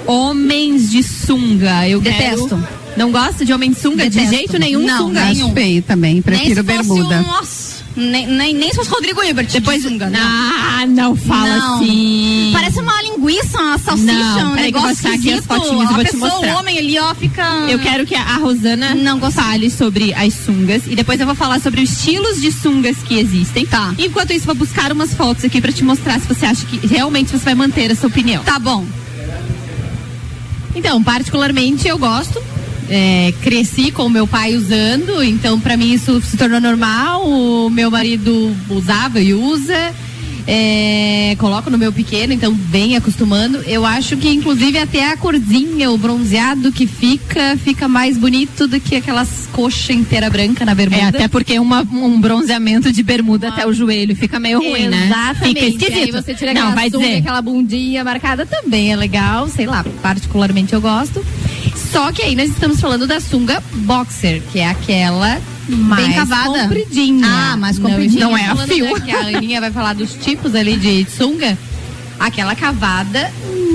Homens 0.07 0.91
de 0.91 1.03
sunga. 1.03 1.89
Eu 1.89 2.01
Detesto. 2.01 2.49
quero- 2.49 2.69
Não 2.97 3.11
gosta 3.11 3.45
de 3.45 3.53
homem 3.53 3.71
de 3.71 3.81
sunga? 3.81 4.05
De 4.05 4.11
Detesto. 4.11 4.35
jeito 4.37 4.59
nenhum, 4.59 4.81
Não, 4.85 5.07
sunga. 5.07 5.55
Feio 5.55 5.83
também, 5.83 6.21
prefiro 6.21 6.63
bermuda. 6.63 7.21
Um, 7.21 7.23
nossa, 7.23 7.72
nem, 7.97 8.27
nem, 8.27 8.55
nem 8.55 8.71
se 8.71 8.77
fosse 8.77 8.91
Rodrigo 8.91 9.23
Hilbert. 9.23 9.49
Depois, 9.51 9.83
de 9.83 9.89
sunga, 9.89 10.11
não. 10.11 10.21
ah, 10.21 10.87
não 10.87 11.15
fala 11.15 11.57
Não. 11.57 11.75
assim. 11.77 12.51
Parece 12.53 12.81
uma 12.81 13.03
linguiça, 13.03 13.59
uma 13.61 13.79
salsicha, 13.79 14.13
Não, 14.13 14.53
um 14.53 14.55
peraí 14.55 14.73
que 14.73 14.79
negócio 14.79 15.09
achar 15.09 15.19
aqui 15.19 15.33
as 15.33 15.45
fotinhas 15.45 15.91
a 15.91 15.99
pessoa, 15.99 16.41
o 16.41 16.59
homem 16.59 16.79
ali, 16.79 16.99
ó, 16.99 17.15
fica... 17.15 17.43
Eu 17.69 17.79
quero 17.79 18.07
que 18.07 18.15
a 18.15 18.23
a 18.23 18.37
Rosana 18.37 18.95
Não 18.95 19.21
fale 19.31 19.71
sobre 19.71 20.15
as 20.15 20.33
sungas 20.33 20.83
e 20.87 20.95
depois 20.95 21.21
eu 21.21 21.27
vou 21.27 21.35
falar 21.35 21.61
sobre 21.61 21.83
os 21.83 21.93
estilos 21.93 22.41
de 22.41 22.51
sungas 22.51 22.97
que 22.99 23.19
existem. 23.19 23.67
Tá. 23.67 23.95
Enquanto 23.99 24.33
isso, 24.33 24.47
vou 24.47 24.55
buscar 24.55 24.91
umas 24.93 25.13
fotos 25.15 25.45
aqui 25.45 25.61
pra 25.61 25.73
te 25.73 25.85
mostrar 25.85 26.19
se 26.21 26.27
você 26.27 26.47
acha 26.47 26.65
que 26.67 26.87
realmente 26.87 27.31
você 27.31 27.45
vai 27.45 27.55
manter 27.55 27.91
essa 27.91 28.07
opinião. 28.07 28.43
Tá 28.43 28.59
bom. 28.59 28.87
Então, 30.75 31.03
particularmente 31.03 31.87
eu 31.87 31.99
gosto. 31.99 32.43
É, 32.95 33.33
cresci 33.41 33.91
com 33.91 34.05
o 34.05 34.11
meu 34.11 34.27
pai 34.27 34.55
usando, 34.55 35.23
então 35.25 35.59
pra 35.59 35.79
mim 35.79 35.95
isso 35.95 36.21
se 36.21 36.37
tornou 36.37 36.61
normal. 36.61 37.27
O 37.27 37.71
meu 37.71 37.91
marido 37.91 38.55
usava 38.69 39.19
e 39.19 39.33
usa. 39.33 39.95
É, 40.47 41.37
coloco 41.39 41.71
no 41.71 41.79
meu 41.79 41.93
pequeno, 41.93 42.33
então 42.33 42.53
bem 42.53 42.97
acostumando. 42.97 43.59
Eu 43.65 43.87
acho 43.87 44.17
que 44.17 44.29
inclusive 44.29 44.77
até 44.77 45.11
a 45.13 45.17
corzinha, 45.17 45.91
o 45.91 45.97
bronzeado 45.97 46.73
que 46.73 46.85
fica, 46.87 47.57
fica 47.63 47.87
mais 47.87 48.19
bonito 48.19 48.67
do 48.67 48.81
que 48.81 48.97
aquelas 48.97 49.49
coxa 49.53 49.93
inteira 49.93 50.29
branca 50.29 50.65
na 50.65 50.75
bermuda. 50.75 51.01
É, 51.03 51.09
até 51.09 51.29
porque 51.29 51.59
uma- 51.61 51.87
um 51.93 52.21
bronzeamento 52.21 52.93
de 52.93 53.03
bermuda 53.05 53.49
até 53.51 53.65
o 53.67 53.73
joelho 53.73 54.17
fica 54.17 54.41
meio 54.41 54.59
ruim, 54.59 54.89
né? 54.89 55.07
Exatamente. 55.07 55.55
Fica 55.61 55.67
esquisito. 55.87 56.17
Aí 56.17 56.23
você 56.23 56.35
tira 56.35 56.53
Não, 56.53 56.61
aquela 56.63 56.75
vai 56.75 56.91
sunga, 56.91 57.07
dizer. 57.07 57.19
aquela 57.19 57.41
bundinha 57.41 58.05
marcada 58.05 58.45
também 58.45 58.93
é 58.93 58.97
legal, 58.97 59.49
sei 59.49 59.67
lá, 59.67 59.85
particularmente 60.03 60.73
eu 60.73 60.81
gosto. 60.81 61.25
Só 61.75 62.11
que 62.13 62.23
aí 62.23 62.35
nós 62.35 62.51
estamos 62.51 62.81
falando 62.81 63.07
da 63.07 63.21
sunga 63.21 63.63
boxer, 63.73 64.43
que 64.53 64.59
é 64.59 64.69
aquela 64.69 65.41
mais 65.69 66.07
Bem 66.07 66.15
cavada? 66.17 66.63
compridinha. 66.65 67.27
Ah, 67.27 67.57
mais 67.57 67.79
compridinha. 67.79 68.25
Não, 68.25 68.31
Não 68.33 68.39
é 68.39 68.47
a 68.47 68.57
fio. 68.57 69.01
que 69.01 69.11
a 69.11 69.21
Aninha 69.21 69.61
vai 69.61 69.71
falar 69.71 69.95
dos 69.95 70.13
tipos 70.15 70.55
ali 70.55 70.77
de 70.77 71.07
sunga. 71.11 71.57
Aquela 72.19 72.55
cavada 72.55 73.31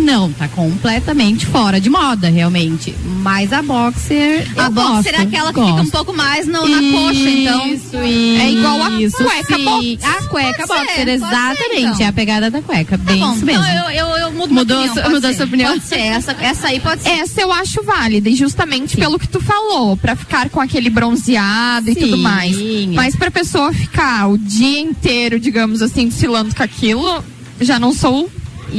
não, 0.08 0.32
tá 0.32 0.48
completamente 0.48 1.46
fora 1.46 1.80
de 1.82 1.90
moda, 1.90 2.30
realmente. 2.30 2.96
Mas 3.22 3.52
a 3.52 3.62
boxer. 3.62 4.48
A 4.58 4.70
boxer 4.70 5.14
é 5.14 5.18
gosto, 5.18 5.28
aquela 5.28 5.54
que 5.54 5.60
fica 5.60 5.74
um 5.74 5.78
gosto. 5.78 5.92
pouco 5.92 6.14
mais 6.14 6.48
no- 6.48 6.66
na 6.68 6.98
coxa, 6.98 7.30
então. 7.30 7.68
Isso, 7.68 7.96
É 7.98 8.50
igual 8.52 8.82
a 8.84 8.90
isso, 9.02 9.18
cueca 9.18 9.56
sim. 9.58 9.66
boxer. 9.66 9.98
A 10.10 10.24
cueca 10.28 10.68
Pode 10.68 10.80
ser, 10.80 10.86
boxer, 10.86 10.96
pode 10.96 11.10
exatamente. 11.12 11.58
ser, 11.70 11.80
então. 11.82 12.02
É 12.02 12.06
a 12.08 12.14
pegada 12.14 12.50
da 12.50 12.62
cueca, 12.62 12.98
bem 12.98 13.20
bom, 13.20 13.34
isso 13.36 13.46
mesmo. 13.46 13.64
então 13.64 13.90
eu, 13.92 14.08
eu, 14.08 14.18
eu 14.18 14.32
mudo 14.32 14.54
Mudou 14.54 14.86
opinião, 14.86 15.10
mudou 15.10 15.30
ser. 15.32 15.36
sua 15.38 15.46
opinião? 15.46 15.72
Pode 15.74 15.84
ser, 15.84 16.00
essa, 16.00 16.32
essa 16.40 16.68
aí 16.68 16.80
pode 16.80 17.04
ser. 17.04 17.10
Essa 17.10 17.42
eu 17.42 17.52
acho 17.52 17.84
válida, 17.84 18.30
e 18.30 18.36
justamente 18.36 18.96
pelo 18.98 19.20
que 19.20 19.28
tu 19.28 19.40
falou, 19.42 19.98
pra 19.98 20.16
ficar 20.16 20.50
com 20.50 20.62
aquele 20.62 20.90
bronzeado 20.90 21.90
e 21.90 21.96
tudo 21.96 22.16
Sim. 22.16 22.22
mais. 22.24 22.56
Mas 22.94 23.16
pra 23.16 23.30
pessoa 23.30 23.74
ficar 23.74 24.28
o 24.30 24.38
dia 24.38 24.80
inteiro, 24.80 25.40
digamos 25.40 25.82
assim, 25.82 26.08
desfilando 26.08 26.56
com 26.56 26.64
aquilo, 26.64 27.24
já 27.60 27.78
não 27.80 27.94
sou. 27.94 28.30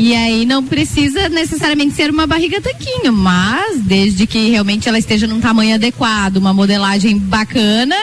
E 0.01 0.15
aí 0.15 0.47
não 0.47 0.63
precisa 0.65 1.29
necessariamente 1.29 1.95
ser 1.97 2.09
uma 2.09 2.25
barriga 2.25 2.61
tanquinho, 2.61 3.13
mas 3.13 3.81
desde 3.81 4.29
que 4.29 4.49
realmente 4.49 4.89
ela 4.89 4.97
esteja 4.99 5.27
num 5.27 5.41
tamanho 5.41 5.75
adequado, 5.75 6.37
uma 6.37 6.55
modelagem 6.55 7.19
bacana, 7.19 7.97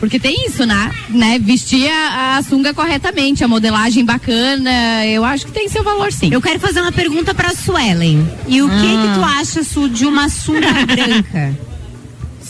porque 0.00 0.18
tem 0.18 0.46
isso, 0.46 0.64
né? 0.64 0.90
né? 1.10 1.38
Vestir 1.38 1.90
a, 1.90 2.38
a 2.38 2.42
sunga 2.42 2.72
corretamente, 2.72 3.44
a 3.44 3.48
modelagem 3.48 4.02
bacana, 4.02 5.06
eu 5.06 5.24
acho 5.26 5.44
que 5.44 5.52
tem 5.52 5.68
seu 5.68 5.84
valor 5.84 6.10
sim. 6.10 6.30
Eu 6.32 6.40
quero 6.40 6.58
fazer 6.58 6.80
uma 6.80 6.90
pergunta 6.90 7.34
pra 7.34 7.50
Suelen. 7.54 8.26
E 8.48 8.62
o 8.62 8.68
que 8.68 8.74
Ah. 8.74 9.02
que 9.14 9.18
tu 9.20 9.24
acha, 9.24 9.62
Su, 9.62 9.90
de 9.90 10.06
uma 10.06 10.30
sunga 10.30 10.72
branca? 10.86 11.54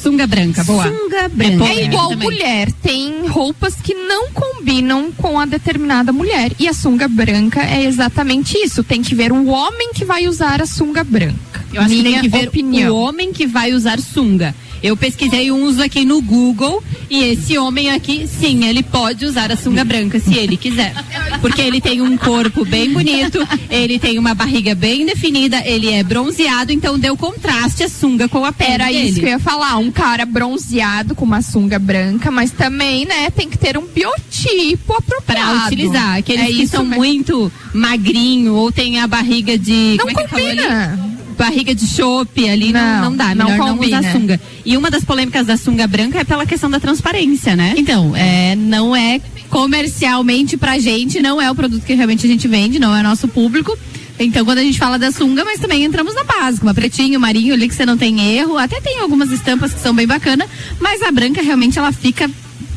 Sunga 0.02 0.26
branca, 0.26 0.64
boa. 0.64 0.84
Sunga 0.84 1.28
branca. 1.28 1.64
É 1.64 1.84
igual 1.84 2.16
mulher, 2.16 2.72
tem 2.82 3.26
roupas 3.28 3.74
que 3.76 3.94
não 3.94 4.32
combinam 4.32 5.12
com 5.12 5.38
a 5.38 5.46
determinada 5.46 6.12
mulher. 6.12 6.52
E 6.58 6.66
a 6.68 6.72
sunga 6.72 7.06
branca 7.08 7.62
é 7.62 7.84
exatamente 7.84 8.58
isso. 8.58 8.82
Tem 8.82 9.00
que 9.02 9.14
ver 9.14 9.30
o 9.32 9.46
homem 9.46 9.92
que 9.94 10.04
vai 10.04 10.26
usar 10.26 10.60
a 10.60 10.66
sunga 10.66 11.04
branca. 11.04 11.64
Eu 11.72 11.80
acho 11.80 11.94
que 11.94 12.02
Minha 12.02 12.20
tem 12.20 12.30
que 12.30 12.36
ver 12.36 12.48
opinião. 12.48 12.94
o 12.94 12.98
homem 12.98 13.32
que 13.32 13.46
vai 13.46 13.72
usar 13.72 13.98
sunga. 14.00 14.54
Eu 14.82 14.96
pesquisei 14.96 15.50
um 15.52 15.64
uso 15.64 15.82
aqui 15.82 16.04
no 16.04 16.20
Google 16.20 16.82
e 17.08 17.22
esse 17.24 17.56
homem 17.56 17.90
aqui, 17.90 18.26
sim, 18.26 18.64
ele 18.64 18.82
pode 18.82 19.24
usar 19.24 19.52
a 19.52 19.56
sunga 19.56 19.84
branca 19.84 20.18
se 20.18 20.34
ele 20.34 20.56
quiser. 20.56 20.92
Porque 21.40 21.60
ele 21.60 21.80
tem 21.80 22.00
um 22.00 22.16
corpo 22.16 22.64
bem 22.64 22.92
bonito, 22.92 23.38
ele 23.70 23.98
tem 23.98 24.18
uma 24.18 24.34
barriga 24.34 24.74
bem 24.74 25.06
definida, 25.06 25.62
ele 25.64 25.88
é 25.90 26.02
bronzeado, 26.02 26.72
então 26.72 26.98
deu 26.98 27.16
contraste 27.16 27.84
a 27.84 27.88
sunga 27.88 28.28
com 28.28 28.44
a 28.44 28.52
pele 28.52 28.72
Era 28.72 28.86
dele. 28.86 29.08
isso 29.08 29.20
que 29.20 29.26
eu 29.26 29.30
ia 29.30 29.38
falar, 29.38 29.76
um 29.78 29.90
cara 29.90 30.24
bronzeado 30.26 31.14
com 31.14 31.24
uma 31.24 31.42
sunga 31.42 31.78
branca, 31.78 32.30
mas 32.30 32.50
também, 32.50 33.04
né, 33.04 33.30
tem 33.30 33.48
que 33.48 33.58
ter 33.58 33.76
um 33.78 33.86
biotipo 33.86 34.94
apropriado. 34.94 35.52
Pra 35.58 35.66
utilizar. 35.66 36.16
Aqueles 36.16 36.42
É 36.44 36.52
que 36.52 36.66
são 36.66 36.84
mesmo. 36.84 36.96
muito 37.04 37.52
magrinho 37.72 38.54
ou 38.54 38.72
tem 38.72 38.98
a 39.00 39.06
barriga 39.06 39.56
de. 39.58 39.96
Não 39.98 40.06
como 40.06 40.38
é 40.38 40.98
Barriga 41.44 41.74
de 41.74 41.86
chope 41.86 42.48
ali, 42.48 42.72
não, 42.72 42.80
Não, 42.80 43.10
não 43.10 43.16
dá. 43.16 43.34
não 43.34 43.46
Melhor 43.46 43.58
não, 43.66 43.76
combina. 43.76 43.98
usar 44.00 44.12
sunga. 44.12 44.40
E 44.64 44.76
uma 44.76 44.90
das 44.90 45.04
polêmicas 45.04 45.46
da 45.46 45.56
sunga 45.56 45.86
branca 45.86 46.18
é 46.18 46.24
pela 46.24 46.46
questão 46.46 46.70
da 46.70 46.78
transparência, 46.78 47.56
né? 47.56 47.74
Então, 47.76 48.14
é, 48.16 48.54
não 48.56 48.94
é 48.94 49.20
comercialmente 49.50 50.56
pra 50.56 50.78
gente, 50.78 51.20
não 51.20 51.40
é 51.40 51.50
o 51.50 51.54
produto 51.54 51.82
que 51.84 51.94
realmente 51.94 52.26
a 52.26 52.28
gente 52.28 52.46
vende, 52.46 52.78
não 52.78 52.94
é 52.94 53.02
nosso 53.02 53.26
público. 53.26 53.76
Então, 54.18 54.44
quando 54.44 54.58
a 54.58 54.62
gente 54.62 54.78
fala 54.78 54.98
da 54.98 55.10
sunga, 55.10 55.44
mas 55.44 55.58
também 55.58 55.82
entramos 55.84 56.14
na 56.14 56.22
básica, 56.22 56.64
uma 56.66 56.74
pretinho, 56.74 57.18
marinho 57.18 57.54
ali 57.54 57.66
que 57.68 57.74
você 57.74 57.84
não 57.86 57.96
tem 57.96 58.20
erro, 58.36 58.56
até 58.58 58.80
tem 58.80 59.00
algumas 59.00 59.30
estampas 59.32 59.72
que 59.72 59.80
são 59.80 59.94
bem 59.94 60.06
bacanas, 60.06 60.48
mas 60.78 61.02
a 61.02 61.10
branca 61.10 61.42
realmente 61.42 61.78
ela 61.78 61.90
fica 61.90 62.30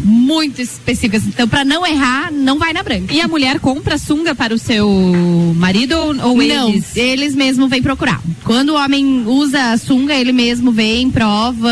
muito 0.05 0.61
específica. 0.61 1.21
Então, 1.27 1.47
pra 1.47 1.65
não 1.65 1.85
errar, 1.85 2.31
não 2.31 2.59
vai 2.59 2.71
na 2.71 2.83
branca. 2.83 3.13
E 3.13 3.19
a 3.19 3.27
mulher 3.27 3.59
compra 3.59 3.97
sunga 3.97 4.35
para 4.35 4.53
o 4.53 4.57
seu 4.57 4.87
marido 5.57 5.93
ou, 5.93 6.29
ou 6.29 6.37
não, 6.37 6.69
eles? 6.69 6.95
eles 6.95 7.35
mesmo 7.35 7.67
vêm 7.67 7.81
procurar. 7.81 8.21
Quando 8.43 8.69
o 8.69 8.75
homem 8.75 9.23
usa 9.25 9.71
a 9.71 9.77
sunga, 9.77 10.13
ele 10.13 10.31
mesmo 10.31 10.71
vem, 10.71 11.09
prova, 11.09 11.71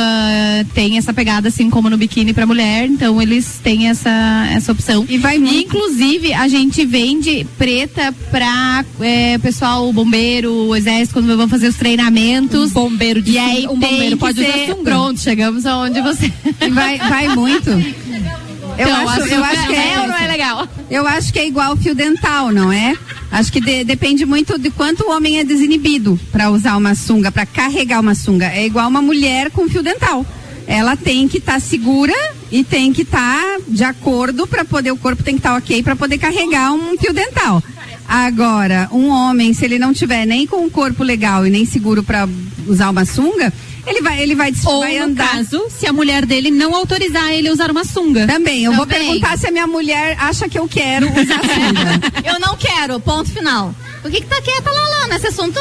tem 0.73 0.97
essa 0.97 1.13
pegada 1.13 1.49
assim 1.49 1.69
como 1.69 1.89
no 1.89 1.97
biquíni 1.97 2.33
pra 2.33 2.47
mulher, 2.47 2.87
então 2.87 3.21
eles 3.21 3.59
têm 3.63 3.89
essa, 3.89 4.47
essa 4.51 4.71
opção. 4.71 5.05
E 5.07 5.17
vai 5.19 5.37
muito. 5.37 5.53
Inclusive, 5.55 6.33
a 6.33 6.47
gente 6.47 6.83
vende 6.85 7.45
preta 7.57 8.13
pra 8.31 8.83
é, 8.99 9.37
pessoal, 9.37 9.87
o 9.87 9.93
bombeiro, 9.93 10.51
o 10.51 10.75
exército, 10.75 11.13
quando 11.13 11.37
vão 11.37 11.47
fazer 11.47 11.67
os 11.67 11.75
treinamentos. 11.75 12.71
Um 12.71 12.73
bombeiro 12.73 13.21
de 13.21 13.33
e 13.33 13.37
aí 13.37 13.67
um 13.67 13.77
bombeiro 13.77 14.17
pode 14.17 14.41
usar 14.41 14.65
sunga? 14.65 14.83
Pronto, 14.83 15.19
chegamos 15.19 15.65
aonde 15.65 16.01
você. 16.01 16.31
E 16.61 16.69
vai, 16.71 16.97
vai 16.97 17.35
muito. 17.35 17.69
Eu, 18.77 18.87
Então, 18.87 19.07
acho, 19.09 19.23
a 19.23 19.27
eu 19.27 19.43
acho 19.43 19.67
que 19.67 19.75
é 19.75 19.99
ou 19.99 20.07
não 20.07 20.17
é 20.17 20.23
é. 20.25 20.27
legal? 20.27 20.67
Eu 20.89 21.07
acho 21.07 21.31
que 21.33 21.39
é 21.39 21.47
igual 21.47 21.75
fio 21.77 21.93
dental, 21.93 22.51
não 22.51 22.71
é? 22.71 22.95
Acho 23.31 23.51
que 23.51 23.61
de- 23.61 23.83
depende 23.83 24.25
muito 24.25 24.57
de 24.57 24.69
quanto 24.69 25.03
o 25.05 25.11
homem 25.11 25.39
é 25.39 25.43
desinibido 25.43 26.19
para 26.31 26.49
usar 26.49 26.75
uma 26.77 26.95
sunga, 26.95 27.31
para 27.31 27.45
carregar 27.45 27.99
uma 27.99 28.15
sunga. 28.15 28.47
É 28.47 28.65
igual 28.65 28.87
uma 28.89 29.01
mulher 29.01 29.51
com 29.51 29.67
fio 29.69 29.83
dental. 29.83 30.25
Ela 30.65 30.95
tem 30.95 31.27
que 31.27 31.37
estar 31.39 31.59
segura 31.59 32.13
e 32.51 32.63
tem 32.63 32.93
que 32.93 33.01
estar 33.01 33.57
de 33.67 33.83
acordo 33.83 34.47
para 34.47 34.63
poder 34.63 34.91
o 34.91 34.97
corpo 34.97 35.21
tem 35.23 35.35
que 35.35 35.39
estar 35.39 35.55
ok 35.55 35.83
para 35.83 35.95
poder 35.95 36.17
carregar 36.17 36.71
um 36.73 36.97
fio 36.97 37.13
dental. 37.13 37.61
Agora, 38.07 38.87
um 38.91 39.07
homem, 39.09 39.53
se 39.53 39.65
ele 39.65 39.79
não 39.79 39.93
tiver 39.93 40.25
nem 40.25 40.45
com 40.47 40.65
o 40.65 40.69
corpo 40.71 41.03
legal 41.03 41.45
e 41.45 41.49
nem 41.49 41.65
seguro 41.65 42.03
para 42.03 42.27
usar 42.67 42.89
uma 42.91 43.05
sunga, 43.05 43.51
ele 43.85 44.01
vai 44.01 44.21
ele 44.21 44.35
vai, 44.35 44.51
Ou 44.65 44.79
vai 44.79 44.97
no 44.99 45.05
andar 45.05 45.29
caso, 45.29 45.65
se 45.69 45.85
a 45.87 45.93
mulher 45.93 46.25
dele 46.25 46.49
não 46.51 46.73
autorizar 46.75 47.31
ele 47.31 47.49
a 47.49 47.51
usar 47.51 47.69
uma 47.71 47.83
sunga. 47.83 48.25
também. 48.27 48.63
Eu 48.63 48.73
vou 48.73 48.85
Também. 48.85 49.05
perguntar 49.07 49.37
se 49.37 49.47
a 49.47 49.51
minha 49.51 49.67
mulher 49.67 50.15
acha 50.19 50.47
que 50.47 50.57
eu 50.57 50.67
quero 50.67 51.07
usar 51.07 51.39
sunga. 51.43 52.23
Eu 52.33 52.39
não 52.39 52.55
quero, 52.57 52.99
ponto 52.99 53.29
final. 53.29 53.73
Por 54.01 54.09
que 54.11 54.21
que 54.21 54.27
tá 54.27 54.41
quieta, 54.41 54.69
Lala, 54.69 55.07
nesse 55.07 55.27
assunto? 55.27 55.59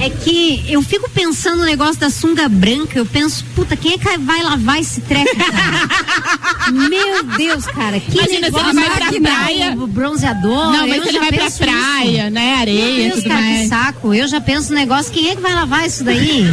É 0.00 0.08
que 0.08 0.64
eu 0.68 0.80
fico 0.82 1.10
pensando 1.10 1.58
no 1.58 1.64
negócio 1.66 2.00
da 2.00 2.08
sunga 2.08 2.48
branca, 2.48 2.98
eu 2.98 3.04
penso, 3.04 3.44
puta, 3.54 3.76
quem 3.76 3.92
é 3.92 3.98
que 3.98 4.18
vai 4.18 4.42
lavar 4.42 4.80
esse 4.80 5.00
treco? 5.02 5.36
cara? 5.36 6.70
Meu 6.72 7.22
Deus, 7.36 7.66
cara, 7.66 8.00
que 8.00 8.12
Imagina, 8.16 8.34
se 8.36 8.40
negócio 8.40 8.68
ele 8.70 8.80
vai 8.88 8.96
pra 8.96 9.08
que 9.08 9.20
dá 9.20 9.30
praia- 9.30 9.74
o 9.76 9.86
bronzeador. 9.86 10.72
Não, 10.72 10.86
mas 10.88 10.96
eu 10.96 11.02
se 11.02 11.08
ele 11.10 11.18
vai 11.20 11.32
pra 11.32 11.50
praia, 11.50 12.22
isso. 12.24 12.30
né, 12.30 12.54
areia 12.56 12.84
Meu 12.84 12.94
Deus, 12.96 13.14
tudo 13.16 13.28
cara, 13.28 13.40
mais. 13.42 13.60
que 13.62 13.68
saco. 13.68 14.14
Eu 14.14 14.26
já 14.28 14.40
penso 14.40 14.70
no 14.70 14.76
negócio, 14.76 15.12
quem 15.12 15.28
é 15.28 15.34
que 15.36 15.42
vai 15.42 15.54
lavar 15.54 15.86
isso 15.86 16.02
daí? 16.02 16.44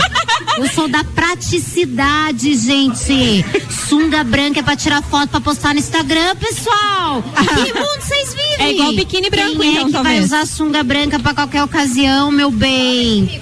Eu 0.58 0.68
sou 0.70 0.88
da 0.90 1.04
praticidade, 1.04 2.54
gente. 2.56 3.46
Sunga 3.88 4.24
branca 4.24 4.60
é 4.60 4.64
pra 4.64 4.76
tirar 4.76 5.02
foto 5.04 5.30
pra 5.30 5.40
postar 5.40 5.74
no 5.74 5.80
Instagram, 5.80 6.36
pessoal. 6.36 7.24
Que 7.24 7.74
mundo 7.80 8.02
vocês 8.02 8.30
vivem? 8.34 8.56
É 8.66 8.72
igual 8.74 8.92
biquíni 8.94 9.30
branco, 9.30 9.60
Quem 9.60 9.70
é 9.70 9.72
então, 9.74 9.86
que 9.86 9.92
vai 9.94 10.04
talvez. 10.04 10.26
usar 10.26 10.46
sunga 10.46 10.84
branca 10.84 11.20
pra 11.20 11.34
qualquer 11.34 11.64
ocasião, 11.64 12.32
meu 12.32 12.50
bem? 12.52 13.37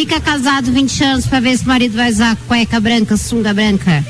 Fica 0.00 0.18
casado 0.18 0.72
20 0.72 1.04
anos 1.04 1.26
pra 1.26 1.40
ver 1.40 1.58
se 1.58 1.64
o 1.64 1.68
marido 1.68 1.94
vai 1.94 2.10
usar 2.10 2.34
cueca 2.48 2.80
branca, 2.80 3.18
sunga 3.18 3.52
branca. 3.52 4.02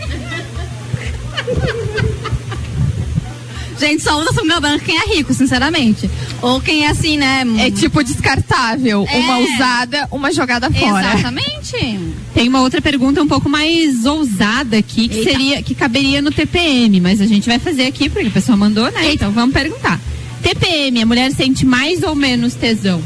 Gente, 3.77 4.01
só 4.01 4.17
usa 4.21 4.33
sunga 4.33 4.61
branca 4.61 4.85
quem 4.85 4.97
é 4.97 5.17
rico, 5.17 5.35
sinceramente. 5.35 6.09
Ou 6.41 6.61
quem 6.61 6.85
é 6.85 6.91
assim, 6.91 7.19
né? 7.19 7.43
É 7.59 7.73
tipo 7.73 8.05
descartável. 8.05 9.05
É. 9.11 9.19
Uma 9.19 9.39
usada, 9.39 10.09
uma 10.13 10.33
jogada 10.33 10.71
fora. 10.71 11.13
Exatamente. 11.13 11.99
Tem 12.33 12.49
uma 12.49 12.61
outra 12.61 12.81
pergunta 12.81 13.21
um 13.21 13.27
pouco 13.27 13.49
mais 13.49 14.07
ousada 14.07 14.79
aqui, 14.79 15.09
que 15.09 15.19
Eita. 15.19 15.31
seria, 15.33 15.61
que 15.61 15.75
caberia 15.75 16.23
no 16.23 16.31
TPM, 16.31 17.01
mas 17.01 17.21
a 17.21 17.27
gente 17.27 17.49
vai 17.49 17.59
fazer 17.59 17.87
aqui 17.87 18.09
porque 18.09 18.29
a 18.29 18.31
pessoa 18.31 18.57
mandou, 18.57 18.89
né? 18.93 19.13
Então 19.13 19.33
vamos 19.33 19.53
perguntar. 19.53 19.99
TPM, 20.41 21.03
a 21.03 21.07
mulher 21.07 21.33
sente 21.33 21.67
mais 21.67 22.05
ou 22.05 22.15
menos 22.15 22.55
tesão? 22.55 23.03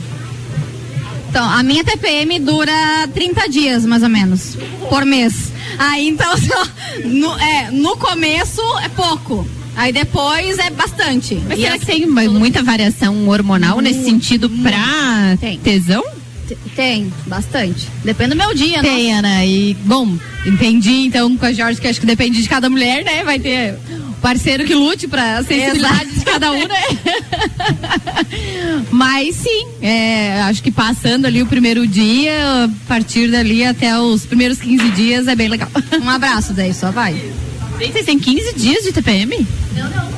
Então, 1.34 1.50
a 1.50 1.64
minha 1.64 1.82
TPM 1.82 2.38
dura 2.38 3.08
30 3.12 3.48
dias, 3.48 3.84
mais 3.84 4.04
ou 4.04 4.08
menos, 4.08 4.56
por 4.88 5.04
mês. 5.04 5.50
Aí, 5.76 6.06
então, 6.06 6.32
no, 7.06 7.36
é, 7.40 7.72
no 7.72 7.96
começo 7.96 8.60
é 8.84 8.88
pouco. 8.90 9.44
Aí 9.74 9.92
depois 9.92 10.60
é 10.60 10.70
bastante. 10.70 11.34
Mas 11.48 11.58
E 11.58 11.62
será 11.62 11.74
é- 11.74 11.78
que 11.80 11.86
tem 11.86 12.06
muita 12.06 12.62
variação 12.62 13.28
hormonal 13.28 13.80
nesse 13.80 14.04
sentido 14.04 14.48
pra 14.48 15.36
Tem. 15.40 15.58
tesão? 15.58 16.04
Tem, 16.76 17.12
bastante. 17.26 17.88
Depende 18.04 18.30
do 18.30 18.36
meu 18.36 18.54
dia, 18.54 18.80
né? 18.80 18.88
Tem, 18.88 19.12
Ana. 19.12 19.44
E, 19.44 19.74
bom, 19.84 20.16
entendi 20.46 21.06
então 21.06 21.36
com 21.36 21.46
a 21.46 21.52
Jorge 21.52 21.80
que 21.80 21.88
acho 21.88 21.98
que 21.98 22.06
depende 22.06 22.40
de 22.42 22.48
cada 22.48 22.70
mulher, 22.70 23.02
né? 23.02 23.24
Vai 23.24 23.40
ter 23.40 23.76
parceiro 24.24 24.64
que 24.64 24.74
lute 24.74 25.06
pra 25.06 25.42
sensibilidade 25.44 26.10
de 26.12 26.24
cada 26.24 26.50
um, 26.50 26.66
né? 26.66 26.82
Mas 28.90 29.36
sim, 29.36 29.66
é, 29.82 30.40
acho 30.44 30.62
que 30.62 30.70
passando 30.70 31.26
ali 31.26 31.42
o 31.42 31.46
primeiro 31.46 31.86
dia, 31.86 32.32
a 32.64 32.68
partir 32.88 33.30
dali 33.30 33.62
até 33.66 33.98
os 33.98 34.24
primeiros 34.24 34.58
15 34.58 34.90
dias 34.92 35.28
é 35.28 35.36
bem 35.36 35.48
legal. 35.48 35.68
Um 36.02 36.08
abraço 36.08 36.54
daí, 36.54 36.72
só 36.72 36.90
vai. 36.90 37.14
Vocês 37.78 38.06
têm 38.06 38.18
15 38.18 38.54
dias 38.54 38.82
de 38.84 38.92
TPM? 38.92 39.46
Não, 39.76 39.90
não. 39.90 40.14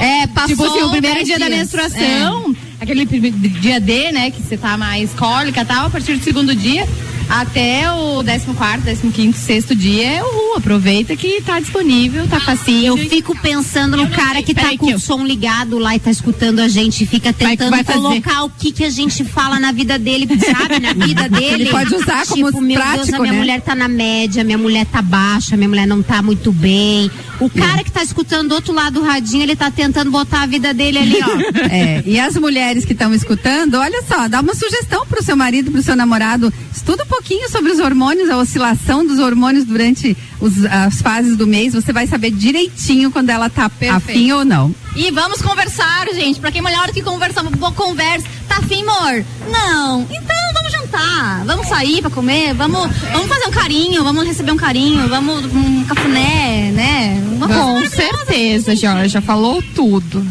É, 0.00 0.26
passou 0.28 0.48
tipo 0.48 0.64
assim, 0.64 0.82
o 0.82 0.90
primeiro 0.90 1.22
dia 1.24 1.38
da 1.38 1.48
menstruação, 1.50 2.56
aquele 2.80 3.06
prime- 3.06 3.30
dia 3.30 3.78
D, 3.78 4.10
né, 4.12 4.30
que 4.30 4.42
você 4.42 4.56
tá 4.56 4.76
mais 4.76 5.12
cólica 5.12 5.60
e 5.60 5.64
tal, 5.64 5.86
a 5.86 5.90
partir 5.90 6.16
do 6.16 6.24
segundo 6.24 6.54
dia 6.54 6.86
até 7.30 7.90
o 7.92 8.24
14, 8.24 9.08
15, 9.08 9.38
sexto 9.38 9.74
dia 9.74 10.16
é 10.16 10.22
o 10.22 10.26
RU. 10.26 10.56
Aproveita 10.56 11.14
que 11.16 11.40
tá 11.42 11.60
disponível, 11.60 12.26
tá 12.26 12.40
facinho. 12.40 12.98
Eu 12.98 13.08
fico 13.08 13.38
pensando 13.40 13.96
no 13.96 14.08
cara 14.10 14.42
que 14.42 14.52
tá 14.52 14.76
com 14.76 14.92
o 14.92 14.98
som 14.98 15.24
ligado 15.24 15.78
lá 15.78 15.94
e 15.94 16.00
tá 16.00 16.10
escutando 16.10 16.58
a 16.58 16.66
gente 16.68 17.06
fica 17.06 17.32
tentando 17.32 17.70
vai 17.70 17.84
fazer. 17.84 18.00
colocar 18.00 18.42
o 18.42 18.50
que 18.50 18.72
que 18.72 18.84
a 18.84 18.90
gente 18.90 19.22
fala 19.24 19.60
na 19.60 19.70
vida 19.70 19.96
dele, 19.96 20.26
sabe? 20.40 20.80
Na 20.80 20.92
vida 20.92 21.28
dele. 21.30 21.62
Ele 21.62 21.70
pode 21.70 21.94
usar 21.94 22.26
como 22.26 22.46
tipo, 22.46 22.60
meu 22.60 22.76
Deus, 22.76 22.92
prático, 22.94 23.16
a 23.16 23.20
minha 23.20 23.32
né? 23.32 23.38
mulher 23.38 23.60
tá 23.60 23.74
na 23.76 23.88
média, 23.88 24.42
minha 24.42 24.58
mulher 24.58 24.84
tá 24.86 25.00
baixa, 25.00 25.56
minha 25.56 25.68
mulher 25.68 25.86
não 25.86 26.02
tá 26.02 26.20
muito 26.20 26.50
bem. 26.52 27.10
O 27.38 27.48
cara 27.48 27.84
que 27.84 27.92
tá 27.92 28.02
escutando 28.02 28.48
do 28.48 28.54
outro 28.56 28.74
lado 28.74 28.94
do 28.94 29.02
radinho, 29.02 29.44
ele 29.44 29.56
tá 29.56 29.70
tentando 29.70 30.10
botar 30.10 30.42
a 30.42 30.46
vida 30.46 30.74
dele 30.74 30.98
ali, 30.98 31.18
ó. 31.22 31.60
É, 31.70 32.02
e 32.04 32.18
as 32.18 32.34
mulheres 32.36 32.84
que 32.84 32.92
estão 32.92 33.14
escutando, 33.14 33.74
olha 33.74 34.02
só, 34.02 34.26
dá 34.26 34.40
uma 34.40 34.54
sugestão 34.54 35.06
pro 35.06 35.22
seu 35.22 35.36
marido, 35.36 35.70
pro 35.70 35.82
seu 35.82 35.94
namorado. 35.94 36.52
Estuda 36.74 37.04
um 37.04 37.06
pouquinho 37.20 37.50
sobre 37.50 37.70
os 37.70 37.78
hormônios, 37.78 38.30
a 38.30 38.38
oscilação 38.38 39.06
dos 39.06 39.18
hormônios 39.18 39.64
durante 39.66 40.16
os- 40.40 40.64
as 40.64 41.02
fases 41.02 41.36
do 41.36 41.46
mês. 41.46 41.74
Você 41.74 41.92
vai 41.92 42.06
saber 42.06 42.30
direitinho 42.30 43.10
quando 43.10 43.28
ela 43.28 43.50
tá 43.50 43.70
afim 43.90 44.32
ou 44.32 44.42
não. 44.44 44.74
E 44.96 45.10
vamos 45.10 45.42
conversar, 45.42 46.06
gente. 46.14 46.40
Pra 46.40 46.50
quem 46.50 46.62
melhor 46.62 46.90
que 46.90 47.02
conversar, 47.02 47.42
uma 47.42 47.50
boa 47.50 47.72
conversa. 47.72 48.26
Tá 48.48 48.56
afim, 48.56 48.82
amor? 48.82 49.24
Não. 49.50 50.00
Então 50.10 50.36
vamos 50.54 50.72
jantar. 50.72 51.44
Vamos 51.44 51.68
sair 51.68 52.00
pra 52.00 52.10
comer. 52.10 52.54
Vamos, 52.54 52.88
vamos 53.12 53.28
fazer 53.28 53.46
um 53.46 53.50
carinho. 53.52 54.02
Vamos 54.02 54.24
receber 54.26 54.52
um 54.52 54.56
carinho. 54.56 55.06
Vamos 55.06 55.44
um 55.44 55.84
cafuné, 55.84 56.72
né? 56.72 57.22
Uma 57.36 57.48
Com 57.48 57.86
certeza, 57.86 58.74
Jorge, 58.74 59.08
já 59.08 59.20
falou 59.20 59.62
tudo. 59.74 60.26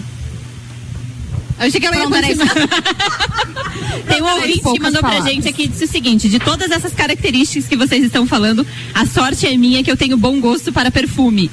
Eu 1.60 1.68
achei 1.68 1.80
que 1.80 1.86
ela 1.86 1.98
ia 1.98 2.08
continuar. 2.08 2.56
Tem 4.08 4.22
um 4.22 4.26
ouvinte 4.26 4.62
que 4.62 4.80
mandou 4.80 5.02
pra 5.02 5.20
gente 5.22 5.48
aqui 5.48 5.64
e 5.64 5.68
disse 5.68 5.84
o 5.84 5.88
seguinte: 5.88 6.30
de 6.30 6.40
todas 6.40 6.72
essas 6.72 6.94
características 6.94 7.68
que 7.68 7.76
vocês 7.76 8.04
estão 8.04 8.26
falando, 8.26 8.66
a 8.94 9.06
sorte 9.06 9.46
é 9.46 9.56
minha 9.58 9.84
que 9.84 9.92
eu 9.92 9.98
tenho 9.98 10.18
bom 10.18 10.40
gosto 10.40 10.72
para 10.72 10.90
perfume. 10.90 11.52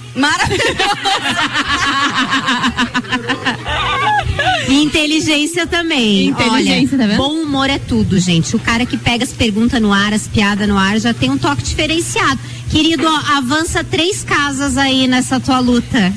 E 4.68 4.82
inteligência 4.82 5.66
também. 5.66 6.28
Inteligência, 6.28 6.98
Olha, 6.98 7.08
tá? 7.08 7.16
Bom 7.16 7.34
humor 7.34 7.70
é 7.70 7.78
tudo, 7.78 8.18
gente. 8.18 8.56
O 8.56 8.58
cara 8.58 8.84
que 8.84 8.96
pega 8.96 9.24
as 9.24 9.32
perguntas 9.32 9.80
no 9.80 9.92
ar, 9.92 10.12
as 10.12 10.26
piadas 10.26 10.68
no 10.68 10.76
ar, 10.76 10.98
já 10.98 11.14
tem 11.14 11.30
um 11.30 11.38
toque 11.38 11.62
diferenciado. 11.62 12.40
Querido, 12.70 13.06
ó, 13.06 13.36
avança 13.36 13.84
três 13.84 14.24
casas 14.24 14.76
aí 14.76 15.06
nessa 15.06 15.38
tua 15.38 15.60
luta. 15.60 16.12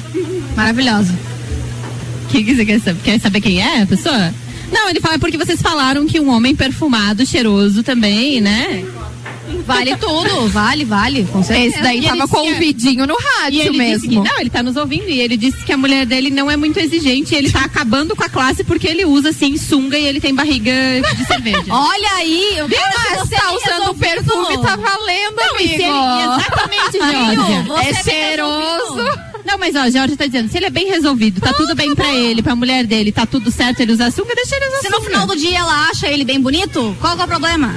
Maravilhosa. 0.55 1.13
O 2.29 2.31
que, 2.31 2.43
que 2.43 2.55
você 2.55 2.63
quer 2.65 2.79
saber? 2.79 3.01
Quer 3.03 3.19
saber 3.19 3.41
quem 3.41 3.59
é 3.61 3.81
a 3.81 3.87
pessoa? 3.87 4.33
Não, 4.71 4.87
ele 4.87 4.99
fala 5.01 5.17
porque 5.17 5.35
vocês 5.37 5.59
falaram 5.61 6.05
que 6.05 6.19
um 6.19 6.29
homem 6.29 6.55
perfumado, 6.55 7.25
cheiroso 7.25 7.81
também, 7.81 8.39
né? 8.39 8.85
Vale 9.65 9.95
tudo, 9.97 10.47
vale, 10.49 10.85
vale, 10.85 11.25
com 11.31 11.43
certeza. 11.43 11.75
Esse 11.75 11.81
daí 11.81 11.99
E 11.99 12.03
tava 12.03 12.27
com 12.27 12.41
um 12.41 12.53
que- 12.53 12.59
vidinho 12.59 13.07
no 13.07 13.15
E 13.19 13.23
rádio 13.41 13.73
mesmo. 13.73 14.07
que, 14.07 14.15
não, 14.15 14.39
ele 14.39 14.49
tá 14.49 14.61
nos 14.61 14.75
ouvindo 14.75 15.09
e 15.09 15.19
ele 15.19 15.35
disse 15.37 15.57
que 15.63 15.73
a 15.73 15.77
mulher 15.77 16.05
dele 16.05 16.29
não 16.29 16.49
é 16.51 16.55
muito 16.55 16.77
exigente, 16.79 17.33
ele 17.33 17.51
tá 17.51 17.61
acabando 17.61 18.15
com 18.15 18.23
a 18.23 18.29
classe 18.29 18.63
porque 18.63 18.87
ele 18.87 19.05
usa 19.05 19.29
assim 19.29 19.57
sunga 19.57 19.97
e 19.97 20.05
ele 20.05 20.21
tem 20.21 20.35
barriga 20.35 20.71
de 21.17 21.25
cerveja. 21.25 21.63
Olha 21.73 22.09
aí, 22.17 22.57
Mas 22.61 23.19
você 23.27 23.35
tá 23.35 23.51
usando 23.53 23.95
perfume, 23.95 24.57
tá 24.61 24.75
valendo, 24.75 25.35
Não, 25.35 25.59
e 25.59 25.65
amigo. 25.65 25.73
ele- 25.73 26.23
exatamente, 26.23 27.67
você 27.67 27.89
É 27.89 28.03
cheiroso. 28.03 29.28
Não, 29.49 29.57
mas 29.57 29.75
ó, 29.75 29.89
Jorge 29.89 30.15
tá 30.15 30.27
dizendo, 30.27 30.47
se 30.47 30.57
ele 30.57 30.67
é 30.67 30.69
bem 30.69 30.87
resolvido, 30.89 31.41
tá 31.41 31.51
tudo 31.53 31.73
bem 31.75 31.95
pra 31.95 32.13
ele, 32.13 32.43
pra 32.43 32.55
mulher 32.55 32.85
dele, 32.85 33.11
tá 33.11 33.25
tudo 33.25 33.49
certo, 33.49 33.79
ele 33.79 33.93
usa 33.93 34.11
sunga, 34.11 34.35
deixa 34.35 34.55
ele 34.55 34.67
usar 34.67 34.77
Se 34.81 34.89
no 34.89 34.97
sunga. 34.97 35.07
final 35.09 35.25
do 35.25 35.35
dia 35.35 35.57
ela 35.57 35.89
acha 35.89 36.07
ele 36.07 36.23
bem 36.23 36.39
bonito, 36.39 36.95
qual 37.01 37.15
que 37.15 37.21
é 37.23 37.25
o 37.25 37.27
problema? 37.27 37.73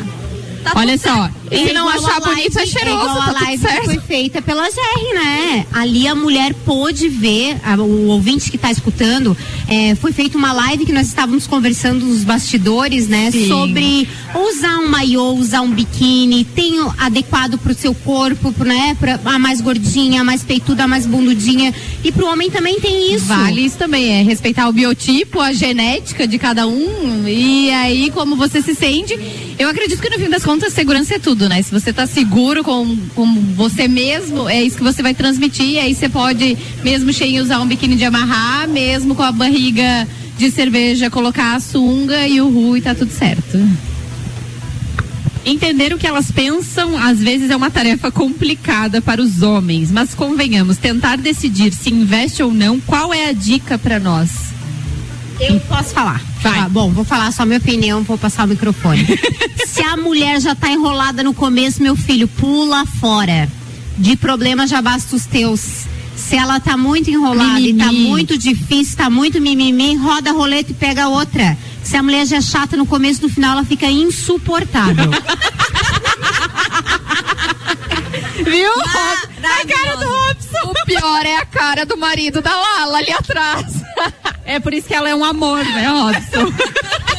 Tá 0.62 0.72
Olha 0.76 0.98
só, 0.98 1.14
certo. 1.14 1.34
E 1.52 1.66
se 1.68 1.72
não 1.72 1.88
igual 1.90 2.06
achar 2.06 2.20
bonito, 2.20 2.52
é 2.58 2.60
live- 2.60 2.70
cheiroso, 2.72 3.00
igual 3.00 3.16
tá 3.16 3.22
a 3.24 3.26
tudo 3.34 3.44
live 3.44 3.62
certo. 3.62 3.80
que 3.80 3.84
foi 3.86 3.98
feita 4.00 4.42
pela 4.42 4.68
GR, 4.68 5.14
né? 5.14 5.66
Ali 5.72 6.06
a 6.08 6.14
mulher 6.14 6.54
pôde 6.64 7.08
ver, 7.08 7.56
a- 7.64 7.76
o 7.76 8.08
ouvinte 8.08 8.50
que 8.50 8.56
está 8.56 8.70
escutando, 8.70 9.36
é, 9.68 9.94
foi 9.96 10.12
feita 10.12 10.36
uma 10.38 10.52
live 10.52 10.86
que 10.86 10.92
nós 10.92 11.06
estávamos 11.08 11.46
conversando 11.46 12.04
nos 12.06 12.24
bastidores, 12.24 13.08
né? 13.08 13.30
Sim. 13.30 13.48
Sobre 13.48 14.08
usar 14.48 14.78
um 14.78 14.88
maiô, 14.88 15.32
usar 15.32 15.60
um 15.60 15.70
biquíni, 15.70 16.44
tem 16.44 16.80
o 16.80 16.92
adequado 16.98 17.58
pro 17.58 17.74
seu 17.74 17.94
corpo, 17.94 18.52
né? 18.64 18.96
Pra 18.98 19.18
a 19.24 19.38
mais 19.38 19.60
gordinha, 19.60 20.20
a 20.20 20.24
mais 20.24 20.42
peituda, 20.42 20.84
a 20.84 20.88
mais 20.88 21.06
bundudinha. 21.06 21.74
E 22.04 22.10
pro 22.12 22.26
homem 22.26 22.50
também 22.50 22.80
tem 22.80 23.14
isso. 23.14 23.26
Vale 23.26 23.64
isso 23.64 23.76
também, 23.76 24.20
é 24.20 24.22
respeitar 24.22 24.68
o 24.68 24.72
biotipo, 24.72 25.40
a 25.40 25.52
genética 25.52 26.26
de 26.26 26.38
cada 26.38 26.66
um 26.66 27.26
e 27.28 27.70
aí 27.70 28.10
como 28.10 28.36
você 28.36 28.60
se 28.62 28.74
sente. 28.74 29.18
Eu 29.58 29.68
acredito 29.68 30.00
que 30.00 30.08
no 30.10 30.18
fim 30.18 30.28
das 30.28 30.44
contas 30.44 30.72
segurança 30.72 31.14
é 31.14 31.18
tudo, 31.18 31.41
né? 31.48 31.62
Se 31.62 31.70
você 31.70 31.92
tá 31.92 32.06
seguro 32.06 32.62
com, 32.62 32.96
com 33.14 33.26
você 33.54 33.88
mesmo, 33.88 34.48
é 34.48 34.62
isso 34.62 34.76
que 34.76 34.82
você 34.82 35.02
vai 35.02 35.14
transmitir. 35.14 35.78
Aí 35.82 35.94
você 35.94 36.08
pode, 36.08 36.56
mesmo 36.82 37.12
cheio, 37.12 37.42
usar 37.42 37.60
um 37.60 37.66
biquíni 37.66 37.96
de 37.96 38.04
amarrar, 38.04 38.68
mesmo 38.68 39.14
com 39.14 39.22
a 39.22 39.32
barriga 39.32 40.06
de 40.38 40.50
cerveja, 40.50 41.10
colocar 41.10 41.54
a 41.54 41.60
sunga 41.60 42.26
e 42.26 42.40
o 42.40 42.48
ru 42.48 42.76
e 42.76 42.80
tá 42.80 42.94
tudo 42.94 43.12
certo. 43.12 43.58
Entender 45.44 45.92
o 45.92 45.98
que 45.98 46.06
elas 46.06 46.30
pensam, 46.30 46.96
às 46.96 47.18
vezes, 47.18 47.50
é 47.50 47.56
uma 47.56 47.70
tarefa 47.70 48.12
complicada 48.12 49.02
para 49.02 49.20
os 49.20 49.42
homens, 49.42 49.90
mas 49.90 50.14
convenhamos, 50.14 50.76
tentar 50.76 51.16
decidir 51.16 51.72
se 51.72 51.90
investe 51.90 52.42
ou 52.42 52.54
não, 52.54 52.78
qual 52.78 53.12
é 53.12 53.28
a 53.28 53.32
dica 53.32 53.76
para 53.76 53.98
nós? 53.98 54.51
Eu 55.48 55.60
posso 55.60 55.90
falar. 55.90 56.20
Vai. 56.40 56.60
Ah, 56.60 56.68
bom, 56.68 56.90
vou 56.90 57.04
falar 57.04 57.32
só 57.32 57.44
minha 57.44 57.58
opinião, 57.58 58.02
vou 58.02 58.16
passar 58.18 58.44
o 58.44 58.48
microfone. 58.48 59.06
Se 59.66 59.82
a 59.82 59.96
mulher 59.96 60.40
já 60.40 60.54
tá 60.54 60.70
enrolada 60.70 61.22
no 61.22 61.34
começo, 61.34 61.82
meu 61.82 61.96
filho, 61.96 62.28
pula 62.28 62.84
fora. 62.86 63.48
De 63.98 64.16
problema 64.16 64.66
já 64.66 64.80
basta 64.80 65.14
os 65.16 65.26
teus. 65.26 65.84
Se 66.16 66.36
ela 66.36 66.60
tá 66.60 66.76
muito 66.76 67.10
enrolada 67.10 67.60
e 67.60 67.74
tá 67.74 67.86
Mimimi. 67.86 68.08
muito 68.08 68.38
difícil, 68.38 68.96
tá 68.96 69.10
muito 69.10 69.40
mimimi, 69.40 69.96
roda 69.96 70.30
a 70.30 70.32
roleta 70.32 70.70
e 70.70 70.74
pega 70.74 71.08
outra. 71.08 71.56
Se 71.82 71.96
a 71.96 72.02
mulher 72.02 72.24
já 72.26 72.36
é 72.36 72.40
chata 72.40 72.76
no 72.76 72.86
começo, 72.86 73.22
no 73.22 73.28
final 73.28 73.52
ela 73.52 73.64
fica 73.64 73.86
insuportável. 73.86 75.10
Viu? 78.44 78.70
A 78.72 79.66
cara 79.66 79.96
do 79.96 80.08
Robson. 80.08 80.70
O 80.70 80.86
pior 80.86 81.24
é 81.26 81.36
a 81.36 81.46
cara 81.46 81.84
do 81.86 81.96
marido 81.96 82.40
da 82.40 82.50
Lala 82.54 82.98
ali 82.98 83.12
atrás. 83.12 83.81
É 84.44 84.58
por 84.58 84.74
isso 84.74 84.88
que 84.88 84.94
ela 84.94 85.08
é 85.08 85.14
um 85.14 85.24
amor, 85.24 85.64
né, 85.64 85.88
Robson? 85.88 86.52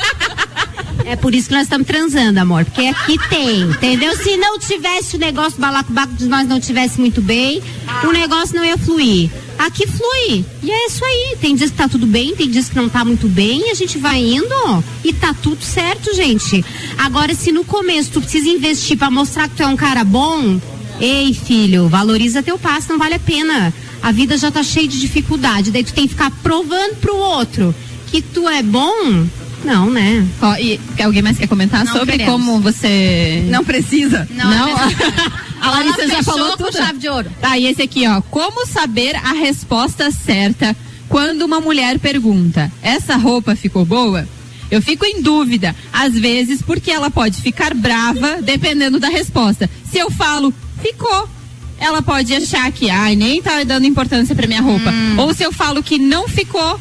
É 1.06 1.16
por 1.18 1.36
isso 1.36 1.50
que 1.50 1.54
nós 1.54 1.64
estamos 1.64 1.86
transando, 1.86 2.40
amor. 2.40 2.64
Porque 2.66 2.88
aqui 2.88 3.18
tem, 3.30 3.62
entendeu? 3.64 4.16
Se 4.16 4.38
não 4.38 4.58
tivesse 4.58 5.16
o 5.16 5.20
negócio 5.20 5.60
balacobaco 5.60 6.14
de 6.14 6.26
nós 6.26 6.48
não 6.48 6.60
tivesse 6.60 7.00
muito 7.00 7.22
bem, 7.22 7.62
o 8.04 8.12
negócio 8.12 8.56
não 8.56 8.64
ia 8.64 8.78
fluir. 8.78 9.30
Aqui 9.58 9.86
flui. 9.86 10.46
E 10.64 10.72
é 10.72 10.88
isso 10.88 11.04
aí. 11.04 11.38
Tem 11.40 11.56
dias 11.56 11.72
que 11.72 11.78
tá 11.78 11.88
tudo 11.88 12.06
bem, 12.06 12.36
tem 12.36 12.50
dias 12.50 12.70
que 12.70 12.76
não 12.76 12.90
tá 12.90 13.04
muito 13.04 13.28
bem, 13.28 13.70
a 13.70 13.74
gente 13.74 13.98
vai 13.98 14.20
indo 14.20 14.84
e 15.04 15.14
tá 15.14 15.34
tudo 15.34 15.64
certo, 15.64 16.16
gente. 16.16 16.64
Agora, 16.98 17.36
se 17.36 17.52
no 17.52 17.64
começo 17.64 18.12
tu 18.12 18.22
precisa 18.22 18.48
investir 18.50 18.98
pra 18.98 19.12
mostrar 19.12 19.48
que 19.48 19.56
tu 19.56 19.64
é 19.64 19.68
um 19.68 19.76
cara 19.76 20.04
bom, 20.04 20.60
ei, 21.00 21.34
filho, 21.34 21.88
valoriza 21.88 22.42
teu 22.42 22.58
passo, 22.58 22.90
não 22.90 22.98
vale 22.98 23.16
a 23.16 23.20
pena. 23.20 23.74
A 24.04 24.12
vida 24.12 24.38
já 24.38 24.52
tá 24.52 24.62
cheia 24.62 24.88
de 24.88 25.00
dificuldade. 25.00 25.72
Daí 25.72 25.84
tu 25.84 25.94
tem 25.94 26.04
que 26.04 26.14
ficar 26.14 26.30
provando 26.44 26.98
pro 26.98 27.16
outro 27.16 27.74
que 28.12 28.22
tu 28.22 28.48
é 28.48 28.62
bom. 28.62 29.26
Não, 29.64 29.90
né? 29.90 30.28
Ó, 30.42 30.56
e 30.58 30.78
alguém 31.02 31.22
mais 31.22 31.38
quer 31.38 31.48
comentar 31.48 31.86
Não 31.86 31.94
sobre 31.94 32.12
queremos. 32.18 32.34
como 32.34 32.60
você. 32.60 33.48
Não 33.50 33.64
precisa. 33.64 34.28
Não, 34.30 34.50
Não? 34.50 34.76
A 35.64 35.72
Larissa 35.72 36.06
já 36.06 36.22
falou 36.22 36.58
com 36.58 36.66
tudo. 36.66 36.76
chave 36.76 37.00
de 37.00 37.08
ouro. 37.08 37.32
Tá, 37.40 37.58
e 37.58 37.66
esse 37.66 37.82
aqui, 37.82 38.06
ó. 38.06 38.20
Como 38.24 38.68
saber 38.68 39.16
a 39.16 39.32
resposta 39.32 40.12
certa 40.12 40.76
quando 41.08 41.44
uma 41.44 41.62
mulher 41.62 41.98
pergunta: 42.00 42.70
essa 42.82 43.16
roupa 43.16 43.56
ficou 43.56 43.86
boa? 43.86 44.28
Eu 44.70 44.82
fico 44.82 45.06
em 45.06 45.22
dúvida, 45.22 45.74
às 45.94 46.14
vezes, 46.14 46.62
porque 46.62 46.92
ela 46.92 47.10
pode 47.10 47.40
ficar 47.42 47.74
brava 47.74 48.42
dependendo 48.42 49.00
da 49.00 49.08
resposta. 49.08 49.70
Se 49.90 49.98
eu 50.00 50.12
falo, 50.12 50.54
ficou. 50.82 51.30
Ela 51.84 52.02
pode 52.02 52.34
achar 52.34 52.72
que, 52.72 52.90
ai, 52.90 53.16
nem 53.16 53.42
tá 53.42 53.62
dando 53.64 53.86
importância 53.86 54.34
pra 54.34 54.48
minha 54.48 54.62
roupa. 54.62 54.90
Hum. 54.90 55.16
Ou 55.18 55.34
se 55.34 55.44
eu 55.44 55.52
falo 55.52 55.84
que 55.84 55.98
não 56.00 56.28
ficou, 56.28 56.80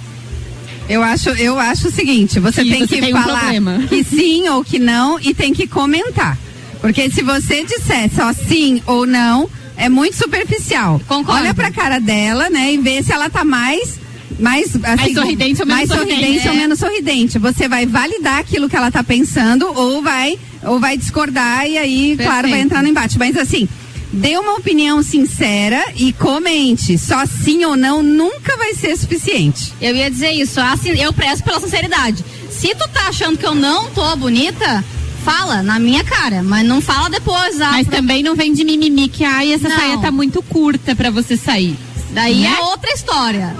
Eu 0.88 1.02
acho, 1.02 1.30
eu 1.30 1.58
acho 1.58 1.88
o 1.88 1.90
seguinte, 1.92 2.38
você 2.40 2.62
Que 2.64 2.70
tem 2.70 2.80
você 2.86 2.94
que 2.96 3.00
tem 3.00 3.14
um 3.14 3.22
falar 3.22 3.38
problema. 3.40 3.82
que 3.88 4.02
sim 4.04 4.48
ou 4.48 4.64
que 4.64 4.78
não 4.78 5.18
e 5.20 5.32
tem 5.32 5.52
que 5.54 5.66
comentar. 5.66 6.36
Porque 6.80 7.08
se 7.08 7.22
você 7.22 7.64
disser 7.64 8.10
só 8.14 8.32
sim 8.32 8.82
ou 8.86 9.06
não, 9.06 9.48
é 9.76 9.88
muito 9.88 10.16
superficial. 10.16 11.00
Olha 11.28 11.54
pra 11.54 11.70
cara 11.70 11.98
dela, 12.00 12.50
né, 12.50 12.72
e 12.74 12.78
vê 12.78 13.02
se 13.02 13.12
ela 13.12 13.30
tá 13.30 13.44
mais 13.44 14.00
mais, 14.40 14.74
assim, 14.82 15.14
sorridente 15.14 15.60
ou 15.60 15.66
menos 15.66 15.88
mais 15.88 15.88
sorridente 15.88 16.16
sorridente. 16.24 16.48
ou 16.48 16.54
menos 16.54 16.78
sorridente. 16.78 17.38
Você 17.38 17.68
vai 17.68 17.86
validar 17.86 18.38
aquilo 18.40 18.68
que 18.68 18.74
ela 18.76 18.90
tá 18.90 19.04
pensando 19.04 19.66
ou 19.72 20.02
vai 20.02 20.36
ou 20.64 20.80
vai 20.80 20.96
discordar 20.96 21.66
e 21.68 21.78
aí, 21.78 22.14
claro, 22.16 22.32
vai 22.32 22.42
Perfeito. 22.42 22.64
entrar 22.64 22.82
no 22.82 22.88
embate. 22.88 23.18
Mas 23.18 23.36
assim, 23.36 23.68
dê 24.12 24.36
uma 24.36 24.54
opinião 24.54 25.02
sincera 25.02 25.82
e 25.96 26.12
comente. 26.12 26.98
Só 26.98 27.24
sim 27.26 27.64
ou 27.64 27.76
não 27.76 28.02
nunca 28.02 28.56
vai 28.56 28.74
ser 28.74 28.96
suficiente. 28.96 29.72
Eu 29.80 29.96
ia 29.96 30.10
dizer 30.10 30.32
isso, 30.32 30.60
assim, 30.60 30.90
eu 30.90 31.12
prezo 31.12 31.42
pela 31.42 31.58
sinceridade. 31.60 32.24
Se 32.50 32.68
tu 32.74 32.86
tá 32.90 33.08
achando 33.08 33.38
que 33.38 33.46
eu 33.46 33.54
não 33.54 33.90
tô 33.90 34.14
bonita, 34.16 34.84
fala 35.24 35.62
na 35.62 35.78
minha 35.78 36.04
cara, 36.04 36.42
mas 36.42 36.66
não 36.66 36.80
fala 36.80 37.08
depois. 37.08 37.60
Ah, 37.60 37.72
Mas 37.72 37.86
pro- 37.86 37.96
também 37.96 38.22
não 38.22 38.34
vem 38.36 38.52
de 38.52 38.64
mimimi 38.64 39.08
que, 39.08 39.24
ai, 39.24 39.52
essa 39.52 39.68
Não. 39.68 39.76
saia 39.76 39.98
tá 39.98 40.10
muito 40.10 40.42
curta 40.42 40.94
pra 40.94 41.10
você 41.10 41.36
sair. 41.36 41.76
Daí 42.10 42.40
Né? 42.42 42.54
é 42.58 42.62
outra 42.64 42.92
história. 42.92 43.56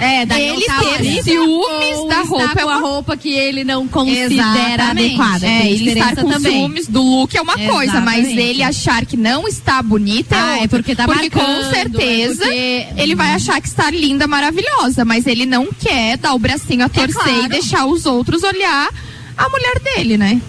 É, 0.00 0.26
daí 0.26 0.48
Ele 0.50 0.64
ter 0.66 1.22
ciúmes 1.22 2.08
da 2.08 2.22
roupa 2.22 2.52
é 2.60 2.62
com 2.62 2.68
a 2.70 2.76
uma- 2.76 2.80
roupa 2.88 3.16
que 3.16 3.30
ele 3.32 3.64
não 3.64 3.88
considera 3.88 4.26
Exatamente. 4.74 5.06
adequada. 5.14 5.46
É, 5.46 5.70
ele 5.70 5.90
estar 5.90 6.16
com 6.16 6.30
também. 6.30 6.52
ciúmes 6.52 6.86
do 6.86 7.02
look 7.02 7.34
é 7.36 7.40
uma 7.40 7.54
coisa, 7.58 8.00
mas 8.00 8.18
Exatamente. 8.26 8.38
ele 8.40 8.62
achar 8.62 9.06
que 9.06 9.16
não 9.16 9.48
está 9.48 9.82
bonita 9.82 10.36
Ah, 10.36 10.56
é 10.56 10.58
é 10.58 10.62
outra. 10.62 10.68
porque 10.68 10.94
tá 10.94 11.04
Porque 11.06 11.30
com 11.30 11.38
marcando, 11.40 11.70
certeza 11.74 12.44
é 12.44 12.80
porque- 12.86 13.02
ele 13.02 13.14
vai 13.14 13.32
achar 13.32 13.60
que 13.60 13.68
está 13.68 13.90
linda, 13.90 14.26
maravilhosa, 14.26 15.04
mas 15.04 15.26
ele 15.26 15.46
não 15.46 15.66
quer 15.72 16.18
dar 16.18 16.34
o 16.34 16.38
bracinho 16.38 16.84
a 16.84 16.88
torcer 16.88 17.14
claro. 17.14 17.44
e 17.44 17.48
deixar 17.48 17.86
os 17.86 18.04
outros 18.06 18.42
olhar 18.42 18.88
a 19.36 19.48
mulher 19.48 19.80
dele, 19.80 20.16
né? 20.18 20.40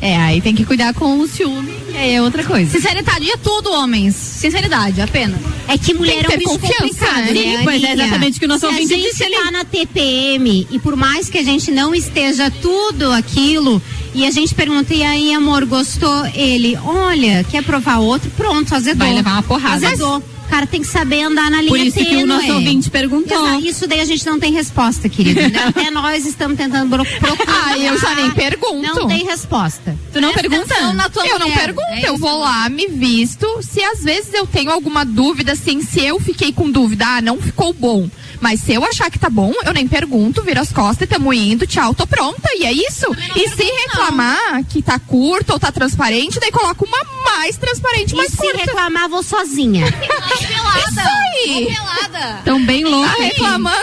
É, 0.00 0.16
aí 0.16 0.40
tem 0.40 0.54
que 0.54 0.64
cuidar 0.64 0.94
com 0.94 1.18
o 1.18 1.28
ciúme, 1.28 1.72
que 1.90 1.96
aí 1.96 2.14
é 2.14 2.22
outra 2.22 2.42
coisa. 2.42 2.70
Sinceridade 2.70 3.30
é 3.30 3.36
tudo, 3.36 3.70
homens. 3.70 4.14
Sinceridade, 4.14 5.00
apenas. 5.00 5.38
É 5.68 5.76
que 5.76 5.92
mulher 5.92 6.24
Tem 6.24 6.36
é 6.36 6.38
que 6.38 6.48
um 6.48 6.56
bicho 6.56 6.74
complicado, 6.74 7.26
né? 7.26 7.32
né? 7.32 7.60
Pois 7.62 7.84
é 7.84 7.92
exatamente 7.92 8.36
o 8.36 8.40
que 8.40 8.46
o 8.46 8.48
nosso 8.48 8.66
Se 8.66 8.74
a 8.74 8.78
gente 8.78 8.96
disse 8.96 9.24
ali. 9.24 9.34
tá 9.34 9.50
na 9.50 9.64
TPM 9.64 10.66
e 10.70 10.78
por 10.78 10.96
mais 10.96 11.28
que 11.28 11.36
a 11.36 11.42
gente 11.42 11.70
não 11.70 11.94
esteja 11.94 12.50
tudo 12.50 13.12
aquilo 13.12 13.80
e 14.14 14.26
a 14.26 14.30
gente 14.30 14.54
pergunta, 14.54 14.92
e 14.92 15.02
aí, 15.02 15.32
amor, 15.32 15.64
gostou? 15.66 16.26
Ele, 16.34 16.76
olha, 16.84 17.44
quer 17.44 17.62
provar 17.62 17.98
outro? 17.98 18.30
Pronto, 18.30 18.74
azedou. 18.74 19.06
Vai 19.06 19.14
levar 19.14 19.32
uma 19.34 19.42
porrada. 19.42 19.86
Azedou. 19.86 20.22
Cara, 20.50 20.66
tem 20.66 20.80
que 20.80 20.86
saber 20.88 21.22
andar 21.22 21.48
na 21.50 21.58
linha 21.62 21.68
Por 21.70 21.78
isso 21.78 21.96
que 21.96 22.02
o 22.02 22.06
tênue. 22.06 22.24
nosso 22.24 22.52
ouvinte 22.52 22.90
perguntou. 22.90 23.46
Exato, 23.46 23.64
Isso 23.66 23.86
daí 23.86 24.00
a 24.00 24.04
gente 24.04 24.26
não 24.26 24.38
tem 24.38 24.52
resposta, 24.52 25.08
querido. 25.08 25.40
Até 25.68 25.90
nós 25.90 26.26
estamos 26.26 26.56
tentando 26.58 26.90
procurar. 26.90 27.64
Ah, 27.68 27.78
eu 27.78 27.96
já 27.96 28.14
nem 28.16 28.30
pergunto. 28.32 28.82
Não 28.82 29.06
tem 29.06 29.24
resposta. 29.24 29.96
Tu 30.12 30.20
não 30.20 30.32
Presta 30.32 30.50
pergunta? 30.50 30.92
na 30.94 31.08
tua 31.08 31.24
Eu 31.26 31.38
não 31.38 31.46
mulher. 31.48 31.60
pergunto, 31.64 31.86
É 31.92 32.08
eu 32.08 32.18
vou 32.18 32.38
lá, 32.40 32.68
me 32.68 32.88
visto. 32.88 33.46
Se 33.62 33.80
às 33.82 34.02
vezes 34.02 34.34
eu 34.34 34.46
tenho 34.46 34.70
alguma 34.72 35.04
dúvida, 35.04 35.52
assim, 35.52 35.80
se 35.82 36.04
eu 36.04 36.18
fiquei 36.20 36.52
com 36.52 36.68
dúvida, 36.70 37.04
ah, 37.06 37.22
não 37.22 37.40
ficou 37.40 37.72
bom. 37.72 38.08
Mas 38.40 38.60
se 38.60 38.72
eu 38.72 38.82
achar 38.84 39.10
que 39.10 39.18
tá 39.18 39.28
bom, 39.30 39.52
eu 39.64 39.72
nem 39.72 39.86
pergunto, 39.86 40.42
viro 40.42 40.60
as 40.60 40.72
costas 40.72 41.06
e 41.06 41.10
tamo 41.10 41.32
indo, 41.32 41.66
tchau, 41.66 41.94
tô 41.94 42.06
pronta. 42.06 42.48
E 42.56 42.64
é 42.64 42.72
isso. 42.72 43.06
E 43.36 43.48
se 43.50 43.62
reclamar 43.62 44.64
que 44.64 44.82
tá 44.82 44.98
curto 44.98 45.52
ou 45.52 45.60
tá 45.60 45.70
transparente, 45.70 46.40
daí 46.40 46.50
coloca 46.50 46.84
uma 46.84 47.04
mais 47.38 47.56
transparente, 47.56 48.12
E 48.12 48.16
mais 48.16 48.30
se 48.30 48.36
curta. 48.36 48.58
reclamar, 48.58 49.08
vou 49.08 49.22
sozinha. 49.22 49.86
Isso 49.86 51.00
aí. 51.00 51.66
Pelada. 51.66 52.40
Tão 52.44 52.64
bem 52.64 52.84
louco. 52.84 53.08
Tá 53.16 53.22
reclamando? 53.22 53.80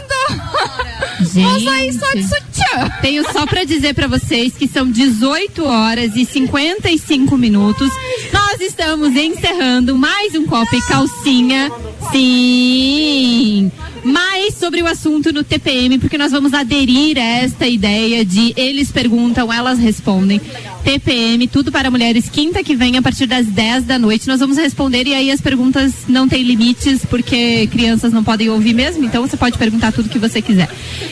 Vou 1.33 1.59
sair 1.59 1.93
só 1.93 2.11
de 2.13 2.23
sutiã. 2.23 2.89
Tenho 3.01 3.23
só 3.31 3.45
pra 3.45 3.63
dizer 3.63 3.93
pra 3.93 4.07
vocês 4.07 4.53
que 4.53 4.67
são 4.67 4.89
18 4.89 5.63
horas 5.65 6.15
e 6.15 6.25
55 6.25 7.37
minutos. 7.37 7.89
Nós 8.33 8.59
estamos 8.61 9.15
encerrando 9.15 9.95
mais 9.97 10.35
um 10.35 10.45
Copa 10.45 10.75
e 10.75 10.81
Calcinha. 10.83 11.71
Sim! 12.11 13.71
Mais 14.03 14.55
sobre 14.55 14.81
o 14.81 14.87
assunto 14.87 15.33
no 15.33 15.43
TPM, 15.43 15.97
porque 15.99 16.17
nós 16.17 16.31
vamos 16.31 16.53
aderir 16.53 17.17
a 17.17 17.21
esta 17.21 17.67
ideia 17.67 18.23
de 18.23 18.53
eles 18.55 18.89
perguntam, 18.91 19.51
elas 19.51 19.79
respondem. 19.79 20.39
TPM, 20.87 21.49
tudo 21.49 21.69
para 21.69 21.91
mulheres, 21.91 22.29
quinta 22.29 22.63
que 22.63 22.73
vem, 22.73 22.95
a 22.95 23.01
partir 23.01 23.25
das 23.25 23.45
10 23.45 23.83
da 23.83 23.99
noite. 23.99 24.25
Nós 24.25 24.39
vamos 24.39 24.55
responder 24.55 25.05
e 25.05 25.13
aí 25.13 25.29
as 25.29 25.41
perguntas 25.41 25.91
não 26.07 26.29
têm 26.29 26.43
limites, 26.43 27.05
porque 27.05 27.67
crianças 27.67 28.13
não 28.13 28.23
podem 28.23 28.49
ouvir 28.49 28.73
mesmo, 28.73 29.03
então 29.03 29.21
você 29.21 29.35
pode 29.35 29.57
perguntar 29.57 29.91
tudo 29.91 30.07
que 30.07 30.17
você 30.17 30.41
quiser. 30.41 30.69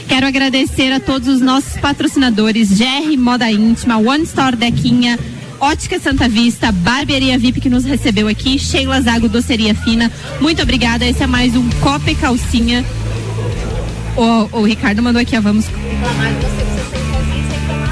Quero 0.08 0.26
agradecer 0.26 0.94
a 0.94 1.00
todos 1.02 1.28
os 1.28 1.42
nossos 1.42 1.76
patrocinadores, 1.76 2.70
GR 2.70 3.18
Moda 3.18 3.52
Íntima, 3.52 3.98
One 3.98 4.24
Store 4.24 4.56
Dequinha, 4.56 5.20
Ótica 5.60 6.00
Santa 6.00 6.30
Vista, 6.30 6.72
Barbearia 6.72 7.38
VIP 7.38 7.60
que 7.60 7.70
nos 7.70 7.84
recebeu 7.84 8.30
aqui, 8.30 8.58
Sheila 8.58 9.02
Zago 9.02 9.28
Doceria 9.28 9.76
Fina. 9.76 10.10
Muito 10.40 10.62
obrigada. 10.62 11.06
Esse 11.06 11.22
é 11.22 11.28
mais 11.28 11.54
um 11.54 11.70
Copa 11.82 12.10
e 12.10 12.16
Calcinha. 12.16 12.86
O, 14.16 14.60
o 14.60 14.64
Ricardo 14.64 15.04
mandou 15.04 15.22
aqui, 15.22 15.38
ó, 15.38 15.42
vamos. 15.42 15.66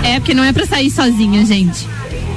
É, 0.04 0.20
porque 0.20 0.34
não 0.34 0.44
é 0.44 0.52
pra 0.52 0.66
sair 0.66 0.92
sozinha, 0.92 1.46
gente. 1.46 1.88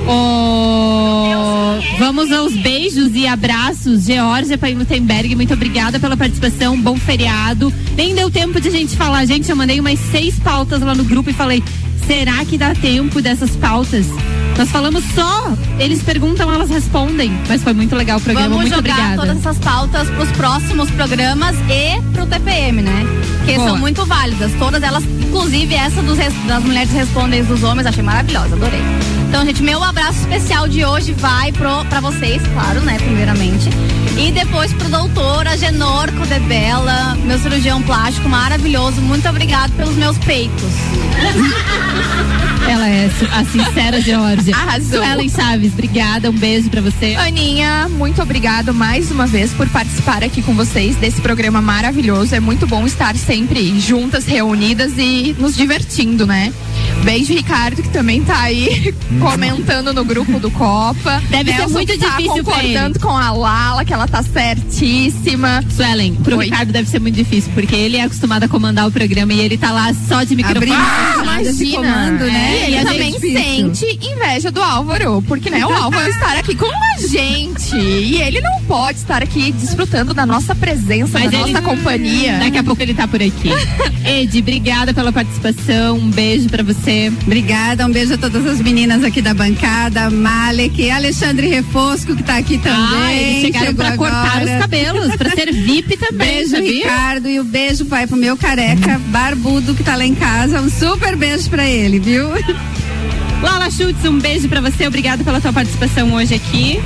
Ô, 0.07 1.81
vamos 1.99 2.31
aos 2.31 2.55
beijos 2.57 3.11
e 3.15 3.27
abraços. 3.27 4.05
Georgia 4.05 4.57
Paimutenberg, 4.57 5.35
muito 5.35 5.53
obrigada 5.53 5.99
pela 5.99 6.17
participação. 6.17 6.81
Bom 6.81 6.97
feriado. 6.97 7.73
Nem 7.97 8.15
deu 8.15 8.31
tempo 8.31 8.61
de 8.61 8.69
a 8.69 8.71
gente 8.71 8.97
falar, 8.97 9.25
gente. 9.25 9.51
Eu 9.51 9.57
mandei 9.57 9.81
umas 9.81 9.99
seis 9.99 10.39
pautas 10.39 10.81
lá 10.81 10.95
no 10.95 11.05
grupo 11.05 11.31
e 11.31 11.33
falei: 11.33 11.63
será 12.07 12.45
que 12.45 12.57
dá 12.57 12.73
tempo 12.75 13.21
dessas 13.21 13.51
pautas? 13.57 14.07
Nós 14.59 14.71
falamos 14.71 15.05
só, 15.15 15.53
eles 15.79 16.03
perguntam, 16.03 16.53
elas 16.53 16.71
respondem. 16.71 17.31
Mas 17.47 17.63
foi 17.63 17.75
muito 17.75 17.95
legal 17.95 18.19
o 18.19 18.21
programa. 18.21 18.49
Vamos 18.49 18.71
muito 18.71 18.77
jogar 18.77 18.93
obrigada. 18.93 19.23
todas 19.23 19.37
essas 19.39 19.59
pautas 19.59 20.09
pros 20.11 20.31
próximos 20.33 20.91
programas 20.93 21.55
e 21.69 22.01
pro 22.13 22.27
TPM, 22.27 22.81
né? 22.81 23.05
Que 23.45 23.55
Boa. 23.55 23.69
são 23.69 23.79
muito 23.79 24.07
válidas. 24.07 24.51
Todas 24.59 24.83
elas, 24.83 25.05
inclusive 25.05 25.75
essa 25.75 26.03
dos, 26.03 26.17
das 26.17 26.65
mulheres 26.65 26.91
respondem 26.91 27.45
dos 27.45 27.63
homens, 27.63 27.87
achei 27.87 28.03
maravilhosa, 28.03 28.55
adorei. 28.55 28.81
Então, 29.29 29.45
gente, 29.45 29.63
meu 29.63 29.83
abraço 29.83 30.21
especial 30.21 30.67
de 30.67 30.85
hoje 30.85 31.13
vai 31.13 31.53
pro, 31.53 31.85
pra 31.87 32.01
vocês, 32.01 32.41
claro, 32.55 32.81
né? 32.81 32.97
Primeiramente. 32.99 33.69
E 34.17 34.33
depois 34.33 34.73
pro 34.73 34.89
doutor 34.89 35.47
Agenor 35.47 36.11
Codebella, 36.13 37.17
meu 37.25 37.39
cirurgião 37.39 37.83
plástico 37.83 38.29
maravilhoso. 38.29 39.01
Muito 39.03 39.29
obrigado 39.29 39.73
pelos 39.73 39.95
meus 39.95 40.17
peitos. 40.19 40.73
Ela 42.69 42.89
é 42.89 43.11
a 43.33 43.45
sincera 43.45 44.01
Georgia. 44.01 44.57
Arrasou. 44.57 44.99
Suelen 44.99 45.29
Chaves, 45.29 45.73
obrigada. 45.73 46.31
Um 46.31 46.33
beijo 46.37 46.69
pra 46.71 46.81
você. 46.81 47.15
Aninha, 47.15 47.89
muito 47.91 48.21
obrigado 48.21 48.75
mais 48.75 49.11
uma 49.11 49.27
vez 49.27 49.53
por 49.53 49.69
participar 49.69 50.25
aqui 50.25 50.43
com 50.43 50.55
vocês 50.55 50.97
desse 50.97 51.21
programa 51.21 51.61
maravilhoso. 51.61 52.35
É 52.35 52.41
muito 52.41 52.67
bom 52.67 52.87
estar 52.87 53.15
sempre 53.17 53.79
juntas, 53.79 54.25
reunidas 54.25 54.93
e 54.97 55.37
nos 55.39 55.55
divertindo, 55.55 56.27
né? 56.27 56.53
Beijo, 57.05 57.33
Ricardo, 57.35 57.83
que 57.83 57.89
também 57.91 58.23
tá 58.25 58.41
aí 58.41 58.93
comentando 59.21 59.93
no 59.93 60.05
grupo 60.05 60.41
do 60.41 60.51
Copa. 60.51 61.23
Deve 61.31 61.53
ser 61.53 61.59
Nelson 61.59 61.75
muito 61.75 61.93
que 61.93 61.99
tá 61.99 62.09
difícil 62.11 62.35
ele. 62.35 62.43
concordando 62.45 62.99
com 63.01 63.11
a 63.11 63.31
Lala, 63.31 63.85
que 63.85 63.93
ela 63.95 64.09
tá 64.09 64.23
certíssima. 64.25 65.65
Suelen, 65.75 66.15
pro 66.17 66.37
Oi. 66.39 66.47
Ricardo 66.47 66.73
deve 66.73 66.89
ser 66.89 66.99
muito 67.01 67.15
difícil, 67.15 67.53
porque 67.55 67.77
ele 67.77 67.97
é 67.97 68.03
acostumado 68.03 68.43
a 68.43 68.49
comandar 68.49 68.89
o 68.89 68.91
programa 68.93 69.33
e 69.33 69.39
ele 69.41 69.57
tá 69.57 69.71
lá 69.71 69.95
só 70.09 70.25
de 70.25 70.35
microfone. 70.35 70.67
Fechado. 70.73 71.41
esse 71.43 71.71
comando, 71.73 72.25
né? 72.27 72.57
E 72.57 72.65
ele 72.65 72.75
E 72.75 72.79
a 72.79 72.85
também 72.85 73.21
sente 73.21 73.99
inveja 74.03 74.51
do 74.51 74.61
Álvaro, 74.61 75.23
porque 75.29 75.49
né, 75.49 75.65
o 75.65 75.73
Álvaro 75.73 76.11
estar 76.11 76.37
aqui 76.37 76.57
com 76.57 76.67
a 76.67 77.07
gente. 77.09 77.77
E 77.77 78.21
ele 78.21 78.41
não 78.41 78.63
pode 78.65 78.99
estar 78.99 79.23
aqui 79.23 79.53
desfrutando 79.53 80.13
da 80.13 80.27
nossa 80.27 80.55
presença, 80.57 81.21
Mas 81.21 81.31
da 81.31 81.39
ele- 81.39 81.53
nossa 81.53 81.63
companhia. 81.65 82.39
Daqui 82.41 82.59
a 82.59 82.65
pouco 82.65 82.83
ele 82.83 82.95
tá 82.95 83.07
por 83.07 83.23
aqui. 83.23 83.49
Ed, 84.05 84.39
obrigada 84.41 84.93
pela 84.93 85.13
participação. 85.13 85.99
Um 85.99 86.11
beijo 86.11 86.49
pra 86.49 86.63
você. 86.65 86.86
Obrigada, 87.23 87.85
um 87.85 87.91
beijo 87.91 88.15
a 88.15 88.19
todas 88.19 88.47
as 88.47 88.61
meninas 88.61 89.03
aqui 89.03 89.21
da 89.21 89.35
bancada, 89.35 90.09
Malek, 90.09 90.89
Alexandre 90.89 91.49
Refosco 91.49 92.15
que 92.15 92.23
tá 92.23 92.37
aqui 92.37 92.59
também. 92.59 93.03
Ah, 93.03 93.13
eles 93.13 93.41
chegaram 93.43 93.67
chegou 93.67 93.85
pra 93.85 93.97
cortar 93.97 94.37
agora. 94.37 94.45
os 94.45 94.61
cabelos, 94.61 95.17
pra 95.17 95.31
ser 95.31 95.53
VIP 95.53 95.97
também, 95.97 96.29
Beijo, 96.29 96.51
sabia? 96.51 96.85
Ricardo, 96.85 97.29
e 97.29 97.41
o 97.41 97.45
beijo 97.45 97.85
vai 97.85 98.07
pro 98.07 98.17
meu 98.17 98.37
careca 98.37 99.01
barbudo 99.07 99.75
que 99.75 99.83
tá 99.83 99.97
lá 99.97 100.07
em 100.07 100.15
casa. 100.15 100.61
Um 100.61 100.71
super 100.71 101.17
beijo 101.17 101.51
pra 101.51 101.67
ele, 101.67 101.99
viu? 101.99 102.29
Lala 103.43 103.71
Schutz, 103.71 104.05
um 104.05 104.19
beijo 104.19 104.49
pra 104.49 104.61
você. 104.61 104.87
Obrigada 104.87 105.25
pela 105.25 105.41
tua 105.41 105.53
participação 105.53 106.15
hoje 106.15 106.35
aqui. 106.35 106.81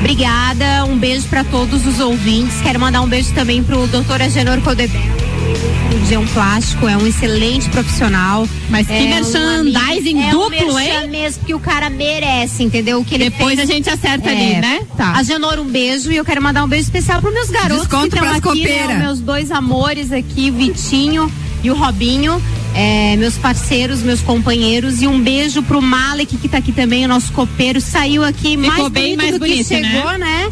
Obrigada, 0.00 0.84
um 0.84 0.98
beijo 0.98 1.26
para 1.28 1.44
todos 1.44 1.86
os 1.86 2.00
ouvintes. 2.00 2.60
Quero 2.60 2.80
mandar 2.80 3.00
um 3.00 3.08
beijo 3.08 3.32
também 3.32 3.62
pro 3.62 3.86
doutor 3.86 4.20
Agenor 4.20 4.60
Codebel. 4.60 5.23
Cirurgião 5.58 6.26
plástico, 6.28 6.88
é 6.88 6.96
um 6.96 7.06
excelente 7.06 7.68
profissional. 7.70 8.48
Mas 8.68 8.86
que 8.86 8.92
é 8.92 8.96
um 8.96 9.08
merchandising 9.08 10.22
amigo- 10.22 10.38
duplo, 10.50 10.78
é 10.78 11.00
um 11.00 11.02
hein? 11.04 11.08
mesmo 11.10 11.44
que 11.44 11.54
o 11.54 11.60
cara 11.60 11.88
merece, 11.88 12.62
entendeu? 12.62 13.00
O 13.00 13.04
que 13.04 13.14
ele 13.14 13.30
Depois 13.30 13.56
fez. 13.56 13.68
a 13.70 13.72
gente 13.72 13.88
acerta 13.90 14.30
É. 14.30 14.32
ali, 14.32 14.60
né? 14.60 14.80
Tá. 14.96 15.12
Agenor, 15.12 15.58
um 15.58 15.64
beijo 15.64 16.10
e 16.10 16.16
eu 16.16 16.24
quero 16.24 16.42
mandar 16.42 16.64
um 16.64 16.68
beijo 16.68 16.84
especial 16.84 17.20
para 17.22 17.30
meus 17.30 17.48
garotos 17.50 17.86
Desconto 17.86 18.16
que 18.16 18.24
estão 18.24 18.50
aqui, 18.52 18.64
né, 18.66 18.98
meus 18.98 19.20
dois 19.20 19.50
amores 19.50 20.12
aqui, 20.12 20.50
o 20.50 20.54
Vitinho 20.54 21.30
e 21.62 21.70
o 21.70 21.74
Robinho. 21.74 22.42
é, 22.76 23.14
meus 23.16 23.34
parceiros, 23.36 24.00
meus 24.02 24.20
companheiros 24.20 25.00
e 25.00 25.06
um 25.06 25.20
beijo 25.20 25.62
pro 25.62 25.80
Malek 25.80 26.36
que 26.36 26.48
tá 26.48 26.58
aqui 26.58 26.72
também, 26.72 27.04
o 27.04 27.08
nosso 27.08 27.32
copeiro, 27.32 27.80
saiu 27.80 28.24
aqui 28.24 28.56
mais 28.56 28.88
bem 28.88 29.14
bonito 29.14 29.16
mais 29.18 29.32
do 29.34 29.38
bonito, 29.38 29.56
que 29.58 29.64
chegou, 29.64 30.18
né? 30.18 30.50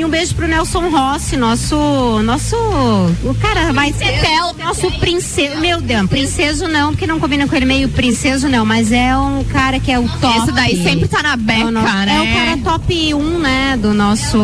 E 0.00 0.04
um 0.04 0.08
beijo 0.08 0.34
pro 0.34 0.48
Nelson 0.48 0.88
Rossi, 0.88 1.36
nosso. 1.36 1.76
Nosso. 2.24 2.56
O 3.22 3.34
cara 3.38 3.70
vai 3.70 3.92
ser 3.92 4.18
pel, 4.22 4.54
nosso 4.64 4.90
princeso. 4.92 5.60
Meu 5.60 5.78
Deus, 5.78 6.08
princeso 6.08 6.66
não, 6.68 6.92
porque 6.92 7.06
não 7.06 7.20
combina 7.20 7.46
com 7.46 7.54
ele 7.54 7.66
meio 7.66 7.86
princeso, 7.90 8.48
não, 8.48 8.64
mas 8.64 8.90
é 8.92 9.14
um 9.14 9.44
cara 9.44 9.78
que 9.78 9.92
é 9.92 9.98
o 9.98 10.08
top. 10.08 10.38
Esse 10.38 10.52
daí 10.52 10.82
sempre 10.82 11.06
tá 11.06 11.22
na 11.22 11.36
beca, 11.36 11.60
é 11.60 11.64
o, 11.66 11.70
no- 11.70 11.82
né? 11.82 12.16
É 12.16 12.20
o 12.22 12.34
cara 12.34 12.78
top 12.78 13.14
1, 13.14 13.38
né? 13.40 13.76
Do 13.76 13.92
nosso. 13.92 14.38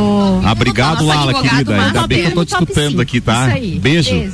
Ah, 0.44 0.52
obrigado, 0.52 0.98
do 0.98 1.04
nosso 1.06 1.18
Lala, 1.26 1.32
querida. 1.42 1.72
Ainda 1.72 1.76
Marcos 1.76 2.06
bem 2.06 2.20
que 2.20 2.26
eu 2.28 2.34
tô 2.34 2.44
te 2.44 2.52
escutando 2.52 3.00
aqui, 3.00 3.18
tá? 3.22 3.46
Isso 3.48 3.56
aí. 3.56 3.78
Beijo. 3.78 4.24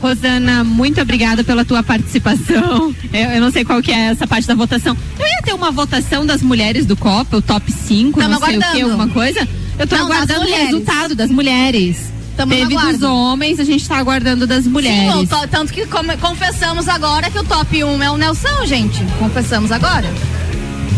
Rosana, 0.00 0.62
muito 0.64 1.00
obrigada 1.00 1.42
pela 1.44 1.64
tua 1.64 1.82
participação. 1.82 2.94
Eu, 3.12 3.30
eu 3.30 3.40
não 3.40 3.50
sei 3.52 3.64
qual 3.64 3.80
que 3.82 3.92
é 3.92 4.06
essa 4.10 4.26
parte 4.26 4.48
da 4.48 4.54
votação. 4.54 4.96
Eu 5.18 5.26
ia 5.26 5.42
ter 5.44 5.52
uma 5.52 5.70
votação 5.70 6.24
das 6.24 6.42
mulheres 6.42 6.86
do 6.86 6.96
Copa, 6.96 7.36
o 7.36 7.42
top 7.42 7.70
5, 7.70 8.18
Tamo 8.18 8.32
não 8.34 8.38
sei 8.40 8.56
o 8.56 8.58
que, 8.60 8.64
aguardando. 8.64 8.90
alguma 8.92 9.08
coisa. 9.08 9.46
Eu 9.78 9.86
tô 9.86 9.96
Não, 9.96 10.04
aguardando 10.06 10.42
o 10.46 10.50
resultado 10.54 11.14
das 11.14 11.30
mulheres. 11.30 12.12
Tamo 12.36 12.52
Teve 12.54 12.74
dos 12.74 13.02
homens, 13.02 13.60
a 13.60 13.64
gente 13.64 13.86
tá 13.86 13.98
aguardando 13.98 14.46
das 14.46 14.66
mulheres. 14.66 15.12
Sim, 15.12 15.26
to- 15.26 15.48
tanto 15.48 15.72
que 15.72 15.86
come- 15.86 16.16
confessamos 16.16 16.88
agora 16.88 17.30
que 17.30 17.38
o 17.38 17.44
top 17.44 17.84
1 17.84 18.02
é 18.02 18.10
o 18.10 18.16
Nelson, 18.16 18.64
gente. 18.64 19.04
Confessamos 19.18 19.70
agora. 19.70 20.06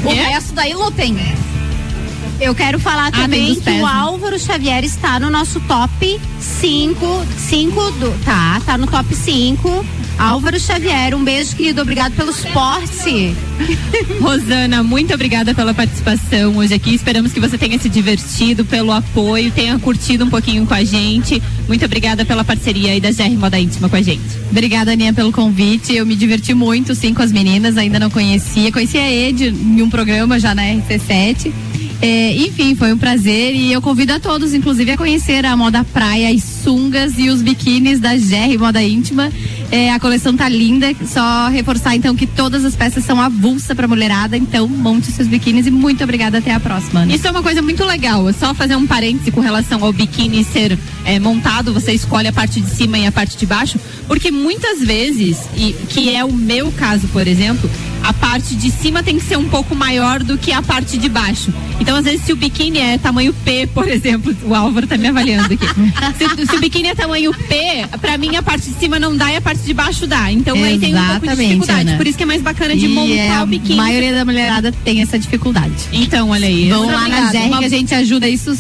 O 0.04 0.10
É? 0.10 0.14
resto 0.14 0.52
daí 0.52 0.74
lutem. 0.74 1.16
Eu 2.41 2.55
quero 2.55 2.78
falar 2.78 3.11
tem 3.11 3.22
também 3.22 3.55
que 3.55 3.61
pés, 3.61 3.80
o 3.80 3.87
né? 3.87 3.93
Álvaro 3.93 4.39
Xavier 4.39 4.85
está 4.85 5.20
no 5.20 5.30
nosso 5.30 5.61
top 5.61 6.20
5. 6.41 7.26
5 7.37 7.91
do. 7.93 8.24
Tá, 8.24 8.61
tá 8.64 8.76
no 8.76 8.87
top 8.87 9.14
5. 9.14 9.87
Álvaro 10.18 10.59
Xavier, 10.61 11.14
um 11.14 11.24
beijo, 11.24 11.57
querido. 11.57 11.82
Obrigado 11.82 12.12
pelo 12.14 12.32
suporte. 12.32 13.35
Rosana, 14.20 14.82
muito 14.82 15.12
obrigada 15.12 15.55
pela 15.55 15.74
participação 15.74 16.57
hoje 16.57 16.74
aqui. 16.74 16.95
Esperamos 16.95 17.32
que 17.32 17.41
você 17.41 17.59
tenha 17.59 17.78
se 17.78 17.89
divertido, 17.89 18.64
pelo 18.64 18.93
apoio, 18.93 19.51
tenha 19.51 19.78
curtido 19.78 20.24
um 20.24 20.30
pouquinho 20.30 20.66
com 20.66 20.74
a 20.74 20.85
gente. 20.85 21.43
Muito 21.66 21.85
obrigada 21.85 22.24
pela 22.24 22.45
parceria 22.45 22.93
aí 22.93 23.01
da 23.01 23.11
GR 23.11 23.37
Moda 23.37 23.59
Íntima 23.59 23.89
com 23.89 23.97
a 23.97 24.03
gente. 24.03 24.22
Obrigada, 24.51 24.93
Aninha, 24.93 25.12
pelo 25.12 25.32
convite. 25.32 25.95
Eu 25.95 26.07
me 26.07 26.14
diverti 26.14 26.55
muito, 26.55 26.95
sim, 26.95 27.12
com 27.12 27.22
as 27.22 27.32
meninas. 27.32 27.76
Ainda 27.76 27.99
não 27.99 28.11
conhecia. 28.11 28.70
Conhecia 28.70 29.03
a 29.03 29.11
Ed 29.11 29.49
em 29.49 29.82
um 29.82 29.91
programa 29.91 30.39
já 30.39 30.55
na 30.55 30.62
RC7. 30.62 31.53
É, 32.01 32.36
enfim, 32.36 32.74
foi 32.74 32.92
um 32.92 32.99
prazer 32.99 33.55
e 33.55 33.72
eu 33.72 33.80
convido 33.80 34.12
a 34.12 34.20
todos, 34.20 34.53
inclusive, 34.53 34.90
a 34.92 34.97
conhecer 34.97 35.45
a 35.47 35.57
moda 35.57 35.84
praia, 35.84 36.34
as 36.34 36.42
sungas 36.42 37.18
e 37.18 37.30
os 37.30 37.40
biquínis 37.40 37.99
da 37.99 38.14
GR 38.14 38.59
Moda 38.59 38.82
Íntima. 38.82 39.32
É, 39.70 39.90
a 39.90 39.99
coleção 39.99 40.36
tá 40.36 40.49
linda, 40.49 40.95
só 41.07 41.49
reforçar 41.49 41.97
então 41.97 42.14
que 42.14 42.26
todas 42.26 42.64
as 42.64 42.76
peças 42.76 43.05
são 43.05 43.20
avulsa 43.20 43.74
pra 43.74 43.88
mulherada, 43.88 44.36
então 44.36 44.68
monte 44.68 45.11
seus 45.11 45.26
biquínis 45.26 45.66
e 45.66 45.70
muito 45.70 46.05
obrigada, 46.05 46.38
até 46.38 46.53
a 46.53 46.61
próxima. 46.61 47.01
Ana. 47.01 47.14
Isso 47.14 47.26
é 47.26 47.30
uma 47.30 47.42
coisa 47.42 47.62
muito 47.62 47.84
legal. 47.84 48.28
É 48.28 48.32
só 48.32 48.55
fazer 48.55 48.76
um 48.76 48.86
parêntese 48.86 49.30
com 49.30 49.40
relação 49.40 49.82
ao 49.82 49.92
biquíni 49.92 50.45
ser 50.45 50.78
é, 51.05 51.18
montado, 51.18 51.72
você 51.72 51.92
escolhe 51.92 52.28
a 52.28 52.32
parte 52.32 52.61
de 52.61 52.70
cima 52.70 52.99
e 52.99 53.07
a 53.07 53.12
parte 53.12 53.36
de 53.36 53.47
baixo, 53.47 53.78
porque 54.07 54.30
muitas 54.30 54.80
vezes, 54.80 55.38
e 55.57 55.72
que 55.88 56.14
é 56.14 56.24
o 56.24 56.32
meu 56.32 56.70
caso, 56.72 57.09
por 57.09 57.26
exemplo, 57.26 57.68
a 58.05 58.12
parte 58.12 58.55
de 58.55 58.70
cima 58.70 59.02
tem 59.02 59.18
que 59.18 59.24
ser 59.24 59.38
um 59.38 59.48
pouco 59.48 59.74
maior 59.74 60.22
do 60.22 60.36
que 60.36 60.52
a 60.52 60.61
parte 60.61 60.98
de 60.98 61.09
baixo. 61.09 61.52
Então, 61.80 61.96
às 61.96 62.05
vezes, 62.05 62.20
se 62.22 62.32
o 62.32 62.36
biquíni 62.36 62.78
é 62.78 62.98
tamanho 62.98 63.32
P, 63.32 63.66
por 63.66 63.88
exemplo, 63.88 64.36
o 64.44 64.55
Álvaro 64.55 64.86
tá 64.86 64.98
me 64.98 65.09
avaliando 65.09 65.55
aqui. 65.55 65.66
se, 66.18 66.46
se 66.46 66.57
o 66.57 66.61
biquíni 66.61 66.88
é 66.88 66.94
tamanho 66.94 67.32
P, 67.32 67.86
pra 68.00 68.18
mim 68.18 68.36
a 68.36 68.42
parte 68.42 68.68
de 68.68 68.78
cima 68.78 68.98
não 68.98 69.16
dá 69.16 69.32
e 69.32 69.36
a 69.36 69.40
parte 69.40 69.62
de 69.62 69.72
baixo 69.72 70.07
dá. 70.07 70.30
Então 70.30 70.55
aí 70.62 70.78
tem 70.78 70.94
um 70.94 70.98
pouco 70.98 71.20
de 71.20 71.26
Exatamente, 71.26 71.48
dificuldade. 71.48 71.88
Ana. 71.88 71.96
Por 71.96 72.07
isso 72.07 72.16
que 72.18 72.22
é 72.22 72.26
mais 72.26 72.42
bacana 72.42 72.76
de 72.76 72.84
E 72.84 72.88
montar 72.88 73.40
é, 73.40 73.42
o 73.42 73.46
biquíni. 73.46 73.80
A 73.80 73.82
maioria 73.82 74.14
da 74.14 74.24
mulherada 74.24 74.72
tem 74.84 75.00
essa 75.00 75.18
dificuldade. 75.18 75.74
Então, 75.92 76.28
olha 76.28 76.46
aí. 76.46 76.68
Vão 76.68 76.86
lá 76.86 77.09
na. 77.09 77.32
GR 77.32 77.38
Uma- 77.38 77.59
que 77.59 77.64
a 77.64 77.68
gente 77.70 77.94
ajuda 77.94 78.28
isso 78.28 78.57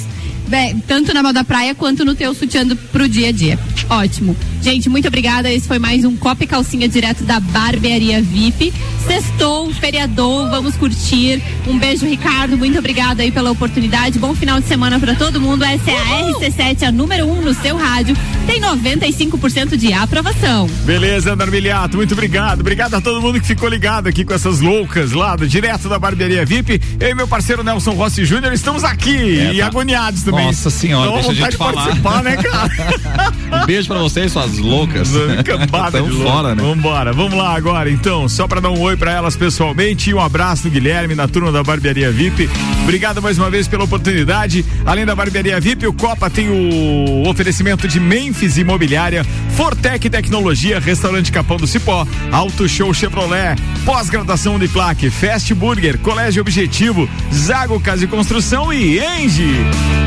bem, 0.48 0.82
tanto 0.86 1.12
na 1.12 1.22
moda 1.22 1.44
praia 1.44 1.74
quanto 1.74 2.04
no 2.04 2.14
teu 2.14 2.34
sutiã 2.34 2.66
pro 2.92 3.08
dia 3.08 3.28
a 3.28 3.32
dia. 3.32 3.58
Ótimo. 3.90 4.36
Gente, 4.64 4.88
muito 4.88 5.06
obrigada. 5.06 5.52
Esse 5.52 5.68
foi 5.68 5.78
mais 5.78 6.06
um 6.06 6.16
Copa 6.16 6.42
e 6.44 6.46
Calcinha 6.46 6.88
direto 6.88 7.22
da 7.22 7.38
Barbearia 7.38 8.22
VIP. 8.22 8.72
Sextou, 9.06 9.70
feriador, 9.74 10.48
vamos 10.48 10.74
curtir. 10.76 11.42
Um 11.66 11.78
beijo, 11.78 12.06
Ricardo. 12.06 12.56
Muito 12.56 12.78
obrigada 12.78 13.22
aí 13.22 13.30
pela 13.30 13.50
oportunidade. 13.50 14.18
Bom 14.18 14.34
final 14.34 14.58
de 14.58 14.66
semana 14.66 14.98
pra 14.98 15.14
todo 15.16 15.38
mundo. 15.38 15.62
Essa 15.64 15.90
é 15.90 15.96
a 15.98 16.32
RC7, 16.32 16.82
a 16.88 16.90
número 16.90 17.26
1 17.26 17.30
um 17.38 17.42
no 17.42 17.52
seu 17.52 17.76
rádio. 17.76 18.16
Tem 18.46 18.58
95% 18.58 19.76
de 19.76 19.92
aprovação. 19.92 20.66
Beleza, 20.86 21.34
Andar 21.34 21.50
Miliato, 21.50 21.98
muito 21.98 22.12
obrigado. 22.12 22.60
Obrigado 22.60 22.94
a 22.94 23.02
todo 23.02 23.20
mundo 23.20 23.38
que 23.42 23.46
ficou 23.46 23.68
ligado 23.68 24.06
aqui 24.06 24.24
com 24.24 24.32
essas 24.32 24.60
loucas 24.60 25.12
lá 25.12 25.36
do 25.36 25.46
direto 25.46 25.90
da 25.90 25.98
Barbearia 25.98 26.44
VIP. 26.46 26.80
Eu 26.98 27.10
e 27.10 27.14
meu 27.14 27.28
parceiro 27.28 27.62
Nelson 27.62 27.92
Rossi 27.92 28.24
Júnior 28.24 28.54
estamos 28.54 28.82
aqui 28.82 29.38
É, 29.40 29.52
e 29.52 29.58
tá. 29.58 29.66
agoniados 29.66 30.22
também. 30.22 30.46
Nossa 30.46 30.70
senhora, 30.70 31.10
uma 31.10 31.16
deixa 31.20 31.32
a 31.32 31.34
gente 31.34 31.56
vontade 31.58 31.92
de 31.92 32.00
falar. 32.00 32.22
participar, 32.22 32.22
né, 32.22 32.36
cara? 32.36 33.34
Um 33.54 33.66
beijo 33.66 33.86
pra 33.86 33.98
vocês, 33.98 34.32
suas 34.32 34.53
loucas. 34.58 35.10
Cambada 35.44 35.98
Tão 35.98 36.06
de 36.06 36.12
louco. 36.12 36.30
fora, 36.30 36.54
né? 36.54 36.62
Vambora, 36.62 37.12
vamos 37.12 37.34
lá 37.34 37.54
agora 37.54 37.90
então, 37.90 38.28
só 38.28 38.46
pra 38.46 38.60
dar 38.60 38.70
um 38.70 38.80
oi 38.80 38.96
pra 38.96 39.12
elas 39.12 39.36
pessoalmente 39.36 40.10
e 40.10 40.14
um 40.14 40.20
abraço 40.20 40.64
do 40.64 40.70
Guilherme 40.70 41.14
na 41.14 41.26
turma 41.28 41.50
da 41.52 41.62
Barbearia 41.62 42.10
VIP. 42.10 42.48
Obrigado 42.82 43.20
mais 43.22 43.38
uma 43.38 43.50
vez 43.50 43.66
pela 43.68 43.84
oportunidade. 43.84 44.64
Além 44.84 45.04
da 45.06 45.14
Barbearia 45.14 45.60
VIP, 45.60 45.86
o 45.86 45.92
Copa 45.92 46.28
tem 46.30 46.48
o 46.48 47.28
oferecimento 47.28 47.86
de 47.88 47.98
Memphis 48.00 48.58
Imobiliária, 48.58 49.24
Fortec 49.56 50.08
Tecnologia, 50.10 50.78
Restaurante 50.78 51.32
Capão 51.32 51.56
do 51.56 51.66
Cipó, 51.66 52.06
Auto 52.32 52.68
Show 52.68 52.92
Chevrolet, 52.92 53.56
Pós-graduação 53.84 54.54
Uniplac, 54.56 55.08
Fast 55.10 55.52
Burger, 55.54 55.98
Colégio 55.98 56.40
Objetivo, 56.42 57.08
Zago 57.32 57.80
Casa 57.80 58.04
e 58.04 58.08
Construção 58.08 58.72
e 58.72 58.98
Engie. 58.98 59.54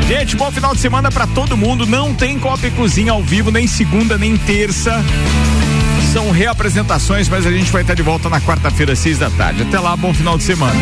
Gente, 0.08 0.36
bom 0.36 0.50
final 0.50 0.74
de 0.74 0.80
semana 0.80 1.10
pra 1.10 1.26
todo 1.26 1.56
mundo. 1.56 1.86
Não 1.86 2.14
tem 2.14 2.38
Copa 2.38 2.66
e 2.66 2.70
Cozinha 2.70 3.12
ao 3.12 3.22
vivo 3.22 3.50
nem 3.50 3.66
segunda 3.66 4.16
nem 4.16 4.37
terça. 4.46 5.04
São 6.12 6.30
reapresentações, 6.30 7.28
mas 7.28 7.46
a 7.46 7.50
gente 7.50 7.70
vai 7.70 7.82
estar 7.82 7.94
de 7.94 8.02
volta 8.02 8.28
na 8.28 8.40
quarta-feira, 8.40 8.96
seis 8.96 9.18
da 9.18 9.30
tarde. 9.30 9.62
Até 9.62 9.78
lá, 9.78 9.96
bom 9.96 10.14
final 10.14 10.38
de 10.38 10.44
semana. 10.44 10.78